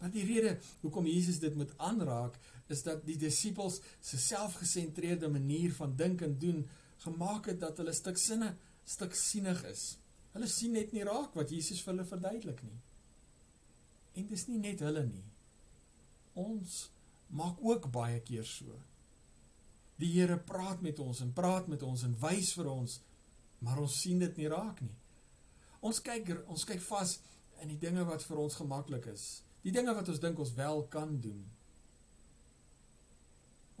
Maar 0.00 0.12
die 0.12 0.24
rede 0.28 0.58
hoekom 0.82 1.06
Jesus 1.08 1.38
dit 1.40 1.54
moet 1.56 1.72
aanraak 1.78 2.36
is 2.72 2.82
dat 2.84 3.04
die 3.06 3.16
disippels 3.20 3.80
se 4.00 4.18
selfgesentreerde 4.20 5.28
manier 5.32 5.72
van 5.76 5.94
dink 5.96 6.24
en 6.26 6.38
doen 6.38 6.64
gemaak 7.04 7.52
het 7.52 7.60
dat 7.60 7.80
hulle 7.80 7.92
stuk 7.92 8.18
sinne 8.20 8.54
stuk 8.84 9.14
sienig 9.16 9.62
is. 9.68 9.84
Hulle 10.34 10.48
sien 10.50 10.74
net 10.76 10.92
nie 10.92 11.04
raak 11.06 11.36
wat 11.38 11.52
Jesus 11.54 11.80
vir 11.84 11.94
hulle 11.94 12.08
verduidelik 12.08 12.60
nie. 12.66 12.80
En 14.20 14.26
dis 14.28 14.46
nie 14.50 14.58
net 14.60 14.82
hulle 14.84 15.06
nie. 15.06 15.24
Ons 16.34 16.90
maak 17.34 17.58
ook 17.62 17.90
baie 17.92 18.20
keer 18.26 18.46
so. 18.46 18.78
Die 19.98 20.10
Here 20.10 20.38
praat 20.38 20.82
met 20.82 20.98
ons 20.98 21.20
en 21.22 21.32
praat 21.32 21.68
met 21.70 21.82
ons 21.86 22.02
en 22.02 22.14
wys 22.22 22.52
vir 22.58 22.70
ons, 22.70 22.98
maar 23.62 23.80
ons 23.80 24.00
sien 24.00 24.18
dit 24.18 24.40
nie 24.40 24.50
raak 24.50 24.80
nie. 24.82 24.96
Ons 25.84 26.00
kyk 26.02 26.32
ons 26.50 26.66
kyk 26.66 26.82
vas 26.88 27.18
in 27.62 27.70
die 27.70 27.80
dinge 27.80 28.04
wat 28.08 28.24
vir 28.26 28.40
ons 28.42 28.58
gemaklik 28.58 29.06
is. 29.12 29.44
Die 29.64 29.72
dinge 29.72 29.94
wat 29.96 30.08
ons 30.10 30.20
dink 30.20 30.40
ons 30.42 30.54
wel 30.56 30.82
kan 30.92 31.18
doen. 31.22 31.44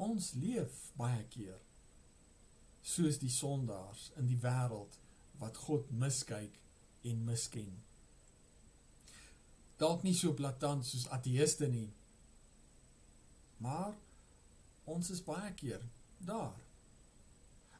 Ons 0.00 0.32
leef 0.38 0.90
baie 0.98 1.22
keer 1.30 1.58
soos 2.84 3.18
die 3.18 3.32
sondaars 3.32 4.10
in 4.20 4.28
die 4.28 4.38
wêreld 4.40 4.98
wat 5.40 5.58
God 5.66 5.90
miskyk 5.90 6.58
en 7.08 7.24
misken. 7.24 7.72
Dalk 9.80 10.04
nie 10.04 10.14
so 10.16 10.36
blaatant 10.36 10.86
soos 10.86 11.08
ateëste 11.12 11.68
nie. 11.72 11.88
Maar 13.56 13.94
ons 14.84 15.10
is 15.10 15.22
baie 15.24 15.52
keer 15.54 15.80
daar. 16.18 16.60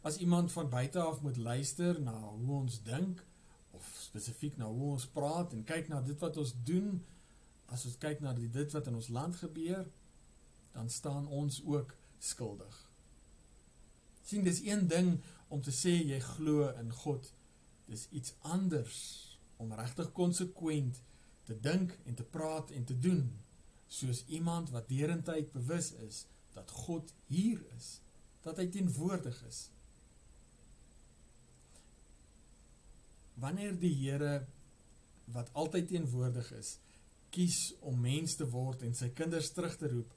As 0.04 0.16
iemand 0.16 0.52
van 0.52 0.68
buite 0.68 1.00
af 1.00 1.20
moet 1.22 1.36
luister 1.36 2.00
na 2.00 2.18
hoe 2.20 2.56
ons 2.60 2.82
dink 2.82 3.24
of 3.70 3.90
spesifiek 3.98 4.56
na 4.56 4.68
hoe 4.68 4.90
ons 4.90 5.06
praat 5.06 5.52
en 5.52 5.64
kyk 5.64 5.88
na 5.88 6.00
dit 6.00 6.18
wat 6.20 6.36
ons 6.36 6.54
doen, 6.64 6.98
as 7.72 7.84
ons 7.88 7.98
kyk 7.98 8.20
na 8.20 8.32
dit 8.32 8.72
wat 8.76 8.86
in 8.86 8.94
ons 8.94 9.08
land 9.08 9.36
gebeur, 9.36 9.86
dan 10.72 10.90
staan 10.90 11.26
ons 11.26 11.62
ook 11.64 11.96
skuldig. 12.18 12.76
Sien, 14.24 14.44
dis 14.44 14.62
een 14.64 14.86
ding 14.88 15.18
om 15.48 15.62
te 15.62 15.72
sê 15.72 15.92
jy 16.00 16.20
glo 16.20 16.68
in 16.80 16.92
God. 16.92 17.32
Dis 17.86 18.06
iets 18.10 18.34
anders 18.40 18.98
om 19.56 19.72
regtig 19.72 20.12
konsekwent 20.12 21.02
te 21.44 21.56
dink 21.60 21.92
en 22.04 22.14
te 22.14 22.24
praat 22.24 22.70
en 22.70 22.84
te 22.84 22.96
doen 22.98 23.26
soos 23.94 24.24
iemand 24.26 24.72
wat 24.74 24.88
derentyd 24.90 25.52
bewus 25.54 25.92
is 26.06 26.24
dat 26.54 26.70
God 26.70 27.12
hier 27.30 27.60
is, 27.76 27.98
dat 28.42 28.58
hy 28.60 28.66
teenwoordig 28.70 29.38
is. 29.48 29.60
Wanneer 33.40 33.74
die 33.78 33.94
Here 33.94 34.44
wat 35.34 35.50
altyd 35.58 35.88
teenwoordig 35.90 36.50
is, 36.58 36.76
kies 37.34 37.72
om 37.82 37.98
mens 37.98 38.36
te 38.38 38.46
word 38.50 38.84
en 38.86 38.94
sy 38.94 39.08
kinders 39.16 39.50
terug 39.54 39.74
te 39.80 39.90
roep, 39.90 40.12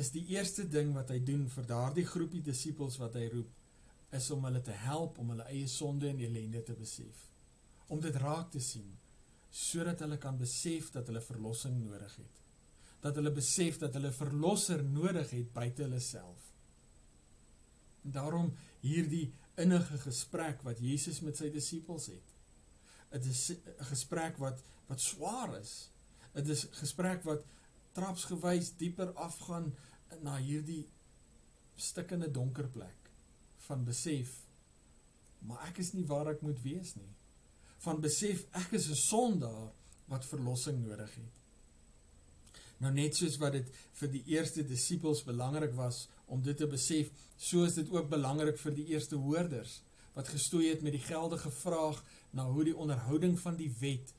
is 0.00 0.10
die 0.12 0.24
eerste 0.34 0.66
ding 0.68 0.90
wat 0.96 1.12
hy 1.14 1.20
doen 1.24 1.46
vir 1.52 1.68
daardie 1.68 2.06
groepie 2.08 2.42
disippels 2.44 2.98
wat 3.00 3.16
hy 3.18 3.28
roep, 3.32 3.52
is 4.16 4.30
om 4.34 4.44
hulle 4.48 4.62
te 4.64 4.74
help 4.86 5.18
om 5.22 5.30
hulle 5.34 5.46
eie 5.52 5.68
sonde 5.70 6.08
en 6.10 6.22
ellende 6.22 6.62
te 6.66 6.74
besef. 6.78 7.22
Om 7.92 8.02
dit 8.02 8.18
raak 8.22 8.50
te 8.54 8.62
sien, 8.62 8.88
sodat 9.50 10.02
hulle 10.04 10.18
kan 10.22 10.38
besef 10.38 10.90
dat 10.94 11.06
hulle 11.10 11.22
verlossing 11.24 11.78
nodig 11.84 12.18
het. 12.18 12.45
Dat 13.06 13.18
hulle 13.20 13.32
besef 13.34 13.78
dat 13.82 13.94
hulle 13.98 14.12
verlosser 14.12 14.82
nodig 14.84 15.30
het 15.30 15.52
buite 15.54 15.84
hulle 15.86 16.00
self. 16.02 16.52
En 18.04 18.14
daarom 18.18 18.52
hierdie 18.82 19.28
innige 19.56 19.98
gesprek 20.02 20.62
wat 20.66 20.82
Jesus 20.82 21.22
met 21.24 21.38
sy 21.38 21.50
disippels 21.54 22.10
het. 22.12 22.34
Dit 23.14 23.28
is 23.30 23.50
'n 23.52 23.84
gesprek 23.92 24.38
wat 24.42 24.62
wat 24.86 25.00
swaar 25.00 25.58
is. 25.58 25.90
Dit 26.34 26.48
is 26.48 26.66
'n 26.66 26.74
gesprek 26.82 27.22
wat 27.24 27.44
trapsgewys 27.96 28.74
dieper 28.76 29.12
afgaan 29.12 29.72
na 30.20 30.36
hierdie 30.36 30.84
stikkende 31.76 32.28
donker 32.30 32.68
plek 32.72 33.10
van 33.66 33.84
besef 33.84 34.42
maar 35.46 35.66
ek 35.68 35.80
is 35.84 35.92
nie 35.94 36.04
waar 36.08 36.30
ek 36.32 36.44
moet 36.44 36.60
wees 36.64 36.94
nie 36.98 37.12
van 37.84 38.00
besef 38.04 38.44
ek 38.60 38.76
is 38.78 38.88
'n 38.90 39.00
sondaar 39.02 39.72
wat 40.12 40.28
verlossing 40.32 40.82
nodig 40.84 41.14
het 41.20 41.42
nou 42.78 42.92
net 42.92 43.16
soos 43.16 43.38
wat 43.42 43.52
dit 43.52 43.72
vir 44.00 44.12
die 44.12 44.22
eerste 44.36 44.64
disippels 44.66 45.24
belangrik 45.24 45.74
was 45.74 46.08
om 46.26 46.42
dit 46.42 46.56
te 46.56 46.66
besef 46.66 47.10
so 47.36 47.64
is 47.64 47.74
dit 47.74 47.90
ook 47.90 48.08
belangrik 48.08 48.58
vir 48.58 48.74
die 48.74 48.86
eerste 48.92 49.16
hoorders 49.16 49.80
wat 50.16 50.28
gestoei 50.32 50.68
het 50.68 50.82
met 50.82 50.96
die 50.96 51.04
geldige 51.04 51.50
vraag 51.50 52.02
na 52.30 52.46
hoe 52.48 52.64
die 52.64 52.76
onderhouding 52.76 53.38
van 53.40 53.56
die 53.56 53.72
wet 53.80 54.14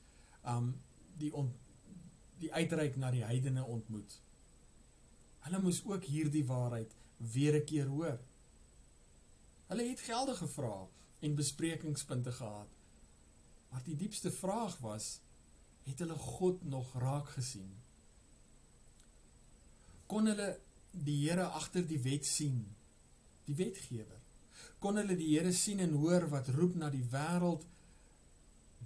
um 0.46 0.76
die 1.17 1.32
on, 1.34 1.50
die 2.38 2.54
uitreik 2.54 2.98
na 3.02 3.10
die 3.12 3.24
heidene 3.26 3.63
ontmoet. 3.65 4.20
Hulle 5.48 5.62
moes 5.63 5.82
ook 5.86 6.06
hierdie 6.06 6.46
waarheid 6.46 6.93
weer 7.34 7.58
'n 7.58 7.65
keer 7.65 7.88
hoor. 7.88 8.20
Hulle 9.67 9.89
het 9.89 10.00
geldige 10.00 10.48
vrae 10.48 10.88
en 11.20 11.36
besprekingspunte 11.36 12.32
gehad. 12.32 12.70
Maar 13.70 13.84
die 13.84 13.96
diepste 13.96 14.32
vraag 14.32 14.78
was: 14.78 15.20
het 15.84 16.00
hulle 16.00 16.15
God 16.15 16.63
nog 16.63 16.93
raak 16.93 17.30
gesien? 17.30 17.74
Kon 20.08 20.30
hulle 20.32 20.52
die 20.91 21.17
Here 21.26 21.50
agter 21.60 21.86
die 21.88 22.02
wet 22.04 22.26
sien? 22.26 22.62
Die 23.48 23.56
wetgewer. 23.56 24.22
Kon 24.80 25.00
hulle 25.00 25.17
die 25.20 25.34
Here 25.34 25.54
sien 25.54 25.84
en 25.84 25.98
hoor 26.00 26.30
wat 26.32 26.54
roep 26.56 26.78
na 26.80 26.91
die 26.93 27.06
wêreld 27.12 27.65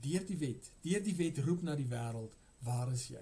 deur 0.01 0.25
die 0.25 0.39
wet? 0.41 0.71
Deur 0.81 1.03
die 1.05 1.17
wet 1.19 1.43
roep 1.45 1.61
na 1.63 1.75
die 1.77 1.89
wêreld: 1.89 2.33
Waar 2.65 2.89
is 2.93 3.07
jy? 3.13 3.21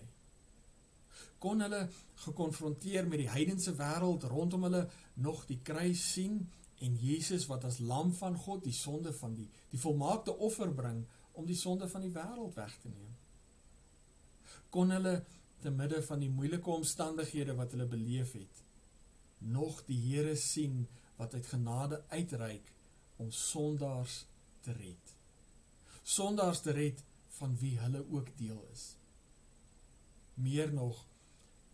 kon 1.39 1.63
hulle 1.63 1.87
gekonfronteer 2.25 3.07
met 3.07 3.23
die 3.23 3.31
heidense 3.31 3.73
wêreld 3.79 4.25
rondom 4.31 4.67
hulle 4.67 4.83
nog 5.23 5.45
die 5.47 5.59
kruis 5.63 6.01
sien 6.13 6.41
en 6.83 6.97
Jesus 6.99 7.47
wat 7.51 7.65
as 7.67 7.79
lam 7.79 8.11
van 8.15 8.35
God 8.35 8.65
die 8.67 8.75
sonde 8.75 9.13
van 9.15 9.35
die 9.37 9.47
die 9.71 9.79
volmaakte 9.79 10.35
offer 10.35 10.73
bring 10.75 11.05
om 11.39 11.47
die 11.47 11.57
sonde 11.57 11.87
van 11.89 12.03
die 12.03 12.11
wêreld 12.11 12.55
weg 12.55 12.75
te 12.81 12.91
neem. 12.91 13.15
Kon 14.69 14.91
hulle 14.91 15.13
te 15.61 15.71
midde 15.71 16.01
van 16.03 16.19
die 16.23 16.31
moeilike 16.31 16.69
omstandighede 16.69 17.55
wat 17.57 17.75
hulle 17.75 17.87
beleef 17.89 18.33
het 18.37 18.63
nog 19.39 19.83
die 19.87 19.99
Here 19.99 20.35
sien 20.35 20.87
wat 21.15 21.33
uit 21.33 21.47
genade 21.47 22.03
uitreik 22.07 22.73
om 23.15 23.31
sondaars 23.31 24.25
te 24.61 24.71
red. 24.71 25.15
Sondaars 26.03 26.61
te 26.61 26.71
red 26.71 27.03
van 27.39 27.55
wie 27.59 27.77
hulle 27.79 28.03
ook 28.11 28.31
deel 28.37 28.59
is. 28.71 28.95
Meer 30.33 30.73
nog 30.73 31.05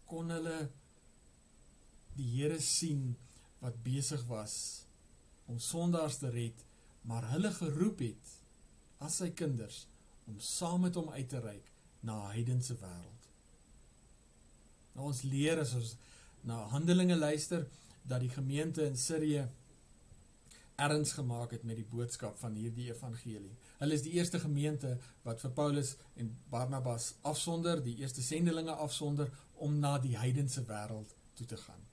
kon 0.05 0.29
hulle 0.29 0.69
die 2.17 2.29
Here 2.37 2.59
sien 2.61 3.15
wat 3.59 3.81
besig 3.83 4.25
was 4.29 4.85
om 5.45 5.59
sondaars 5.59 6.17
te 6.17 6.29
red, 6.33 6.65
maar 7.01 7.29
hulle 7.29 7.51
geroep 7.53 8.01
het 8.01 8.31
as 9.05 9.19
sy 9.21 9.29
kinders 9.37 9.85
om 10.25 10.39
saam 10.41 10.87
met 10.87 10.97
hom 10.97 11.11
uit 11.13 11.29
te 11.29 11.41
reik 11.41 11.69
na 12.05 12.17
heidense 12.33 12.77
wêreld. 12.81 13.14
Nou 14.95 15.11
ons 15.11 15.21
leer 15.27 15.59
as 15.61 15.73
ons 15.77 15.95
na 16.47 16.63
Handelinge 16.71 17.17
luister 17.17 17.67
dat 18.07 18.21
die 18.23 18.31
gemeente 18.31 18.85
in 18.85 18.97
Sirië 18.97 19.45
erns 20.75 21.13
gemaak 21.15 21.51
het 21.55 21.63
met 21.63 21.79
die 21.79 21.87
boodskap 21.87 22.37
van 22.37 22.55
hierdie 22.59 22.89
evangelie. 22.91 23.53
Hulle 23.79 23.95
is 23.95 24.03
die 24.03 24.15
eerste 24.17 24.39
gemeente 24.39 24.97
wat 25.23 25.39
vir 25.43 25.53
Paulus 25.55 25.95
en 26.19 26.33
Barnabas 26.51 27.13
afsonder, 27.23 27.81
die 27.83 27.97
eerste 28.03 28.23
sendelinge 28.23 28.75
afsonder 28.75 29.31
om 29.63 29.79
na 29.79 29.97
die 30.03 30.17
heidense 30.19 30.65
wêreld 30.67 31.15
toe 31.35 31.47
te 31.47 31.57
gaan. 31.57 31.83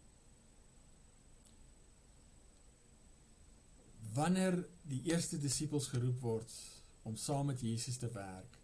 Wanneer 4.13 4.59
die 4.83 5.01
eerste 5.09 5.39
disippels 5.41 5.89
geroep 5.95 6.19
word 6.21 6.57
om 7.09 7.17
saam 7.17 7.49
met 7.53 7.63
Jesus 7.63 7.97
te 8.03 8.11
werk, 8.13 8.59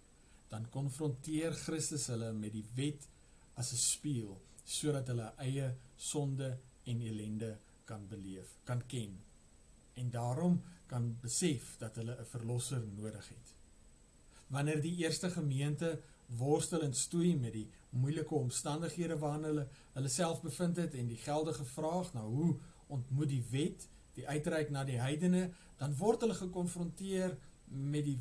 dan 0.50 0.66
konfronteer 0.74 1.54
Christus 1.54 2.08
hulle 2.12 2.32
met 2.32 2.52
die 2.52 2.66
wet 2.74 3.06
as 3.60 3.72
'n 3.72 3.82
spieël 3.92 4.34
sodat 4.64 5.08
hulle 5.10 5.32
eie 5.46 5.68
sonde 5.96 6.48
en 6.84 7.00
ellende 7.00 7.58
kan 7.84 8.08
beleef, 8.08 8.48
kan 8.64 8.86
ken 8.86 9.16
en 9.94 10.10
daarom 10.10 10.62
kan 10.86 11.16
besef 11.20 11.76
dat 11.78 11.96
hulle 11.96 12.16
'n 12.20 12.30
verlosser 12.34 12.82
nodig 12.86 13.28
het. 13.28 13.54
Wanneer 14.46 14.80
die 14.80 14.96
eerste 14.96 15.30
gemeente 15.30 16.00
worstel 16.26 16.82
en 16.82 16.94
stoei 16.94 17.36
met 17.36 17.52
die 17.52 17.70
moeilike 17.90 18.34
omstandighede 18.34 19.18
waarin 19.18 19.44
hulle 19.44 19.68
hulle 19.92 20.08
self 20.08 20.42
bevind 20.42 20.76
het 20.76 20.94
en 20.94 21.06
die 21.06 21.16
geldige 21.16 21.64
vraag 21.64 22.12
na 22.12 22.22
hoe 22.22 22.58
ontmoet 22.86 23.28
die 23.28 23.44
wet 23.50 23.88
die 24.12 24.28
uitreik 24.28 24.70
na 24.70 24.84
die 24.84 24.98
heidene, 24.98 25.50
dan 25.76 25.96
word 25.96 26.20
hulle 26.20 26.34
gekonfronteer 26.34 27.38
met 27.66 28.04
die 28.04 28.18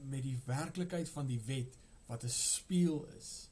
met 0.00 0.22
die 0.22 0.38
werklikheid 0.46 1.08
van 1.08 1.26
die 1.26 1.40
wet 1.44 1.76
wat 2.06 2.24
'n 2.24 2.28
spieël 2.28 3.06
is 3.16 3.49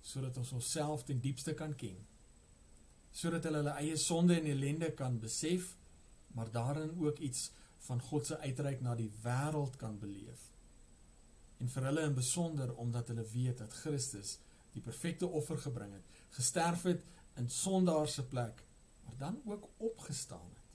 sodat 0.00 0.36
ons 0.36 0.52
onsself 0.52 1.04
ten 1.04 1.20
diepste 1.20 1.54
kan 1.54 1.74
ken. 1.76 1.98
Sodat 3.12 3.44
hulle 3.44 3.62
hulle 3.62 3.76
eie 3.82 3.96
sonde 3.96 4.36
en 4.38 4.48
ellende 4.48 4.92
kan 4.96 5.18
besef 5.20 5.76
maar 6.34 6.50
daarin 6.50 6.98
ook 6.98 7.18
iets 7.18 7.50
van 7.78 8.00
God 8.00 8.26
se 8.26 8.38
uitreik 8.38 8.80
na 8.80 8.94
die 8.94 9.10
wêreld 9.22 9.76
kan 9.76 9.98
beleef. 9.98 10.50
En 11.58 11.68
vir 11.68 11.86
hulle 11.88 12.04
in 12.06 12.14
besonder 12.14 12.74
omdat 12.74 13.08
hulle 13.08 13.24
weet 13.32 13.58
dat 13.58 13.72
Christus 13.82 14.38
die 14.72 14.82
perfekte 14.82 15.26
offer 15.26 15.58
gebring 15.58 15.92
het, 15.92 16.20
gesterf 16.36 16.82
het 16.82 17.02
in 17.36 17.50
sondaar 17.50 18.08
se 18.08 18.24
plek, 18.24 18.62
maar 19.04 19.16
dan 19.18 19.40
ook 19.44 19.68
opgestaan 19.76 20.48
het. 20.54 20.68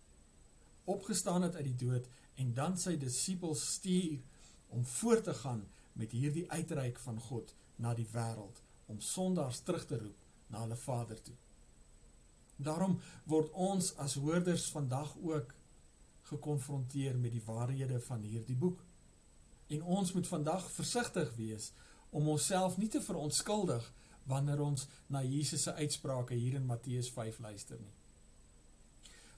Opgestaan 0.83 1.41
het 1.41 1.55
uit 1.55 1.63
die 1.71 1.87
dood 1.87 2.07
en 2.35 2.53
dan 2.53 2.77
sy 2.77 2.97
disippels 2.97 3.63
stuur 3.73 4.19
om 4.67 4.85
voort 4.85 5.23
te 5.23 5.33
gaan 5.33 5.63
met 5.93 6.11
hierdie 6.11 6.51
uitreik 6.51 6.99
van 6.99 7.19
God 7.19 7.55
na 7.75 7.93
die 7.93 8.07
wêreld 8.11 8.64
om 8.85 9.01
sondaars 9.01 9.61
terug 9.65 9.85
te 9.85 9.97
roep 9.97 10.23
na 10.47 10.61
hulle 10.63 10.77
Vader 10.77 11.21
toe. 11.21 11.35
Daarom 12.55 12.99
word 13.25 13.51
ons 13.51 13.91
as 13.99 14.15
hoorders 14.21 14.69
vandag 14.71 15.15
ook 15.17 15.53
gekonfronteer 16.29 17.17
met 17.17 17.31
die 17.35 17.43
waarhede 17.45 17.99
van 18.07 18.21
hierdie 18.21 18.55
boek. 18.55 18.79
En 19.67 19.83
ons 19.83 20.13
moet 20.13 20.27
vandag 20.27 20.71
versigtig 20.71 21.35
wees 21.35 21.71
om 22.09 22.29
onsself 22.29 22.77
nie 22.77 22.89
te 22.89 23.01
verontskuldig 23.01 23.91
wanneer 24.25 24.61
ons 24.61 24.87
na 25.07 25.21
Jesus 25.23 25.67
se 25.67 25.73
uitsprake 25.73 26.33
hier 26.33 26.55
in 26.57 26.65
Matteus 26.65 27.11
5 27.13 27.39
luister 27.39 27.79
nie. 27.81 27.93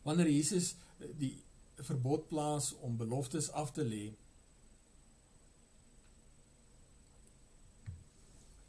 Wanneer 0.04 0.30
Jesus 0.32 0.76
die 1.20 1.34
verbod 1.84 2.28
plaas 2.28 2.72
om 2.82 2.98
beloftes 2.98 3.50
af 3.52 3.74
te 3.76 3.84
lê, 3.84 4.14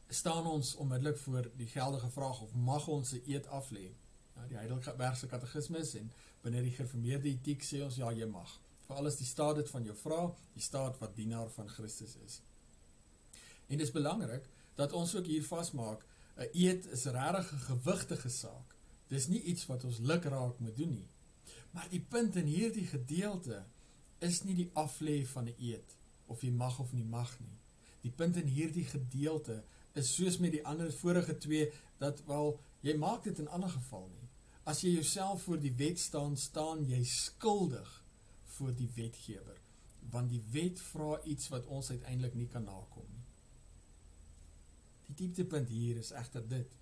staan 0.09 0.47
ons 0.47 0.75
onmiddellik 0.75 1.19
voor 1.19 1.51
die 1.57 1.67
geldige 1.67 2.11
vraag 2.11 2.41
of 2.41 2.55
mag 2.55 2.89
ons 2.89 3.13
'n 3.13 3.23
eed 3.27 3.47
af 3.47 3.71
lê? 3.71 3.93
Ja, 4.35 4.47
die 4.47 4.57
Heidelbergse 4.57 5.27
Katekismes 5.27 5.95
en 5.95 6.13
binne 6.41 6.63
die 6.63 6.71
gereformeerde 6.71 7.29
etiek 7.29 7.63
sê 7.63 7.83
ons 7.83 7.97
ja, 7.97 8.13
jy 8.13 8.27
mag. 8.27 8.61
Veral 8.87 9.07
as 9.07 9.17
die 9.17 9.27
staat 9.27 9.57
dit 9.57 9.71
van 9.71 9.85
jou 9.85 9.97
vra, 9.97 10.35
die 10.55 10.63
staat 10.63 10.99
wat 10.99 11.17
dienaar 11.17 11.51
van 11.51 11.69
Christus 11.69 12.17
is. 12.25 12.41
En 13.67 13.77
dit 13.77 13.87
is 13.87 13.93
belangrik 13.93 14.49
dat 14.75 14.93
ons 14.93 15.15
ook 15.15 15.27
hier 15.27 15.45
vasmaak, 15.45 16.07
'n 16.37 16.49
eed 16.53 16.87
is 16.87 17.05
regtig 17.05 17.53
'n 17.53 17.67
gewigtige 17.71 18.29
saak. 18.29 18.77
Dis 19.09 19.27
nie 19.27 19.43
iets 19.43 19.67
wat 19.67 19.85
ons 19.85 19.99
luk 19.99 20.25
raak 20.25 20.59
moet 20.59 20.77
doen 20.77 20.91
nie. 20.91 21.09
Maar 21.71 21.89
die 21.91 22.01
punt 22.01 22.37
in 22.37 22.47
hierdie 22.47 22.87
gedeelte 22.87 23.65
is 24.19 24.43
nie 24.43 24.55
die 24.55 24.71
aflê 24.75 25.27
van 25.27 25.45
'n 25.49 25.55
eed 25.59 25.97
of 26.27 26.43
jy 26.43 26.51
mag 26.51 26.79
of 26.79 26.93
nie 26.93 27.05
mag 27.05 27.41
nie. 27.41 27.59
Die 28.01 28.11
punt 28.11 28.37
in 28.37 28.47
hierdie 28.47 28.85
gedeelte 28.85 29.65
is 29.99 30.15
soos 30.15 30.39
met 30.43 30.55
die 30.55 30.65
ander 30.67 30.93
vorige 30.95 31.37
twee 31.43 31.69
dat 32.03 32.23
wel 32.31 32.55
jy 32.87 32.95
maak 32.97 33.25
dit 33.27 33.39
in 33.43 33.51
ander 33.51 33.71
geval 33.71 34.07
nie. 34.09 34.27
As 34.69 34.83
jy 34.85 34.95
jouself 34.95 35.43
voor 35.47 35.61
die 35.61 35.75
wet 35.75 35.99
staan, 35.99 36.37
staan 36.37 36.85
jy 36.87 37.01
skuldig 37.09 37.89
voor 38.59 38.75
die 38.77 38.91
wetgewer, 38.95 39.57
want 40.13 40.31
die 40.31 40.43
wet 40.53 40.81
vra 40.91 41.19
iets 41.25 41.49
wat 41.53 41.67
ons 41.67 41.91
uiteindelik 41.91 42.37
nie 42.37 42.49
kan 42.53 42.67
nakom 42.69 43.07
nie. 43.09 43.25
Die 45.09 45.17
dieptepunt 45.23 45.71
hier 45.73 45.99
is 46.03 46.13
egter 46.13 46.45
dit. 46.49 46.75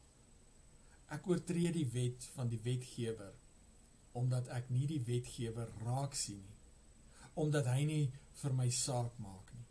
Ek 1.14 1.29
oortree 1.31 1.70
die 1.72 1.87
wet 1.94 2.26
van 2.35 2.50
die 2.50 2.61
wetgewer 2.62 3.35
omdat 4.16 4.46
ek 4.57 4.70
nie 4.72 4.87
die 4.88 5.02
wetgewer 5.05 5.68
raak 5.85 6.14
sien 6.16 6.40
nie. 6.40 6.55
Omdat 7.37 7.66
hy 7.68 7.83
nie 7.85 8.05
vir 8.40 8.55
my 8.57 8.70
saak 8.72 9.18
maak 9.20 9.50
nie. 9.52 9.66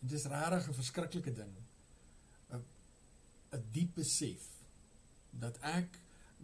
En 0.00 0.08
dit 0.08 0.16
is 0.16 0.24
regtig 0.32 0.68
'n 0.68 0.78
verskriklike 0.80 1.34
ding 1.36 1.52
'n 3.54 3.68
diep 3.72 3.94
besef 3.94 4.48
dat 5.30 5.58
ek 5.58 6.00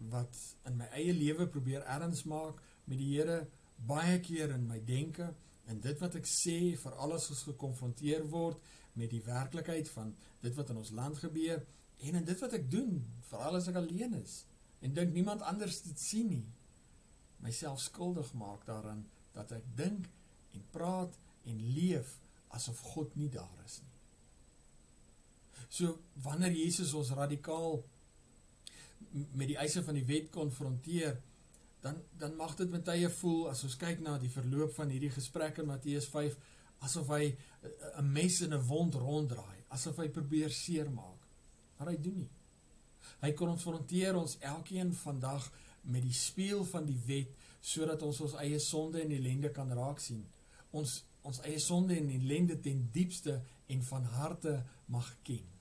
wat 0.09 0.37
in 0.65 0.77
my 0.77 0.87
eie 0.97 1.13
lewe 1.13 1.47
probeer 1.47 1.83
erns 1.85 2.23
maak 2.23 2.61
met 2.85 2.97
die 2.97 3.11
Here 3.15 3.47
baie 3.87 4.19
keer 4.19 4.53
in 4.55 4.67
my 4.67 4.79
denke 4.85 5.33
en 5.69 5.81
dit 5.81 5.99
wat 5.99 6.15
ek 6.19 6.27
sê 6.29 6.75
vir 6.83 6.97
alles 7.05 7.29
ons 7.33 7.43
gekonfronteer 7.49 8.25
word 8.29 8.61
met 8.99 9.11
die 9.13 9.23
werklikheid 9.25 9.89
van 9.89 10.15
dit 10.41 10.55
wat 10.57 10.69
in 10.73 10.81
ons 10.81 10.93
land 10.97 11.17
gebeur 11.17 11.61
en 12.01 12.17
in 12.21 12.25
dit 12.25 12.39
wat 12.43 12.57
ek 12.57 12.69
doen 12.71 12.97
veral 13.29 13.59
as 13.59 13.69
ek 13.71 13.79
alleen 13.81 14.17
is 14.21 14.41
en 14.81 14.93
dink 14.97 15.13
niemand 15.13 15.45
anders 15.53 15.81
dit 15.85 15.99
sien 15.99 16.29
nie 16.33 16.47
myself 17.45 17.81
skuldig 17.81 18.33
maak 18.37 18.65
daaraan 18.65 19.05
dat 19.37 19.53
ek 19.57 19.69
dink 19.77 20.09
en 20.57 20.67
praat 20.75 21.17
en 21.49 21.63
leef 21.77 22.17
asof 22.57 22.81
God 22.93 23.15
nie 23.15 23.29
daar 23.33 23.65
is 23.65 23.79
nie 23.81 23.90
So 25.71 25.97
wanneer 26.23 26.51
Jesus 26.51 26.91
ons 26.93 27.13
radikaal 27.15 27.77
met 29.39 29.47
die 29.47 29.59
eise 29.59 29.83
van 29.83 29.95
die 29.95 30.07
wet 30.07 30.27
konfronteer, 30.33 31.15
dan 31.81 32.01
dan 32.19 32.35
mag 32.35 32.57
dit 32.59 32.69
met 32.69 32.83
tye 32.85 33.09
voel 33.21 33.47
as 33.49 33.63
ons 33.63 33.77
kyk 33.79 34.03
na 34.03 34.17
die 34.19 34.31
verloop 34.31 34.75
van 34.75 34.91
hierdie 34.91 35.13
gesprek 35.15 35.61
in 35.63 35.69
Matteus 35.71 36.09
5 36.11 36.35
asof 36.85 37.07
hy 37.15 37.23
eh, 37.31 37.69
'n 38.01 38.11
mes 38.11 38.41
in 38.41 38.53
'n 38.53 38.67
wond 38.67 38.95
ronddraai, 38.95 39.63
asof 39.69 39.97
hy 39.97 40.09
probeer 40.09 40.49
seermaak. 40.49 41.27
Maar 41.77 41.87
hy 41.87 41.97
doen 41.97 42.17
nie. 42.17 42.29
Hy 43.21 43.31
konfronteer 43.33 44.15
ons 44.15 44.37
elkeen 44.39 44.93
vandag 44.93 45.51
met 45.81 46.01
die 46.01 46.13
spieël 46.13 46.65
van 46.65 46.85
die 46.85 46.99
wet 47.05 47.31
sodat 47.61 48.01
ons 48.01 48.21
ons 48.21 48.33
eie 48.33 48.59
sonde 48.59 49.01
en 49.01 49.11
ellende 49.11 49.51
kan 49.51 49.71
raak 49.71 49.99
sien. 49.99 50.25
Ons 50.71 51.03
ons 51.21 51.39
eie 51.45 51.59
sonde 51.59 51.95
en 51.95 52.09
ellende 52.09 52.59
ten 52.59 52.89
diepste 52.91 53.41
en 53.67 53.83
van 53.83 54.03
harte 54.03 54.63
mag 54.85 55.17
ken. 55.23 55.60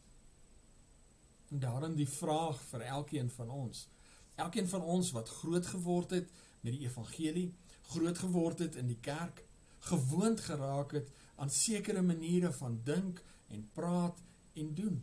En 1.50 1.58
daarin 1.58 1.94
die 1.98 2.08
vraag 2.08 2.60
vir 2.70 2.80
elkeen 2.80 3.30
van 3.30 3.50
ons. 3.50 3.88
Elkeen 4.34 4.68
van 4.68 4.82
ons 4.82 5.10
wat 5.10 5.28
groot 5.28 5.66
geword 5.66 6.10
het 6.10 6.30
met 6.60 6.72
die 6.72 6.86
evangelie, 6.86 7.54
groot 7.92 8.18
geword 8.18 8.58
het 8.58 8.76
in 8.76 8.86
die 8.86 9.00
kerk, 9.00 9.44
gewoond 9.90 10.40
geraak 10.40 10.92
het 10.92 11.10
aan 11.36 11.50
sekere 11.50 12.02
maniere 12.02 12.52
van 12.52 12.80
dink 12.84 13.22
en 13.48 13.70
praat 13.72 14.22
en 14.54 14.74
doen. 14.74 15.00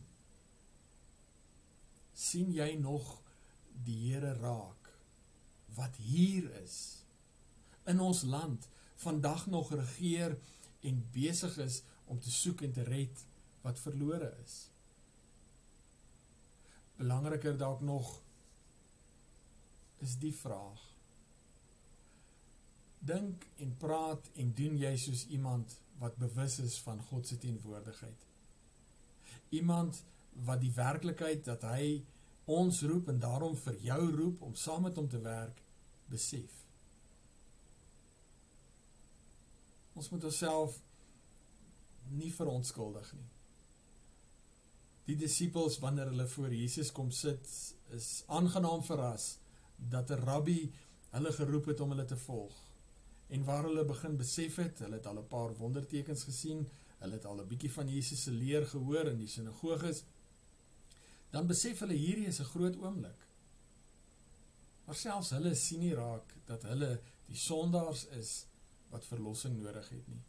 sien 2.18 2.50
jy 2.54 2.72
nog 2.82 3.22
die 3.86 3.98
Here 4.08 4.34
raak 4.42 4.88
wat 5.78 6.00
hier 6.02 6.48
is 6.64 6.78
in 7.86 8.00
ons 8.02 8.24
land 8.26 8.66
vandag 9.04 9.46
nog 9.54 9.70
regeer 9.74 10.34
en 10.82 11.04
besig 11.14 11.60
is 11.62 11.84
om 12.06 12.20
te 12.20 12.34
soek 12.34 12.64
en 12.66 12.74
te 12.74 12.88
red 12.88 13.22
wat 13.62 13.84
verlore 13.86 14.32
is 14.44 14.56
belangriker 16.98 17.58
dalk 17.58 17.82
nog 17.82 18.22
is 19.98 20.18
die 20.18 20.34
vraag. 20.36 20.82
Dink 23.00 23.46
en 23.56 23.76
praat 23.78 24.30
en 24.36 24.54
doen 24.54 24.78
jy 24.78 24.94
soos 24.98 25.26
iemand 25.34 25.78
wat 26.02 26.18
bewus 26.22 26.60
is 26.60 26.78
van 26.86 27.02
God 27.10 27.28
se 27.28 27.38
teenwoordigheid? 27.38 28.26
Iemand 29.50 30.04
wat 30.46 30.62
die 30.62 30.74
werklikheid 30.74 31.46
dat 31.46 31.64
hy 31.70 32.04
ons 32.46 32.82
roep 32.90 33.10
en 33.14 33.20
daarom 33.20 33.56
vir 33.58 33.80
jou 33.86 34.02
roep 34.16 34.42
om 34.42 34.56
saam 34.56 34.86
met 34.88 34.98
hom 34.98 35.08
te 35.10 35.22
werk 35.22 35.62
besef. 36.10 36.54
Ons 39.98 40.10
moet 40.14 40.30
onsself 40.30 40.78
nie 42.18 42.30
verontskuldig 42.34 43.14
nie 43.18 43.37
die 45.08 45.16
disippels 45.16 45.80
wanneer 45.80 46.12
hulle 46.12 46.28
voor 46.28 46.54
Jesus 46.54 46.92
kom 46.92 47.12
sit 47.16 47.48
is 47.96 48.10
aangenaam 48.28 48.84
verras 48.84 49.38
dat 49.78 50.12
'n 50.12 50.24
rabbi 50.26 50.72
hulle 51.12 51.32
geroep 51.32 51.66
het 51.66 51.80
om 51.80 51.90
hulle 51.90 52.06
te 52.06 52.18
volg. 52.18 52.56
En 53.28 53.44
waar 53.44 53.64
hulle 53.64 53.86
begin 53.86 54.18
besef 54.18 54.56
het, 54.56 54.80
hulle 54.80 54.96
het 54.96 55.06
al 55.06 55.20
'n 55.20 55.28
paar 55.28 55.56
wondertekens 55.56 56.24
gesien, 56.24 56.68
hulle 57.00 57.14
het 57.14 57.26
al 57.26 57.42
'n 57.42 57.48
bietjie 57.48 57.72
van 57.72 57.90
Jesus 57.90 58.24
se 58.24 58.32
leer 58.32 58.66
gehoor 58.66 59.08
in 59.08 59.18
die 59.18 59.28
sinagoges, 59.28 60.04
dan 61.30 61.48
besef 61.48 61.80
hulle 61.80 61.94
hierdie 61.94 62.28
is 62.28 62.40
'n 62.40 62.52
groot 62.54 62.76
oomblik. 62.76 63.28
Maar 64.86 64.96
selfs 64.96 65.30
hulle 65.30 65.56
sien 65.56 65.80
nie 65.80 65.94
raak 65.94 66.34
dat 66.46 66.64
hulle 66.64 67.02
die 67.26 67.36
sondaars 67.36 68.06
is 68.06 68.46
wat 68.90 69.06
verlossing 69.06 69.58
nodig 69.58 69.90
het 69.90 70.08
nie. 70.08 70.24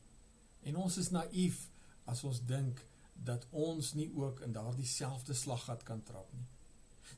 En 0.63 0.77
ons 0.77 0.97
is 0.97 1.11
naïef 1.11 1.71
as 2.05 2.25
ons 2.25 2.41
dink 2.47 2.87
dat 3.25 3.47
ons 3.51 3.93
nie 3.95 4.09
ook 4.15 4.41
in 4.47 4.53
daardie 4.53 4.87
selfde 4.87 5.35
slaggat 5.35 5.83
kan 5.83 6.03
trap 6.03 6.33
nie. 6.33 6.47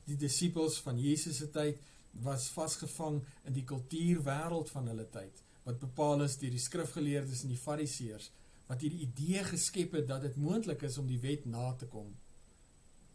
Die 0.05 0.17
disippels 0.17 0.79
van 0.81 0.99
Jesus 0.99 1.37
se 1.37 1.49
tyd 1.51 1.81
was 2.25 2.49
vasgevang 2.55 3.21
in 3.47 3.55
die 3.55 3.65
kultuurwêreld 3.67 4.71
van 4.73 4.87
hulle 4.91 5.07
tyd 5.13 5.43
wat 5.63 5.79
bepaal 5.79 6.23
is 6.25 6.39
deur 6.41 6.51
die 6.51 6.63
skrifgeleerdes 6.63 7.43
en 7.45 7.53
die 7.53 7.63
fariseërs 7.63 8.31
wat 8.67 8.81
hierdie 8.81 9.05
idee 9.05 9.43
geskep 9.45 9.95
het 9.99 10.07
dat 10.09 10.25
dit 10.25 10.37
moontlik 10.39 10.83
is 10.87 10.97
om 10.97 11.07
die 11.07 11.19
wet 11.21 11.45
na 11.45 11.73
te 11.75 11.87
kom. 11.91 12.13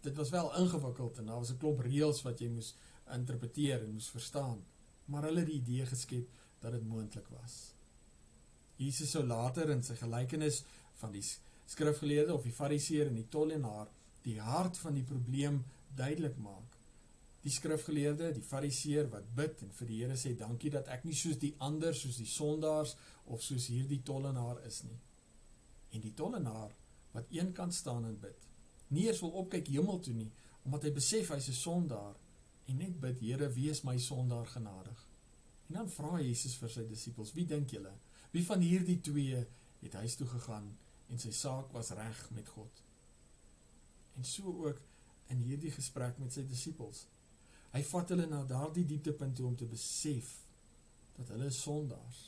Dit 0.05 0.17
was 0.21 0.31
wel 0.31 0.51
ingewikkeld 0.61 1.19
en 1.19 1.27
daar 1.27 1.41
was 1.43 1.51
'n 1.51 1.59
klomp 1.59 1.81
reëls 1.81 2.23
wat 2.23 2.41
jy 2.41 2.49
moes 2.49 2.75
interpreteer 3.13 3.83
en 3.83 3.93
moes 3.93 4.09
verstaan, 4.09 4.65
maar 5.05 5.23
hulle 5.23 5.41
het 5.41 5.49
die 5.49 5.61
idee 5.61 5.87
geskep 5.87 6.29
dat 6.61 6.73
dit 6.73 6.87
moontlik 6.87 7.29
was. 7.29 7.75
Jesus 8.77 9.11
sou 9.11 9.25
later 9.25 9.71
in 9.71 9.83
sy 9.83 9.95
gelykenis 9.95 10.65
van 11.01 11.13
die 11.13 11.23
skrifgeleerde 11.67 12.35
of 12.35 12.43
die 12.47 12.55
fariseer 12.55 13.11
en 13.11 13.19
die 13.19 13.29
tollenaar 13.29 13.91
die 14.27 14.41
hart 14.41 14.79
van 14.83 14.95
die 14.95 15.05
probleem 15.07 15.61
duidelik 15.95 16.37
maak. 16.43 16.75
Die 17.47 17.53
skrifgeleerde, 17.55 18.33
die 18.35 18.43
fariseer 18.43 19.07
wat 19.13 19.29
bid 19.39 19.63
en 19.63 19.71
vir 19.71 19.87
die 19.87 20.01
Here 20.01 20.17
sê 20.19 20.35
dankie 20.39 20.71
dat 20.75 20.89
ek 20.91 21.05
nie 21.07 21.15
soos 21.15 21.39
die 21.39 21.55
ander, 21.63 21.95
soos 21.95 22.19
die 22.19 22.27
sondaars 22.27 22.97
of 23.27 23.43
soos 23.43 23.69
hierdie 23.71 24.03
tollenaar 24.03 24.65
is 24.67 24.83
nie. 24.83 24.99
En 25.95 26.03
die 26.03 26.15
tollenaar 26.15 26.75
wat 27.15 27.31
eenkant 27.31 27.75
staan 27.75 28.05
en 28.05 28.19
bid 28.21 28.47
Nie 28.89 29.09
eens 29.09 29.21
wil 29.21 29.35
opkyk 29.43 29.67
hemel 29.75 29.99
toe 29.99 30.15
nie, 30.15 30.31
omdat 30.67 30.87
hy 30.87 30.93
besef 30.95 31.31
hy's 31.35 31.49
'n 31.51 31.59
sondaar 31.59 32.15
en 32.67 32.77
net 32.79 33.01
bid, 33.01 33.21
Here, 33.21 33.49
wees 33.53 33.83
my 33.83 33.99
sondaar 33.99 34.47
genadig. 34.47 35.07
En 35.69 35.75
dan 35.75 35.91
vra 35.91 36.21
Jesus 36.21 36.55
vir 36.55 36.69
sy 36.69 36.87
disippels, 36.87 37.33
wie 37.35 37.47
dink 37.47 37.71
julle? 37.71 37.93
Wie 38.31 38.45
van 38.45 38.61
hierdie 38.61 39.01
twee 39.01 39.47
het 39.81 39.93
huis 39.93 40.15
toe 40.17 40.27
gegaan 40.27 40.77
en 41.11 41.21
sy 41.23 41.33
saak 41.35 41.73
was 41.75 41.93
reg 41.97 42.23
met 42.35 42.49
God? 42.55 42.83
En 44.17 44.25
so 44.25 44.53
ook 44.65 44.81
in 45.33 45.43
hierdie 45.45 45.73
gesprek 45.75 46.19
met 46.19 46.33
sy 46.33 46.47
disippels. 46.47 47.05
Hy 47.75 47.83
vat 47.85 48.13
hulle 48.15 48.27
na 48.31 48.43
daardie 48.49 48.87
dieptepunt 48.89 49.37
toe 49.37 49.47
om 49.51 49.57
te 49.59 49.69
besef 49.69 50.33
dat 51.19 51.33
hulle 51.35 51.51
sondaars. 51.53 52.27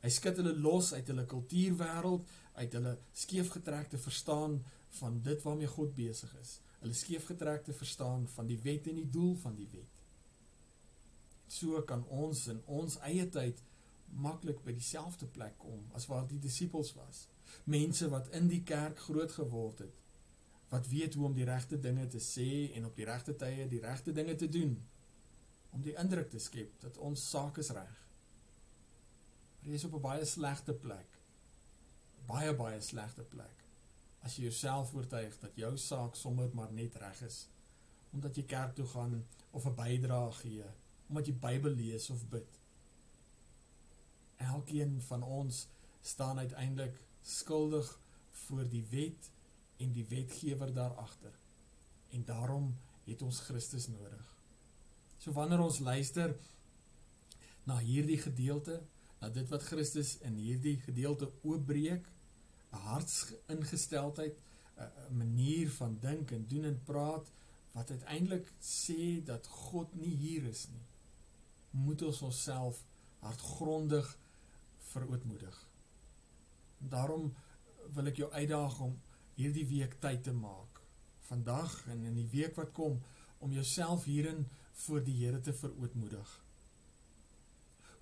Hy 0.00 0.10
skud 0.12 0.40
hulle 0.40 0.54
los 0.56 0.94
uit 0.96 1.08
hulle 1.12 1.26
kultuurwêreld, 1.28 2.28
uit 2.56 2.76
hulle 2.78 2.94
skeefgetrekte 3.22 4.00
verstaan 4.00 4.60
van 5.00 5.18
dit 5.22 5.42
waarmee 5.44 5.68
God 5.68 5.92
besig 5.96 6.32
is. 6.40 6.58
Hulle 6.80 6.96
skeefgetrekte 6.96 7.74
verstaan 7.76 8.24
van 8.34 8.48
die 8.48 8.58
wet 8.64 8.88
en 8.88 9.00
die 9.02 9.10
doel 9.12 9.34
van 9.42 9.56
die 9.58 9.68
wet. 9.72 10.00
So 11.50 11.82
kan 11.84 12.06
ons 12.08 12.46
in 12.48 12.62
ons 12.70 12.96
eie 13.04 13.26
tyd 13.28 13.60
maklik 14.10 14.62
by 14.64 14.72
dieselfde 14.74 15.28
plek 15.30 15.58
kom 15.60 15.84
as 15.94 16.08
waar 16.10 16.24
die 16.30 16.40
disippels 16.40 16.94
was. 16.96 17.26
Mense 17.64 18.08
wat 18.08 18.28
in 18.28 18.48
die 18.48 18.62
kerk 18.62 18.98
groot 18.98 19.32
geword 19.32 19.78
het, 19.78 20.00
wat 20.70 20.88
weet 20.88 21.14
hoe 21.14 21.26
om 21.26 21.34
die 21.34 21.44
regte 21.44 21.78
dinge 21.78 22.06
te 22.06 22.20
sê 22.22 22.72
en 22.74 22.86
op 22.86 22.96
die 22.96 23.04
regte 23.04 23.34
tye 23.36 23.66
die 23.68 23.80
regte 23.82 24.12
dinge 24.12 24.34
te 24.34 24.48
doen 24.48 24.76
om 25.70 25.82
die 25.82 25.94
indruk 25.98 26.30
te 26.30 26.38
skep 26.38 26.80
dat 26.82 26.98
ons 26.98 27.30
saak 27.30 27.58
is 27.62 27.70
reg. 27.74 27.96
Maar 29.60 29.70
jy 29.70 29.78
is 29.78 29.84
op 29.84 29.94
'n 29.94 30.00
baie 30.00 30.24
slegte 30.24 30.74
plek. 30.74 31.18
Baie 32.26 32.54
baie 32.54 32.80
slegte 32.80 33.22
plek. 33.22 33.64
As 34.22 34.36
jy 34.36 34.42
jouself 34.42 34.94
oortuig 34.94 35.38
dat 35.38 35.56
jou 35.56 35.76
saak 35.76 36.14
sommer 36.14 36.50
maar 36.54 36.72
net 36.72 36.94
reg 36.94 37.22
is 37.22 37.48
omdat 38.12 38.36
jy 38.36 38.42
kerk 38.42 38.74
toe 38.74 38.86
gaan 38.86 39.26
of 39.50 39.66
'n 39.66 39.74
bydrae 39.74 40.32
gee 40.32 40.64
omdat 41.08 41.26
jy 41.26 41.34
Bybel 41.34 41.74
lees 41.74 42.10
of 42.10 42.28
bid. 42.28 42.58
Elkeen 44.36 45.00
van 45.02 45.22
ons 45.22 45.68
staan 46.00 46.38
uiteindelik 46.38 47.00
skuldig 47.22 47.88
voor 48.46 48.68
die 48.68 48.84
wet 48.90 49.30
en 49.76 49.92
die 49.92 50.04
wetgewer 50.08 50.72
daar 50.74 50.94
agter. 50.94 51.32
En 52.10 52.24
daarom 52.24 52.76
het 53.04 53.22
ons 53.22 53.40
Christus 53.40 53.88
nodig. 53.88 54.36
So 55.18 55.32
wanneer 55.32 55.60
ons 55.60 55.78
luister 55.78 56.36
na 57.64 57.78
hierdie 57.78 58.18
gedeelte, 58.18 58.80
na 59.20 59.28
dit 59.28 59.48
wat 59.48 59.62
Christus 59.62 60.16
in 60.24 60.38
hierdie 60.40 60.78
gedeelte 60.80 61.30
oopbreek, 61.42 62.06
'n 62.72 62.76
hartsingesteldheid, 62.76 64.38
'n 64.78 65.16
manier 65.16 65.70
van 65.70 65.98
dink 65.98 66.30
en 66.30 66.46
doen 66.46 66.64
en 66.64 66.82
praat 66.84 67.32
wat 67.72 67.90
uiteindelik 67.90 68.52
sê 68.60 69.24
dat 69.24 69.46
God 69.46 69.94
nie 69.94 70.14
hier 70.14 70.44
is 70.44 70.68
nie 70.68 70.86
moet 71.70 72.02
ons 72.02 72.22
onsself 72.22 72.84
hartgrondig 73.18 74.18
verootmoedig. 74.90 75.66
Daarom 76.80 77.30
wil 77.94 78.10
ek 78.10 78.20
jou 78.22 78.30
uitdaag 78.32 78.80
om 78.80 78.96
hierdie 79.36 79.66
week 79.68 79.98
tyd 80.00 80.22
te 80.24 80.32
maak. 80.32 80.80
Vandag 81.28 81.86
en 81.92 82.04
in 82.08 82.16
die 82.18 82.28
week 82.32 82.56
wat 82.56 82.72
kom 82.76 83.00
om 83.38 83.52
jouself 83.52 84.04
hierin 84.04 84.46
voor 84.84 85.04
die 85.04 85.16
Here 85.24 85.40
te 85.40 85.52
verootmoedig. 85.52 86.30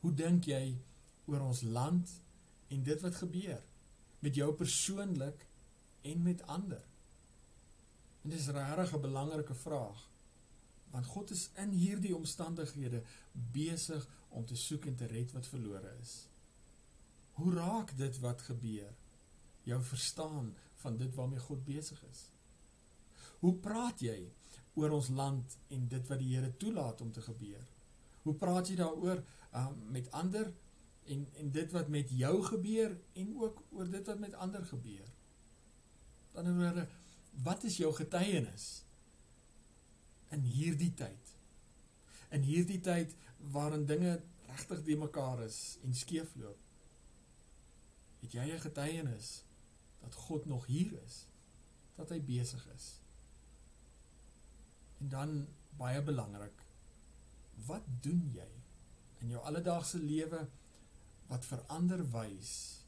Hoe 0.00 0.14
dink 0.14 0.46
jy 0.46 0.78
oor 1.26 1.42
ons 1.50 1.62
land 1.62 2.10
en 2.68 2.82
dit 2.82 3.00
wat 3.02 3.18
gebeur 3.18 3.64
met 4.22 4.34
jou 4.34 4.52
persoonlik 4.54 5.46
en 6.02 6.22
met 6.22 6.42
ander? 6.46 6.84
En 8.22 8.30
dis 8.30 8.48
regtig 8.48 8.94
'n 8.94 9.00
belangrike 9.00 9.54
vraag 9.54 10.06
want 10.90 11.06
God 11.06 11.30
is 11.30 11.50
in 11.54 11.70
hierdie 11.70 12.16
omstandighede 12.16 13.02
besig 13.32 14.08
om 14.28 14.46
te 14.46 14.56
soek 14.56 14.86
en 14.86 14.96
te 14.96 15.06
red 15.06 15.32
wat 15.32 15.46
verlore 15.46 15.96
is. 16.00 16.27
Hoe 17.38 17.52
raak 17.54 17.94
dit 17.96 18.18
wat 18.24 18.42
gebeur 18.48 18.94
jou 19.68 19.78
verstaan 19.84 20.54
van 20.82 20.96
dit 20.96 21.14
waarmee 21.14 21.42
God 21.42 21.64
besig 21.64 22.00
is? 22.10 22.22
Hoe 23.42 23.54
praat 23.62 24.02
jy 24.02 24.16
oor 24.78 24.94
ons 24.96 25.10
land 25.14 25.58
en 25.74 25.86
dit 25.90 26.10
wat 26.10 26.22
die 26.22 26.32
Here 26.34 26.50
toelaat 26.56 27.00
om 27.04 27.12
te 27.12 27.22
gebeur? 27.22 27.66
Hoe 28.26 28.34
praat 28.34 28.70
jy 28.70 28.78
daaroor 28.80 29.22
um, 29.54 29.78
met 29.94 30.10
ander 30.10 30.50
en 31.08 31.24
en 31.40 31.54
dit 31.54 31.72
wat 31.72 31.88
met 31.88 32.10
jou 32.10 32.34
gebeur 32.50 32.98
en 33.22 33.30
ook 33.38 33.62
oor 33.70 33.88
dit 33.90 34.10
wat 34.10 34.18
met 34.18 34.34
ander 34.34 34.66
gebeur? 34.66 35.06
Dan 36.34 36.52
oor 36.58 36.84
wat 37.46 37.64
is 37.64 37.78
jou 37.78 37.92
getuienis? 37.94 38.68
in 40.34 40.44
hierdie 40.44 40.92
tyd. 40.96 41.34
In 42.34 42.44
hierdie 42.44 42.80
tyd 42.84 43.14
waarin 43.54 43.86
dinge 43.88 44.18
regtig 44.48 44.82
die 44.86 44.98
mekaar 45.00 45.42
is 45.46 45.78
en 45.86 45.94
skeefloop. 45.96 46.58
Het 48.20 48.32
jy 48.32 48.46
'n 48.54 48.60
getuienis 48.60 49.44
dat 50.00 50.14
God 50.14 50.46
nog 50.46 50.66
hier 50.66 51.02
is? 51.04 51.26
Dat 51.94 52.08
hy 52.08 52.20
besig 52.22 52.68
is? 52.74 53.00
En 54.98 55.08
dan 55.08 55.46
baie 55.76 56.02
belangrik, 56.02 56.64
wat 57.66 57.82
doen 58.00 58.30
jy 58.34 58.50
in 59.18 59.28
jou 59.28 59.42
alledaagse 59.44 59.98
lewe 59.98 60.48
wat 61.26 61.44
verander 61.44 62.10
wys 62.10 62.84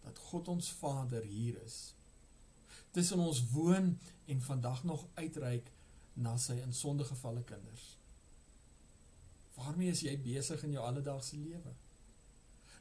dat 0.00 0.18
God 0.18 0.48
ons 0.48 0.72
Vader 0.72 1.22
hier 1.22 1.62
is? 1.62 1.94
Tussen 2.90 3.18
ons 3.18 3.50
woon 3.50 3.98
en 4.24 4.40
vandag 4.40 4.84
nog 4.84 5.06
uitreik 5.14 5.72
na 6.12 6.36
sy 6.36 6.58
in 6.60 6.72
sonde 6.72 7.04
gevalle 7.04 7.42
kinders. 7.44 7.98
Waarmee 9.54 9.92
is 9.92 10.00
jy 10.04 10.16
besig 10.20 10.62
in 10.62 10.76
jou 10.76 10.84
alledaagse 10.84 11.36
lewe? 11.36 11.72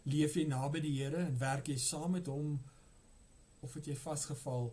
Leef 0.04 0.36
jy 0.36 0.48
naby 0.50 0.82
die 0.82 0.96
Here 0.98 1.26
en 1.28 1.38
werk 1.38 1.68
jy 1.70 1.78
saam 1.78 2.16
met 2.18 2.30
hom 2.32 2.56
of 3.62 3.74
het 3.78 3.86
jy 3.86 3.96
vasgeval 3.96 4.72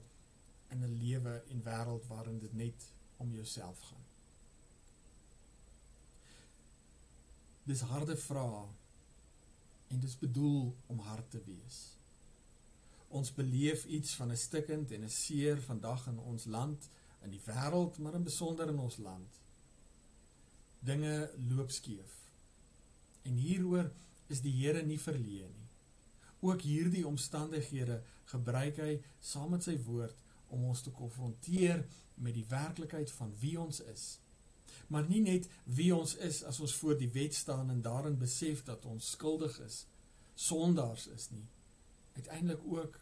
in 0.73 0.85
'n 0.85 0.99
lewe 1.03 1.43
en 1.51 1.63
wêreld 1.63 2.07
waarin 2.09 2.39
dit 2.39 2.55
net 2.55 2.93
om 3.17 3.33
jouself 3.33 3.81
gaan? 3.81 4.05
Dis 7.65 7.81
harde 7.81 8.17
vrae 8.17 8.67
en 9.89 10.01
dis 10.01 10.19
bedoel 10.19 10.77
om 10.87 10.99
hard 10.99 11.31
te 11.31 11.43
wees. 11.45 11.99
Ons 13.09 13.35
beleef 13.35 13.85
iets 13.85 14.15
van 14.15 14.31
'n 14.31 14.37
stikkend 14.37 14.91
en 14.91 15.05
'n 15.05 15.11
seer 15.11 15.61
vandag 15.61 16.07
in 16.07 16.19
ons 16.19 16.45
land 16.45 16.89
in 17.23 17.31
die 17.31 17.43
wêreld, 17.45 17.99
maar 17.99 18.15
in 18.15 18.23
besonder 18.23 18.69
in 18.69 18.79
ons 18.79 18.97
land. 18.97 19.41
Dinge 20.81 21.31
loop 21.49 21.71
skeef. 21.71 22.13
En 23.23 23.35
hieroor 23.35 23.93
is 24.29 24.43
die 24.45 24.53
Here 24.61 24.83
nie 24.87 25.01
verleë 25.01 25.49
nie. 25.49 25.67
Ook 26.45 26.63
hierdie 26.63 27.07
omstandighede 27.07 28.03
gebruik 28.31 28.79
hy 28.83 28.95
saam 29.21 29.55
met 29.57 29.67
sy 29.67 29.75
woord 29.89 30.25
om 30.55 30.65
ons 30.71 30.83
te 30.85 30.93
konfronteer 30.95 31.83
met 32.23 32.35
die 32.37 32.47
werklikheid 32.49 33.11
van 33.19 33.33
wie 33.41 33.57
ons 33.61 33.81
is. 33.93 34.07
Maar 34.89 35.09
nie 35.09 35.21
net 35.25 35.49
wie 35.65 35.91
ons 35.97 36.15
is 36.25 36.43
as 36.49 36.61
ons 36.65 36.75
voor 36.81 36.97
die 37.01 37.11
wet 37.13 37.35
staan 37.35 37.71
en 37.71 37.83
daarin 37.85 38.17
besef 38.19 38.63
dat 38.65 38.87
ons 38.89 39.13
skuldig 39.17 39.59
is, 39.65 39.83
sondaars 40.35 41.09
is 41.13 41.31
nie. 41.35 41.45
Uiteindelik 42.17 42.65
ook 42.65 43.01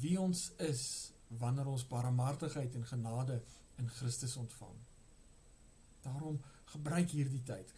wie 0.00 0.16
ons 0.20 0.50
is 0.58 0.84
wanneer 1.40 1.68
ons 1.70 1.86
barmhartigheid 1.86 2.74
en 2.74 2.86
genade 2.86 3.40
in 3.78 3.90
Christus 4.00 4.36
ontvang. 4.36 4.78
Daarom 6.02 6.40
gebruik 6.72 7.10
hierdie 7.10 7.42
tyd, 7.46 7.72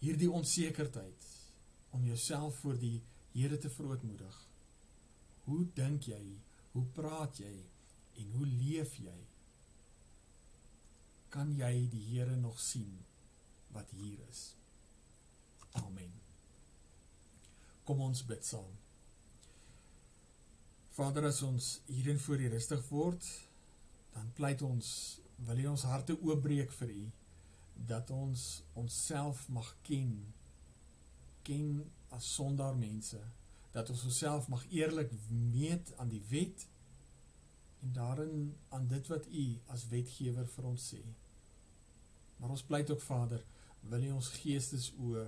hierdie 0.00 0.30
onsekerheid 0.30 1.28
om 1.96 2.04
jouself 2.04 2.58
voor 2.64 2.78
die 2.78 3.02
Here 3.36 3.58
te 3.58 3.68
verootmoedig. 3.70 4.36
Hoe 5.44 5.66
dink 5.76 6.06
jy? 6.08 6.38
Hoe 6.72 6.84
praat 6.96 7.36
jy? 7.36 7.54
En 8.16 8.30
hoe 8.32 8.46
leef 8.46 8.94
jy? 8.96 9.16
Kan 11.28 11.52
jy 11.56 11.88
die 11.92 12.04
Here 12.10 12.36
nog 12.40 12.60
sien 12.60 12.94
wat 13.76 13.92
hier 13.96 14.22
is? 14.28 14.54
Amen. 15.76 16.12
Kom 17.84 18.00
ons 18.00 18.24
bid 18.24 18.44
saam. 18.44 18.72
Vader, 20.96 21.28
as 21.28 21.42
ons 21.44 21.74
hierin 21.92 22.20
voor 22.24 22.40
U 22.40 22.48
rustig 22.56 22.88
word, 22.88 23.28
dan 24.16 24.32
pleit 24.36 24.64
ons, 24.64 24.88
wil 25.44 25.60
U 25.60 25.66
ons 25.74 25.84
harte 25.90 26.16
oopbreek 26.16 26.72
vir 26.80 26.94
U 26.96 27.04
dat 27.88 28.10
ons 28.10 28.46
onsself 28.80 29.44
mag 29.52 29.68
ken, 29.84 30.14
ken 31.46 31.82
as 32.14 32.28
sondaar 32.34 32.76
mense, 32.78 33.20
dat 33.74 33.90
ons 33.92 34.04
onsself 34.08 34.48
mag 34.52 34.64
eerlik 34.72 35.12
meet 35.28 35.92
aan 36.00 36.10
die 36.12 36.22
wet 36.30 36.66
en 37.84 37.92
daarin 37.92 38.36
aan 38.74 38.86
dit 38.88 39.08
wat 39.12 39.26
U 39.26 39.46
as 39.74 39.86
wetgewer 39.92 40.48
vir 40.54 40.68
ons 40.72 40.88
sê. 40.94 41.02
Maar 42.36 42.54
ons 42.56 42.66
pleit 42.68 42.90
ook 42.90 43.02
Vader, 43.04 43.44
wil 43.90 44.06
U 44.08 44.12
ons 44.18 44.32
geestesoë 44.40 45.26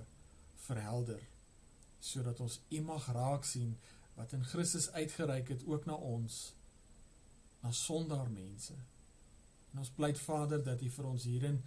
verhelder 0.67 1.21
sodat 1.99 2.39
ons 2.39 2.61
U 2.71 2.79
mag 2.87 3.09
raak 3.11 3.43
sien 3.47 3.73
wat 4.15 4.31
in 4.35 4.45
Christus 4.47 4.87
uitgereik 4.95 5.51
het 5.51 5.65
ook 5.67 5.87
na 5.87 5.97
ons 6.13 6.39
na 7.59 7.71
sondaar 7.75 8.29
mense 8.31 8.75
En 9.71 9.79
ons 9.79 9.89
pleit 9.89 10.19
Vader 10.19 10.63
dat 10.63 10.81
U 10.81 10.89
vir 10.89 11.09
ons 11.11 11.25
hierin 11.29 11.59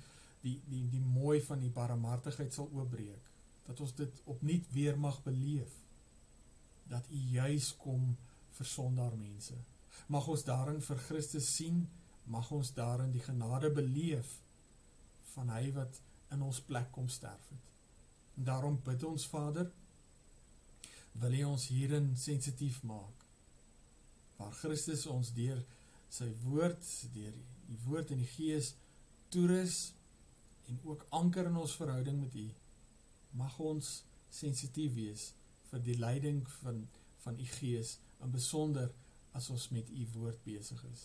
die 0.42 0.56
die 0.66 0.82
die 0.90 1.02
mooi 1.02 1.40
van 1.46 1.60
die 1.62 1.70
barmhartigheid 1.70 2.54
sal 2.54 2.70
oopbreek. 2.74 3.28
Dat 3.66 3.80
ons 3.80 3.94
dit 3.94 4.22
opnuut 4.24 4.70
weer 4.72 4.98
mag 4.98 5.22
beleef. 5.22 5.74
Dat 6.90 7.08
U 7.10 7.16
juis 7.16 7.72
kom 7.76 8.16
vir 8.52 8.66
sondaar 8.66 9.16
mense. 9.16 9.56
Mag 10.06 10.28
ons 10.28 10.44
daarin 10.44 10.80
vir 10.82 10.98
Christus 11.08 11.48
sien, 11.56 11.84
mag 12.24 12.50
ons 12.52 12.72
daarin 12.74 13.12
die 13.12 13.22
genade 13.22 13.70
beleef 13.74 14.38
van 15.34 15.50
hy 15.52 15.70
wat 15.76 16.00
in 16.32 16.42
ons 16.44 16.60
plek 16.64 16.90
kom 16.92 17.08
sterf 17.08 17.48
het. 17.50 17.70
En 18.36 18.44
daarom 18.48 18.78
bid 18.84 19.04
ons 19.04 19.26
Vader, 19.28 19.68
wil 21.20 21.34
U 21.40 21.42
ons 21.52 21.66
hierin 21.68 22.12
sensitief 22.16 22.80
maak. 22.88 23.26
Waar 24.38 24.54
Christus 24.62 25.06
ons 25.06 25.32
deur 25.36 25.60
sy 26.12 26.28
woord, 26.44 26.84
deur 27.14 27.34
die 27.68 27.80
woord 27.86 28.12
en 28.12 28.20
die 28.20 28.32
gees 28.32 28.72
toerus 29.32 29.92
en 30.68 30.80
ook 30.88 31.06
anker 31.18 31.48
in 31.48 31.56
ons 31.60 31.76
verhouding 31.76 32.18
met 32.20 32.34
U, 32.36 32.46
mag 33.38 33.58
ons 33.58 34.02
sensitief 34.32 34.94
wees 34.94 35.30
vir 35.70 35.84
die 35.84 35.98
leiding 35.98 36.42
van 36.60 36.84
van 37.22 37.38
U 37.38 37.44
gees, 37.46 37.98
in 38.18 38.30
besonder 38.34 38.88
as 39.30 39.46
ons 39.54 39.68
met 39.70 39.90
U 39.90 40.06
woord 40.16 40.40
besig 40.42 40.80
is. 40.90 41.04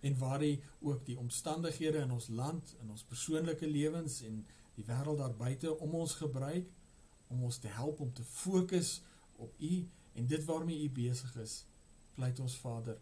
En 0.00 0.18
waar 0.18 0.44
U 0.44 0.52
ook 0.80 1.04
die 1.06 1.18
omstandighede 1.18 1.98
in 1.98 2.14
ons 2.14 2.28
land, 2.28 2.74
in 2.80 2.90
ons 2.90 3.04
persoonlike 3.04 3.68
lewens 3.68 4.22
en 4.24 4.38
die 4.78 4.86
wêreld 4.88 5.20
daar 5.20 5.34
buite 5.36 5.74
om 5.76 5.94
ons 5.94 6.14
gebruik 6.22 6.70
om 7.28 7.42
ons 7.44 7.58
te 7.60 7.68
help 7.68 8.00
om 8.00 8.12
te 8.12 8.24
fokus 8.24 9.02
op 9.36 9.54
U 9.60 9.74
en 10.14 10.26
dit 10.26 10.44
waarmee 10.44 10.86
U 10.86 10.90
besig 10.90 11.36
is, 11.36 11.64
pleit 12.14 12.40
ons 12.40 12.56
Vader, 12.56 12.96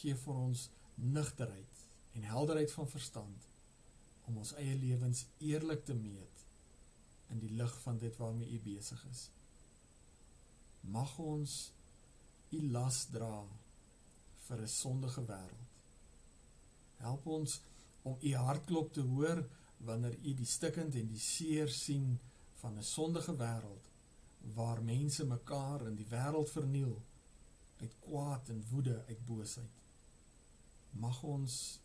gee 0.00 0.16
vir 0.24 0.34
ons 0.34 0.66
nugterheid 0.94 1.86
en 2.18 2.26
helderheid 2.26 2.72
van 2.72 2.88
verstand 2.90 3.46
om 4.26 4.42
ons 4.42 4.54
eie 4.58 4.74
lewens 4.74 5.26
eerlik 5.38 5.84
te 5.86 5.94
meet 5.94 6.49
in 7.30 7.38
die 7.38 7.50
lig 7.50 7.74
van 7.82 7.98
dit 7.98 8.16
waarmee 8.16 8.50
U 8.50 8.60
besig 8.64 9.04
is. 9.10 9.30
Mag 10.80 11.18
ons 11.18 11.72
U 12.50 12.62
las 12.74 13.04
dra 13.14 13.44
vir 14.46 14.62
'n 14.62 14.68
sondige 14.68 15.24
wêreld. 15.26 15.68
Help 16.96 17.26
ons 17.26 17.60
om 18.02 18.16
U 18.20 18.34
hartklop 18.34 18.92
te 18.92 19.00
hoor 19.00 19.48
wanneer 19.76 20.16
U 20.18 20.34
die 20.34 20.46
stikkend 20.46 20.94
en 20.94 21.08
die 21.08 21.18
seer 21.18 21.68
sien 21.68 22.18
van 22.60 22.78
'n 22.78 22.82
sondige 22.82 23.36
wêreld 23.36 23.88
waar 24.54 24.82
mense 24.82 25.24
mekaar 25.24 25.86
in 25.86 25.94
die 25.94 26.08
wêreld 26.08 26.50
verniel 26.50 27.02
uit 27.80 27.94
kwaad 27.98 28.48
en 28.48 28.64
woede, 28.70 29.04
uit 29.08 29.26
boosheid. 29.26 29.82
Mag 30.90 31.22
ons 31.22 31.80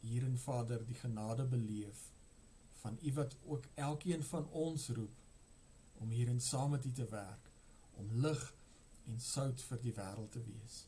hierin 0.00 0.38
Vader 0.38 0.84
die 0.86 0.94
genade 0.94 1.44
beleef 1.44 2.13
van 2.84 2.98
U 3.00 3.12
wat 3.16 3.36
ook 3.42 3.66
elkeen 3.74 4.22
van 4.22 4.48
ons 4.50 4.88
roep 4.88 5.20
om 6.04 6.10
hierin 6.12 6.40
saam 6.40 6.74
met 6.76 6.84
U 6.84 6.90
te 6.92 7.06
werk, 7.08 7.48
om 7.96 8.10
lig 8.20 8.42
en 9.08 9.20
sout 9.20 9.62
vir 9.68 9.80
die 9.80 9.92
wêreld 9.96 10.34
te 10.36 10.42
wees. 10.44 10.82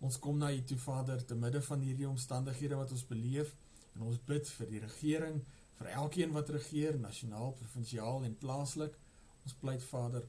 Ons 0.00 0.18
kom 0.18 0.40
na 0.40 0.48
U 0.50 0.62
toe 0.66 0.78
Vader 0.82 1.22
te 1.24 1.36
midde 1.38 1.62
van 1.62 1.84
hierdie 1.86 2.08
omstandighede 2.08 2.78
wat 2.80 2.90
ons 2.96 3.06
beleef 3.06 3.54
en 3.94 4.08
ons 4.08 4.18
bid 4.26 4.50
vir 4.56 4.70
die 4.72 4.82
regering, 4.82 5.38
vir 5.78 5.92
elkeen 5.92 6.34
wat 6.34 6.50
regeer, 6.56 6.98
nasionaal, 6.98 7.54
provinsiaal 7.60 8.26
en 8.26 8.36
plaaslik. 8.42 8.98
Ons 9.44 9.54
pleit 9.62 9.84
Vader 9.92 10.26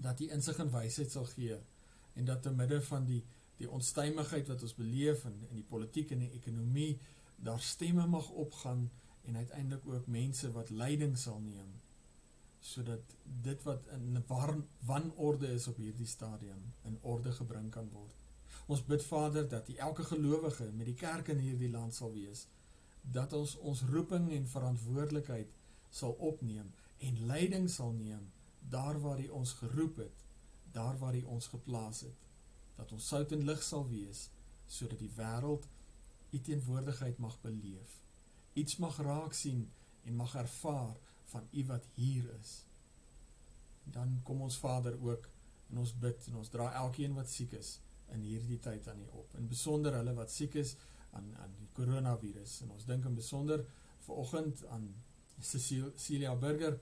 dat 0.00 0.24
U 0.24 0.30
insig 0.38 0.58
en 0.64 0.72
wysheid 0.72 1.12
sal 1.12 1.28
gee 1.34 1.60
en 2.16 2.32
dat 2.32 2.42
te 2.42 2.54
midde 2.54 2.80
van 2.88 3.04
die 3.12 3.20
die 3.60 3.68
onstuimigheid 3.68 4.48
wat 4.48 4.62
ons 4.64 4.72
beleef 4.72 5.26
in 5.28 5.34
in 5.50 5.58
die 5.58 5.66
politiek 5.68 6.14
en 6.14 6.22
die 6.24 6.32
ekonomie 6.38 6.94
daar 7.42 7.60
stemme 7.60 8.06
mag 8.06 8.30
opgaan 8.30 8.90
en 9.22 9.36
uiteindelik 9.36 9.86
ook 9.86 10.06
mense 10.06 10.52
wat 10.52 10.70
leiding 10.70 11.18
sal 11.18 11.40
neem 11.40 11.78
sodat 12.60 13.14
dit 13.24 13.62
wat 13.62 13.86
in 13.86 14.24
wanorde 14.84 15.52
is 15.52 15.66
op 15.68 15.76
hierdie 15.76 16.06
stadium 16.06 16.74
in 16.84 16.98
orde 17.00 17.32
gebring 17.32 17.70
kan 17.70 17.88
word. 17.92 18.16
Ons 18.66 18.84
bid 18.84 19.04
Vader 19.04 19.48
dat 19.48 19.68
U 19.68 19.74
elke 19.74 20.04
gelowige 20.04 20.66
met 20.72 20.86
die 20.86 20.94
kerk 20.94 21.28
in 21.28 21.38
hierdie 21.38 21.70
land 21.70 21.94
sal 21.94 22.12
wees 22.12 22.46
dat 23.00 23.32
ons 23.32 23.56
ons 23.56 23.82
roeping 23.88 24.28
en 24.36 24.48
verantwoordelikheid 24.48 25.56
sal 25.88 26.12
opneem 26.12 26.68
en 26.98 27.24
leiding 27.26 27.70
sal 27.70 27.92
neem 27.92 28.28
daar 28.60 29.00
waar 29.00 29.20
U 29.20 29.28
ons 29.28 29.52
geroep 29.52 29.96
het, 29.96 30.24
daar 30.72 30.98
waar 30.98 31.16
U 31.16 31.22
ons 31.22 31.46
geplaas 31.46 32.00
het 32.00 32.28
dat 32.76 32.92
ons 32.92 33.08
sout 33.08 33.32
en 33.32 33.44
lig 33.44 33.62
sal 33.62 33.88
wees 33.88 34.28
sodat 34.66 35.00
die 35.00 35.14
wêreld 35.16 35.66
u 36.30 36.40
teenwoordigheid 36.40 37.18
mag 37.18 37.40
beleef. 37.40 38.00
Iets 38.52 38.76
mag 38.76 38.96
raak 38.96 39.32
sien 39.32 39.70
en 40.04 40.16
mag 40.16 40.34
ervaar 40.34 40.96
van 41.32 41.48
u 41.50 41.64
wat 41.66 41.86
hier 41.94 42.30
is. 42.40 42.64
Dan 43.84 44.20
kom 44.22 44.42
ons 44.42 44.58
Vader 44.58 44.98
ook 45.02 45.28
en 45.70 45.78
ons 45.78 45.94
bid 45.98 46.26
en 46.26 46.36
ons 46.42 46.48
dra 46.48 46.72
elkeen 46.82 47.14
wat 47.14 47.30
siek 47.30 47.52
is 47.58 47.78
in 48.10 48.22
hierdie 48.26 48.58
tyd 48.58 48.88
aan 48.88 49.00
u 49.00 49.06
op. 49.22 49.34
In 49.38 49.48
besonder 49.48 49.94
hulle 49.94 50.14
wat 50.14 50.30
siek 50.30 50.54
is 50.54 50.76
aan 51.10 51.34
aan 51.42 51.54
die 51.58 51.68
koronavirus 51.72 52.60
en 52.64 52.70
ons 52.70 52.86
dink 52.86 53.04
in 53.04 53.14
besonder 53.14 53.64
vanoggend 54.06 54.64
aan 54.66 54.88
Cecilia 55.40 56.34
Burger 56.36 56.78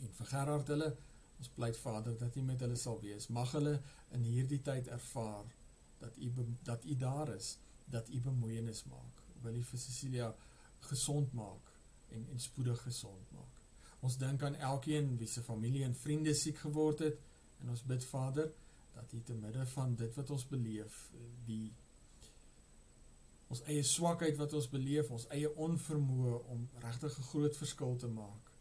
en 0.00 0.12
vir 0.20 0.26
Gerard 0.32 0.68
hulle 0.68 0.92
Ons 1.38 1.50
pleit 1.54 1.76
Vader 1.78 2.16
dat 2.18 2.36
U 2.36 2.42
met 2.42 2.60
hulle 2.64 2.76
sal 2.76 2.98
wees. 3.02 3.28
Mag 3.34 3.52
hulle 3.54 3.76
in 4.16 4.26
hierdie 4.26 4.60
tyd 4.66 4.90
ervaar 4.94 5.46
dat 6.02 6.16
U 6.18 6.30
dat 6.66 6.84
U 6.84 6.96
daar 6.98 7.30
is, 7.34 7.56
dat 7.90 8.08
U 8.08 8.20
bemoeienis 8.20 8.84
maak. 8.84 9.22
Wil 9.42 9.54
U 9.60 9.62
vir 9.62 9.78
Cecilia 9.78 10.34
gesond 10.90 11.32
maak 11.32 11.72
en 12.08 12.26
en 12.28 12.40
spoedig 12.40 12.82
gesond 12.82 13.32
maak. 13.32 13.62
Ons 14.00 14.16
dink 14.16 14.42
aan 14.42 14.54
elkeen 14.54 15.16
wie 15.18 15.28
se 15.28 15.42
familie 15.42 15.84
en 15.84 15.94
vriende 15.94 16.34
siek 16.34 16.58
geword 16.58 16.98
het 16.98 17.20
en 17.60 17.70
ons 17.74 17.84
bid 17.84 18.04
Vader 18.04 18.52
dat 18.94 19.12
U 19.12 19.22
te 19.22 19.34
midde 19.34 19.66
van 19.66 19.94
dit 19.94 20.14
wat 20.14 20.30
ons 20.30 20.46
beleef, 20.46 21.10
die 21.46 21.74
ons 23.48 23.62
eie 23.64 23.82
swakheid 23.82 24.36
wat 24.36 24.52
ons 24.52 24.68
beleef, 24.68 25.10
ons 25.10 25.26
eie 25.34 25.48
onvermoë 25.66 26.34
om 26.52 26.68
regtig 26.84 27.18
'n 27.18 27.28
groot 27.30 27.56
verskil 27.56 27.96
te 27.96 28.08
maak 28.08 28.52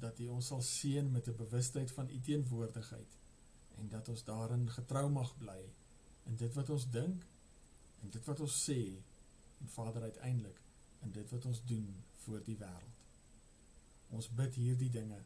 dat 0.00 0.18
U 0.20 0.28
ons 0.28 0.46
sal 0.46 0.62
seën 0.62 1.10
met 1.10 1.28
'n 1.28 1.36
bewustheid 1.36 1.92
van 1.92 2.10
U 2.10 2.20
teenwoordigheid 2.20 3.18
en 3.78 3.88
dat 3.88 4.08
ons 4.08 4.24
daarin 4.24 4.70
getrou 4.70 5.08
mag 5.10 5.36
bly 5.38 5.62
in 6.26 6.36
dit 6.36 6.54
wat 6.54 6.70
ons 6.70 6.90
dink 6.90 7.26
en 8.04 8.12
dit 8.12 8.28
wat 8.28 8.40
ons 8.44 8.58
sê 8.66 8.80
en 9.60 9.72
Vader 9.72 10.02
uiteindelik 10.10 10.60
in 11.04 11.12
dit 11.12 11.30
wat 11.32 11.46
ons 11.48 11.62
doen 11.68 11.88
vir 12.24 12.44
die 12.44 12.56
wêreld. 12.60 13.00
Ons 14.14 14.28
bid 14.38 14.60
hierdie 14.60 14.90
dinge 14.92 15.18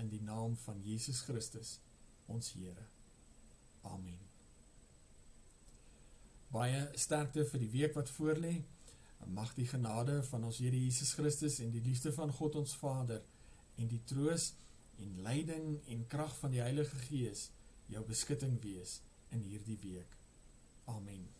in 0.00 0.10
die 0.12 0.22
naam 0.22 0.56
van 0.66 0.80
Jesus 0.84 1.22
Christus, 1.26 1.78
ons 2.32 2.52
Here. 2.52 2.84
Amen. 3.88 4.20
Baie 6.52 6.86
sterkte 6.98 7.46
vir 7.48 7.62
die 7.62 7.72
week 7.72 7.96
wat 7.98 8.12
voorlê. 8.12 8.54
Mag 9.26 9.54
die 9.56 9.66
genade 9.66 10.20
van 10.28 10.44
ons 10.46 10.60
Here 10.62 10.78
Jesus 10.78 11.14
Christus 11.18 11.58
en 11.64 11.72
die 11.74 11.82
liefde 11.84 12.12
van 12.14 12.32
God 12.32 12.60
ons 12.60 12.76
Vader 12.78 13.24
en 13.80 13.88
die 13.90 14.02
troos 14.08 14.52
en 15.02 15.18
leiding 15.26 15.80
en 15.92 16.06
krag 16.12 16.36
van 16.40 16.54
die 16.54 16.62
Heilige 16.64 17.00
Gees 17.08 17.48
jou 17.92 18.04
beskutting 18.06 18.60
wees 18.62 19.00
in 19.34 19.42
hierdie 19.46 19.80
week. 19.82 20.20
Amen. 20.92 21.35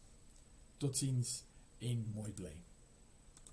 Totsiens 0.79 1.45
en 1.81 2.05
mooi 2.14 2.33
bly. 2.37 2.55